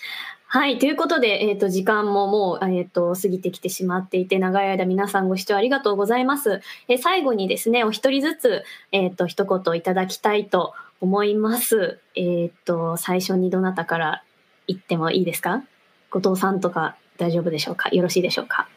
[0.58, 0.80] はい。
[0.80, 6.62] ということで、えっ、ー、と、時間ももう、えっ、ー、と、過ぎてきてしまっていて、長い間皆さんご視聴ありがとうございます。
[6.88, 12.00] えー、最後にですね、お一人ずつ、えっ、と、一言いただきたいと思います。
[12.16, 14.24] えっ、と、最初にどなたから
[14.66, 15.64] 言ってもいいですか？
[16.10, 17.90] 後藤さんとか大丈夫でしょうか？
[17.90, 18.68] よろしいでしょうか？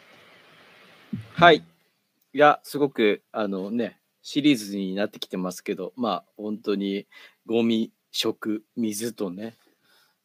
[1.32, 1.65] はい。
[2.35, 7.07] いや、すごく、あのね、シリーズになってきてますけど、まあ、本当に、
[7.47, 9.55] ゴミ、食、水とね、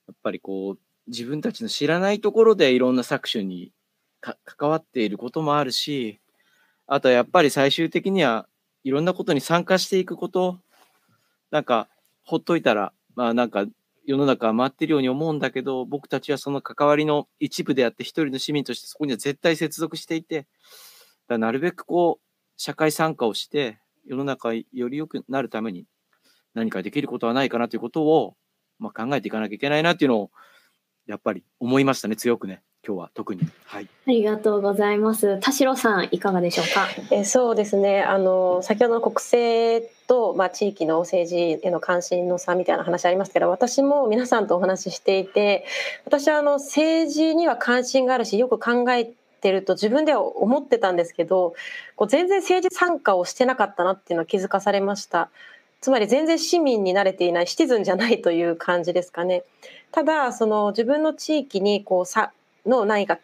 [0.07, 3.72] やっぱりこう、自分たちの知らないところでいろんな搾取に
[4.22, 6.19] 関わっていることもあるし、
[6.88, 8.48] あとはやっぱり最終的には
[8.84, 10.60] いろんなことに参加していくこと、
[11.52, 11.88] なんか
[12.23, 13.65] ほっといたら、まあなんか
[14.06, 20.48] 世の中は回ってるように思うんだけど、僕たちはその関わりの一部であって一人の市民としてそこには絶対接続していて、
[21.27, 22.26] だなるべくこう
[22.57, 25.86] 社会参加をして世の中より良くなるために
[26.53, 28.36] 何かできることはないかなということを、
[28.80, 30.32] まあ、考えていかなきゃいけないなっていうのを
[31.07, 35.40] やっぱり思いましたね強くね今日は特に、はい、ありがとうございます。
[35.40, 36.88] 田代さんいかがでしょうか？
[37.10, 38.03] えそうですね。
[38.03, 45.65] あの先ほどの国政と、まあ、地域の政治への関心の差みたいな話ありますけど私も皆さんとお話ししていて
[46.06, 49.11] 私はあの政治には関心があるしよく考え
[49.41, 51.56] てると自分では思ってたんですけど
[51.95, 55.32] こう全然政治参加をしてなかったなっていうのは気づかされました。
[55.82, 59.44] つまり全然市民に慣れていないシティズンじゃないという感じですかね。
[59.95, 62.34] ただその自分の地域にこうさ
[62.65, 63.17] の何か、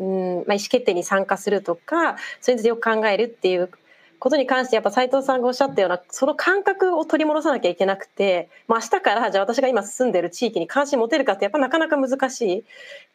[0.00, 3.70] うんまあ、意思決定に参加するとかそれについてよく考えるっていう
[4.18, 12.64] ことに関してやっぱ斉藤さんがおっしゃったようなその感覚を取り戻さなきゃいけなくて、まあ、明日からじゃあ私が今住んでる地域に関心持てるかってやっぱなかなか難しい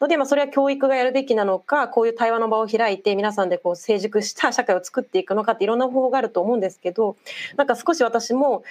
[0.00, 7.16] ので、まあ、それは教育がやるべきなのかこういう対話の場を開いて皆さんでこう成熟した社会を作っていくのかっていろんな方法があると思うんですけど
[7.56, 8.64] なんか少し私も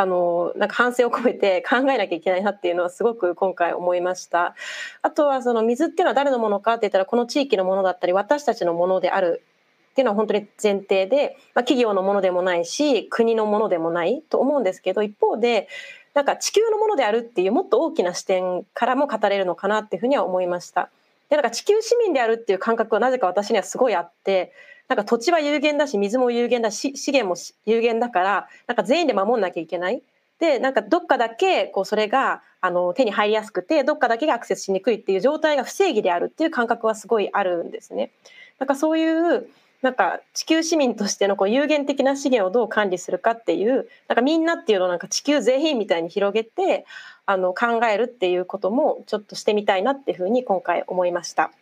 [0.00, 4.54] あのなんか反省を込めて 考えなきゃいけないなっていうのはすごく今回思いました
[5.02, 9.42] あとはその水っていうのは誰のものかって言ったらこの地域のものだったり私たちのものである
[9.90, 15.66] っていうのは本当に前提で、まあ、企業のものでもないし国のものでもないと思うんですけど一方で
[16.14, 20.90] なんか地球のものであるっていうもっと大きな視点からも語れるのかなっていうふうには思いました。
[21.28, 24.52] でなんか地球市民であるっていう感覚はなぜか私にはすごいあって
[24.88, 27.36] なんか土地は有限だし水も有限だし資源も
[27.66, 30.02] 有限だからなんか全員で守んなきゃいけない。
[30.38, 38.12] でなんかどっかだけこうそれがあの手に入りやすくてどっかだけがアクセスしにくいっていう状態が不正義であるっていう感覚はすごいあるんですね。
[38.58, 39.48] なんかそういう
[39.82, 46.84] なんか地球市民としてのこう有限的な資源をどう管理するかっていうなんかみんなっていうのをなんか地球全員みたいに広げて
[47.26, 51.52] あの考えるっていうこともちょっとしてみたいなっていうふうに今回思いました。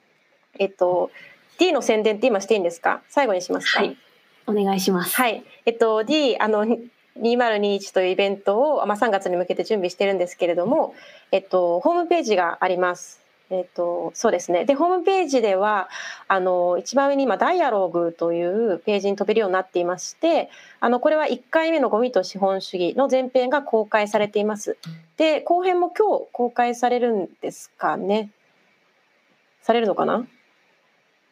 [0.58, 1.10] えっと
[1.58, 3.02] D の宣伝って今していいんですか？
[3.08, 3.96] 最後にしますか、はい、
[4.46, 5.14] お願いします。
[5.16, 5.44] はい。
[5.66, 6.64] えっと D あの
[7.18, 10.94] 2021というイベントを、まあ、3月に向けて準備してるんですけれども、
[11.32, 13.22] えっと、ホームページがあります。
[13.48, 14.64] えっ、と、そうですね。
[14.64, 15.88] で、ホームページでは、
[16.26, 20.50] あの、一番上に今、ダイアローグというページに飛べるようになっていまして、
[20.80, 24.76] あの、これは1回目のゴミと資本主義の前編が公開されています。
[25.16, 28.30] で、後編も今日公開されるんですかね。
[29.62, 30.26] されるのかな？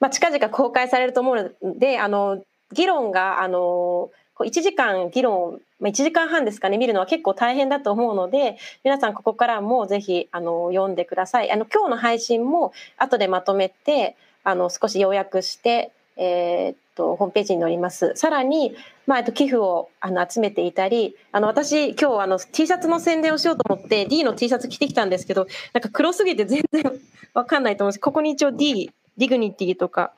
[0.01, 2.43] まあ、近々公開されると思うので、あの、
[2.73, 11.51] 議論が、あの、1時間議論、1時間半ですかね見るのは結構大変だと思うので皆さんここからもぜひあの読んでください。
[11.51, 18.13] あの今日の配信も後でまとめてあの少し要約して、えーっとホームページに載ります。
[18.15, 18.77] さらに、
[19.07, 26.85] まあ、えっと寄付をあの集めていたりあの私今日あの T シャツの宣伝をしようと思って D の T シャツ着てきたんですけどなんか黒すぎて全然
[27.35, 30.13] わかんないと思うんですここに一応 D Dignity とか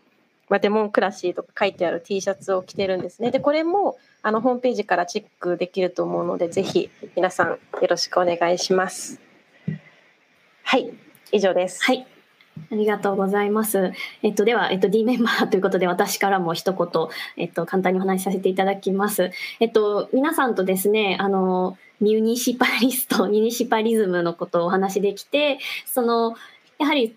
[0.48, 3.31] まあ、デモクラシーとか書いてある T シャツを着てるんですね。
[3.31, 7.59] で、これもあのホームページからチェックできると思うので、ぜひ皆さんよ
[7.89, 9.20] ろしくお願いします。
[10.62, 10.93] はい、
[11.32, 11.82] 以上です。
[11.85, 12.06] はい。
[12.73, 13.93] ありがとうございます。
[14.23, 16.89] えっと、では、えっと、D メンバーということで、私からも一言、
[17.36, 19.31] えっと、簡単にお話しさせていただきます。
[19.60, 26.35] えっと、皆さんとですね、あの、ミュニシパリスト、ミュニシパリズムのことをお話しできて、その、
[26.78, 27.14] やはり、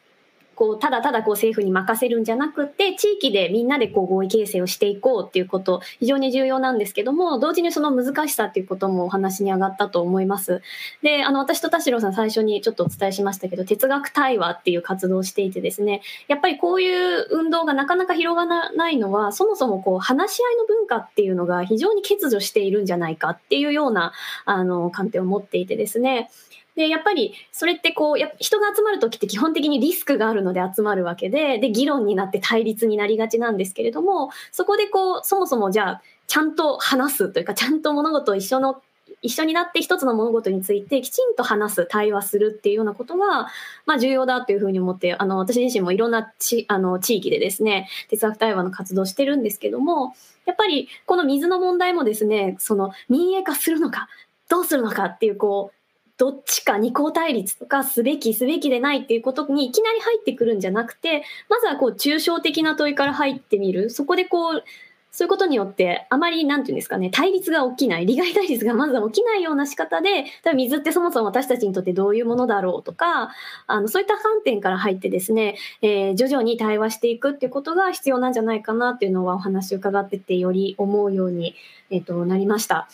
[0.60, 10.61] こうただただこう政府に任せるんじゃなくて地域でみんなでこう合意形成をしていこうっていうこと非常に重要なんですけども同時にその難しさっていうこともお話に上がったと思います。
[11.02, 24.11] であの私と田代さん最初にちょっとお伝えしましたけど哲学対話っていう活動をしていてですねやっぱりこういう運動がなかなか広がらないのはそもそもこう話し合いの文化っていうのが非常に欠如しているんじゃないかっていうような
[24.44, 26.30] あの観点を持っていてですね
[26.76, 38.82] でやっぱりそれってこうや人が集まる時って基本的にリスクがあるので集まるわけでで議論になって対立になりがちなんですけれどもそこでこうそもそもじゃあちゃんと話すというかちゃんと物事を一緒の
[39.22, 43.48] 一緒になって一つの物事についてきちんと話す対話するっていうようなことが、
[43.86, 50.14] まあ、重要だというふうに思ってあの私自身もいろんなちあの地域でですね哲学対話の活動してるんですけども
[50.46, 54.08] やっぱりこの水の問題もですねその民営化するのか
[54.48, 55.78] どうするのかっていうこう
[56.20, 64.64] どっちか二項対立とかすべきすべきでないっていうことにいきなり入ってくるんじゃなくてまずはこう抽象的な問いから入ってみるそこでこう
[65.12, 73.32] そういうことによってあまりなんていうんですかね対立が起きない利害対立が まずは起きないような仕方で多分水ってそもそも私たちにとってどういうものだろうとか
[73.66, 81.56] あのそういった観点から入ってですね、えー徐々に対話していくっていうことが必要なんじゃないかなっていうのはお話を伺っててより思うように、
[81.90, 82.90] えっとなりました。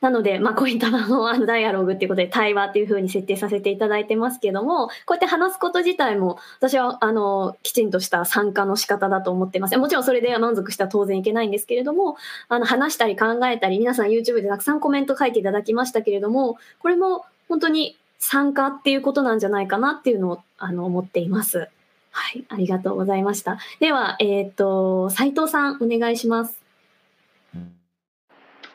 [0.00, 9.76] なので、まあ、こういったあのあのダイアログっていうことで対話っていうふうに設定させていただいてますけども、こうやって話すこと自体も、私は、あの、きちんとした参加の仕方だと思ってます。
[9.76, 12.16] もちろんそれで満足したら当然いけないんですけれども、
[12.48, 21.68] あの、話したり考えたり、皆さん YouTube でたくさんコメント書いていただきましたけれども、これも本当に参加っていうことなんじゃないかなっていうのを、あの、思っています。
[22.12, 23.58] はい、ありがとうございました。
[23.80, 26.60] では、えっ、と、斉藤さん、お願いします。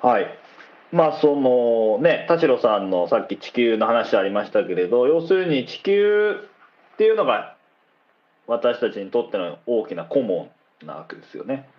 [0.02, 0.45] はい。
[0.96, 6.32] まあそのね田代さんのさっき地球の話ありましたけれど要するに地球
[6.94, 7.56] っていうのが
[8.48, 10.50] 私たちにとっての大きなコモ
[10.84, 11.70] ンなわけですよね。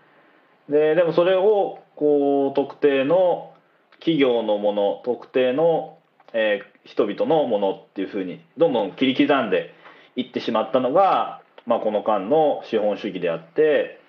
[0.68, 3.55] ででもそれをこう特定の
[3.98, 5.98] 企業のもの特定の、
[6.32, 9.74] えー人々のものっていうふうにどんどん切り刻んで
[10.14, 14.01] いってしまったのが、まあ、この間の資本主義であって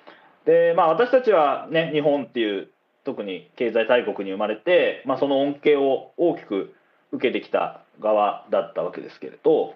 [0.46, 2.70] で、まあ、私たちはね日本っていう
[3.08, 6.76] 特に経済大国に生まれて、まあ、その恩恵を大きく
[7.14, 9.76] 受けてきた側だったわけですけれど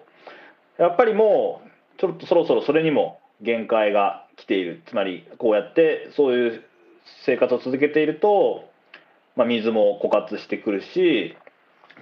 [0.78, 4.82] やっぱりもうちょっとそろそろそれにも限界が来ている。
[4.86, 6.64] つまりこうやってそういう
[7.24, 8.68] 生活を続けていると、
[9.34, 11.34] まあ、水も枯渇してくるし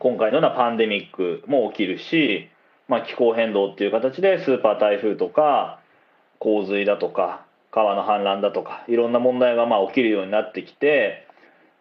[0.00, 2.50] 今回のようなパンデミックも起きるし、
[2.88, 5.80] まあ、気候変動っていう形でスーパー台風とか
[6.40, 11.26] 洪水だとか川の氾濫だとかいろんな問題がまあ起きるようになってきて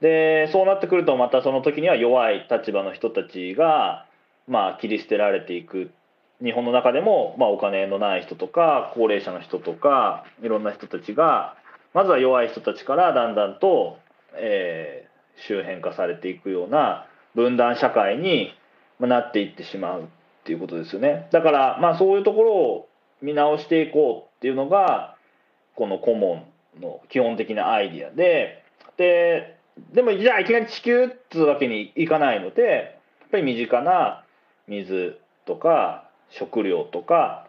[0.02, 4.06] でそうなってくるとまたその時には弱い立場の人たちが
[4.48, 5.92] まあ切り捨てられていく。
[6.42, 11.58] 日本の中でもまあお金のない人とか高齢者の人とかいろんな人たちが
[11.94, 13.98] まずは弱い人たちからだんだんと、
[14.36, 15.10] えー
[15.48, 17.06] 周辺化されていくような
[17.36, 18.54] 分断社会に
[19.00, 20.06] なっていってしまうっ
[20.44, 21.28] ていうことですよね。
[21.32, 22.90] だからまあそういうところを
[23.22, 25.16] 見直していこうっていうのが
[25.80, 26.46] このコモ
[26.78, 28.64] ンの基本的なアイディアで
[28.98, 29.58] で
[29.94, 34.26] でもじゃあいきなり地球っつうわけにいかないのでやっぱり身近な
[34.68, 37.48] 水とか食料とか、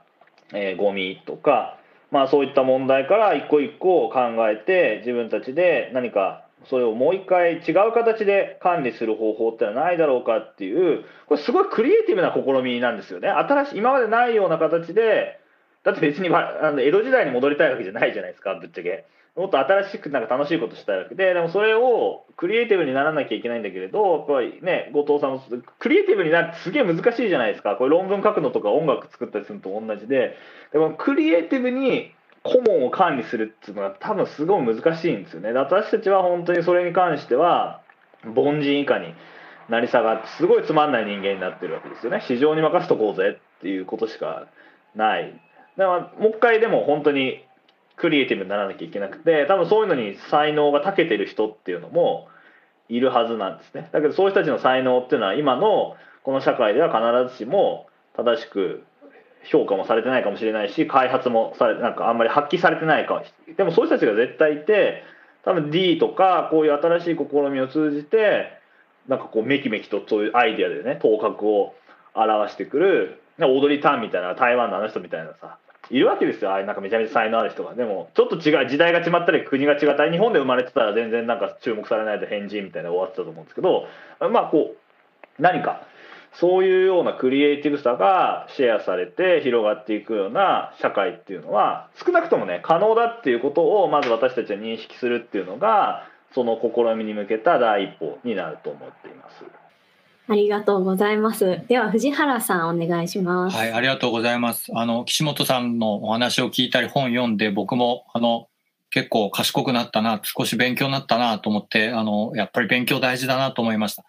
[0.54, 1.76] えーゴミとか、
[2.12, 13.28] まあ、そういった問題から一個一個考えて自分たちで何かそれをもう一回違う形で管理する方法ってのはないだろうかっていうこれすごいクリエイティブな試みなんですよね。
[13.28, 15.39] 新しい今までないような形で
[15.84, 25.42] だって別にあの江戸時代に戻りたいわけじゃないじゃないですかぶっちゃけもっと新しくなんか楽しいことしたいわけででもそれをクリエイティブにならなきゃいけないんだけれどやっぱりね後藤さんも
[25.78, 30.36] クリエイティブになるってすげえ難しいじゃないですかこれ論文書くのとか音楽作ったりするのと同じで
[30.72, 32.12] でもクリエイティブに
[32.42, 35.52] 顧問を管理するっていうのは多分すごい難しいんですよね。
[35.52, 37.82] 私たちは本当にそれに関しては
[38.24, 39.14] 凡人以下に
[39.68, 42.22] なり下がってすごいつまんない人間になってるわけですよね。
[42.26, 44.46] 市場に任せとこうぜっていうことしか
[44.94, 45.40] ない。
[45.80, 47.42] だからもう一回でも本当に
[47.96, 52.28] クリエイティブにならなきゃいけなくて多分そういうのに才能が長けてる人っていうのも
[52.90, 53.88] いるはずなんですね。
[53.90, 58.84] だけどそういう人たちの才能っていうのは今のこの社会では必ずしも正しく
[59.44, 63.22] 評価もされてないかもしれないし開発もされなんかあんまり発揮されてないか
[63.56, 65.02] でもそういう人たちが絶対いて
[65.46, 68.60] 多分 D とかこういう新しい試みを通じて
[69.08, 70.98] なんかこうめきめきとそういうアイディアでね。
[71.00, 71.74] 頭角を
[72.14, 73.22] 表してくる。
[73.46, 75.58] 踊りターンみたいな台湾のあの人みたいなさ
[75.90, 83.86] いるわけですよああいうなんかめちゃめちゃ才能ある人がでもちょっと違う時代が違ったり国が違ったり日本で生まれてたら全然なんか注目されないで変人みたいな終わってたと思うんですけど
[84.30, 84.74] まあこ
[85.38, 85.86] う何か
[86.34, 96.04] そういうようなクリエイティブさがシェアされて広がっていくような社会っていうのは少なくともね可能だっていうことをまず私たちは認識するっていうのが
[96.34, 99.59] その試みに向けた第一歩になると思っています。
[100.30, 101.60] ありがとうございます。
[101.66, 103.56] では藤原さんお願いします。
[103.56, 104.70] はい、ありがとうございます。
[104.76, 108.46] あの岸本さんのお話を聞いたり本読んで僕もあの
[108.90, 114.04] 結構賢くなったな、少し勉強になったなと思って、あの、やっぱり勉強大事だなと思いました。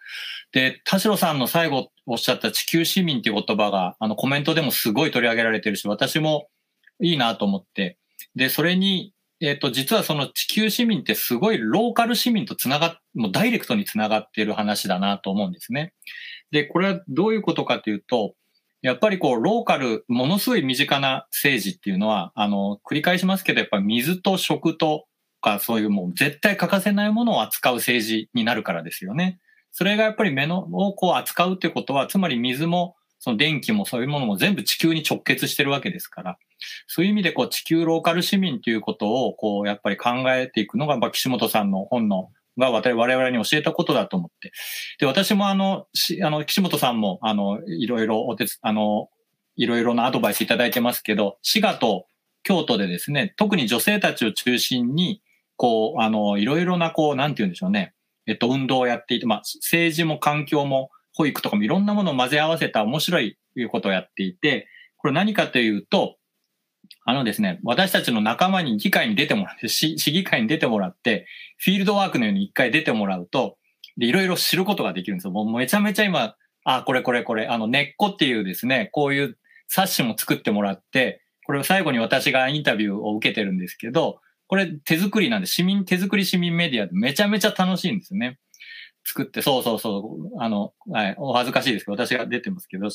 [0.52, 6.46] で、田代さんの最後おっしゃった地球市民っていう言葉が、あの、コメントでもすごい取り上げられてるし、私も
[7.00, 7.96] いいなと思って、
[8.36, 9.12] で、それに、
[9.42, 15.92] えっ、ー、と、実はその地球市民ってすごいローカル市民とつながっ、もうダイレクトにつながっている話だなと思うんですね。
[16.52, 18.34] で、これはどういうことかというと、
[18.82, 25.06] やっぱりこう、ローカル、ものすごい身近な政治っていうのは、あの、繰り返しますけど、やっぱり水と食と
[25.40, 29.40] か、そういうもう絶対欠かせないものを扱う政治になるからですよね。
[29.72, 32.94] それがやっぱり目のをこう扱うってことは、つまり水も、
[33.24, 36.38] その電気もそういうものも全部地球に直結してるわけですから、
[36.88, 44.50] そういう意味でこう地球ローカル市民ということをこうやっぱり考えていくのがま、岸本さんの本のが我々に教えたことだと思って。
[44.98, 49.08] で、私もあの、しあの、岸本さんも、あの、いろいろお手あの、
[49.54, 52.06] いろいろなアドバイスいただいてますけど、滋賀と
[52.42, 55.22] 京都でですね、特に女性たちを中心に、
[55.56, 57.94] こう、あの、いろいろな、こう、なんて言うんでしょうね。
[58.26, 63.36] えっと、運動をやっていて、まあ、政治も環境も保育とかもいろんなものを混ぜ合わせた面白い
[63.70, 66.16] ことをやっていて、これ何かというと、
[67.04, 71.26] あのですね、私たちの仲間に議会に出てもらって、市議会に出てもらって、
[71.58, 73.56] フィールドワークのように一回出てもらうと、
[73.96, 75.32] で、いろいろ知ることができるんですよ。
[75.32, 88.38] もうめちゃめちゃ今、あ、これこれこれ、あの、根っこっていうですね、こういう冊子も作ってもらって、これを最後に私がインタビューを受けてるんですけど、これ手作りなんで、市民、手作り市民メディアでめちゃめちゃ楽しいんですよね。
[89.04, 92.88] 作って、そうそうそう、あの、はい、お恥ずかしいですけど、私が出てますけど。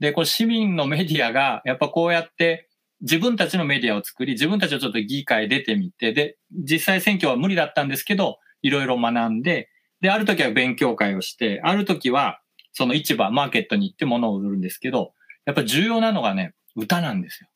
[0.00, 2.68] で、これ市民のメディアが、やっぱこうやって、
[3.00, 9.70] 自分たちのメディアを作り、自分たちをちょっと議会出てみて、で、実際選挙は無理だったんですけど、いろいろ学んで、
[10.00, 12.40] で、ある時は勉強会をして、ある時は、
[12.72, 15.14] その市場、マーケットに行って物を売るんですけど、
[15.46, 17.48] やっぱ重要なのがね、歌なんですよ。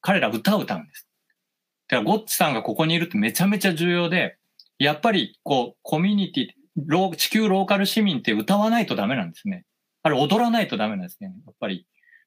[0.00, 1.08] 彼ら歌を歌うんです。
[1.88, 4.38] だからゴッチさんがここにいるってめちゃめちゃ重要で、
[4.78, 6.46] やっぱりこう、コミュニティ、
[7.16, 9.64] 地球ローカル市民って歌わないとダメなんですね。
[10.02, 11.32] あれ踊らないとダメなんですね。
[11.46, 11.86] やっぱり。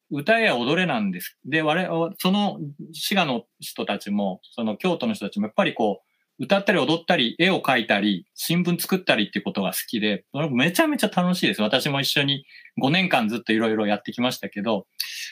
[0.09, 1.37] 歌や踊れなんです。
[1.45, 2.59] で、我々、その
[2.93, 6.07] 滋賀の人たちも、その京都の人たちも、やっぱりこう、
[6.39, 11.61] 歌ったり踊ったり、絵を描いたり、新聞作ったりっていうことが好きで、めちゃめちゃ楽しいです。
[11.61, 12.45] 私も一緒に
[12.81, 14.85] 5年間ずっといろいろやってきましたけど、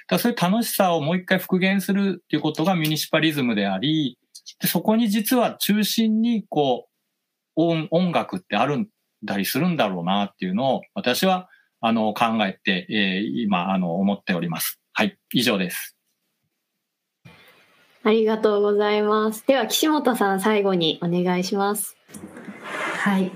[0.07, 4.17] だそういう楽しさをもう一回復元するっていうことがミニシパリズムであり、
[4.59, 6.87] でそこに実は中心にこ
[7.55, 8.89] う音、音楽ってある
[9.23, 11.49] んだりするんだろうなっていうのを私は
[11.81, 14.79] あの考えて、えー、今あの思っております。
[14.93, 15.95] はい、以上です。
[18.03, 19.45] ありがとうございます。
[19.47, 21.97] では岸本さん最後にお願いします。
[23.03, 23.31] はい。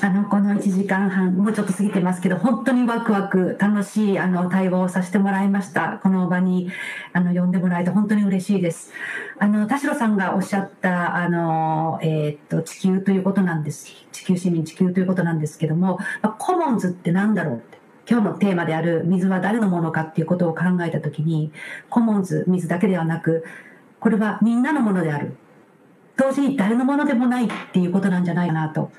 [0.00, 5.98] あのこの1時間半もうちょっと過ぎてますけど本当にワクワク楽しいあの対話をさせてもらいました。
[6.02, 6.70] この場に
[7.12, 8.92] あの呼んでもらえて本当に嬉しいです。
[9.38, 13.86] あの田代さんがおっしゃったあの、えー、っと地球ということなんです。
[14.12, 17.78] 地球市民地球ということなんですけども、まあ、コモンズって何だろうって。
[18.10, 21.52] 今日のテーマである水は誰のものかっていうことを考えた時に
[21.90, 23.44] コモンズ水だけではなく
[24.00, 25.36] これはみんなのものである。
[26.16, 28.90] 同時に誰のものでもないっていうことなんじゃないかなと。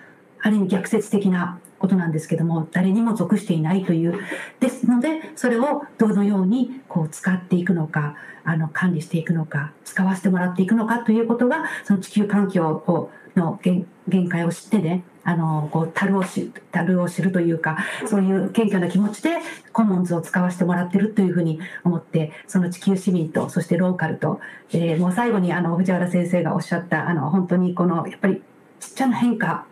[0.41, 4.19] ある意味逆説的なことなんですけども、誰にも属していないという。
[4.59, 19.37] ですので、それをどのようにこう使っていくのか、あの管理していくのか、使わせてもらっていくのかということが、その地球環境をの限限界を知ってね、あの、こう、樽を知る、樽を知るというか、そういう謙虚な気持ちで
[19.71, 24.39] コモンズを使わせてもらってるというふうに思って、その地球市民と、そしてローカルと、
[24.71, 28.41] えー、もう最後にあの、藤原先生がおっしゃった、あの、本当にこの、やっぱり
[28.79, 29.65] ちっちゃな変化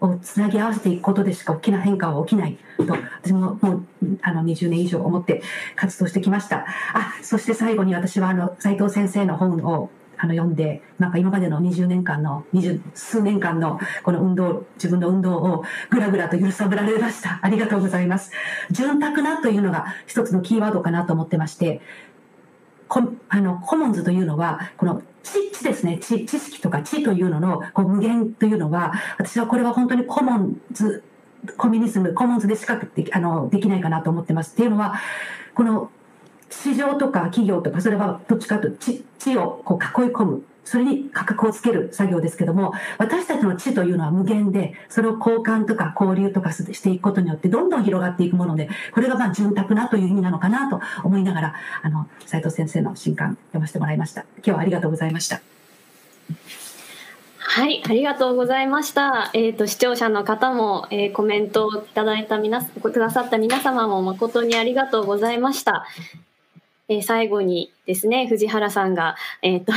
[0.00, 3.86] をつなぎ合わせていくことでしか大きな変化は起きないと、私ももう
[4.22, 5.42] あの20年以上思って
[5.76, 6.66] 活動してきました。
[6.94, 9.90] あ、そして最後に私はあの斉藤先生の本を
[10.22, 17.38] あの読んで、なんか今までの20年間の、二十数年間のこの運動、自分の運動をぐらぐらと揺さぶられました。
[17.40, 18.30] ありがとうございます。
[18.70, 21.80] 潤沢なというのが一つのキーワードかなと思ってまして、
[22.86, 31.02] こあのコモンズというのは、この知知ですね知、知識とか知というののこう無限というのは、私はこれは本当にコモンズ、
[31.56, 34.52] コミュニズム、コモンズでしかであのできないかなと思ってます。
[34.52, 34.94] っていうのは、
[35.54, 35.90] この
[36.48, 40.44] 市場とか企業とか、それはどっちかというと知をこう囲い込む。
[40.64, 54.22] それに価格をつける作業ですけども、私たちの知というのは無限で、それを交換とか交流とかしていくことによって、どんどん広がっていくもので、これがまあ潤沢なという意味なのかなと思いながら、あの、斉藤先生の新刊読ませてもらいました。
[54.36, 55.40] 今日はありがとうございました。
[57.52, 59.30] はい、ありがとうございました。
[59.34, 65.84] えっ、ー、と視聴者の方も、えー、コメントをいただいた皆くださった皆様も誠にありがとうございました。
[66.88, 69.72] えー、最後にですね、藤原さんが、えっ、ー、と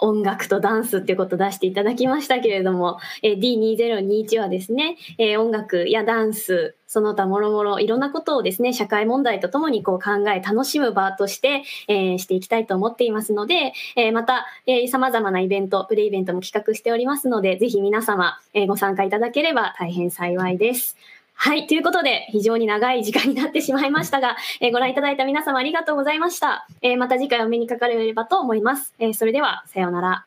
[0.00, 20.96] 音楽とダンスっていうことを出していただきましたけれども、えー、D2021 はですね、えー、音楽やダンス、その他もろもろいろんなことをですね、社会問題とともにこう考え、楽しむ場として、えー、していきたいと思っていますので、えー、また、えー、様々なイベント、プレイベントも企画しておりますので、ぜひ皆様、えー、ご参加いただければ大変幸いです。
[21.42, 21.66] はい。
[21.66, 26.68] ということで、非常に長い時間になってしまいましたが、えー、ご覧いただいた皆様ありがとうございました。
[26.82, 28.92] えー、また次回お目にかかれればと思います。
[28.98, 30.10] えー、それでは、さようなら。
[30.10, 30.26] あ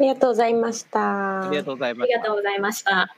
[0.00, 1.46] りがとうございました。
[1.46, 2.14] ありがとうございました。
[2.14, 3.16] ありがとうございました。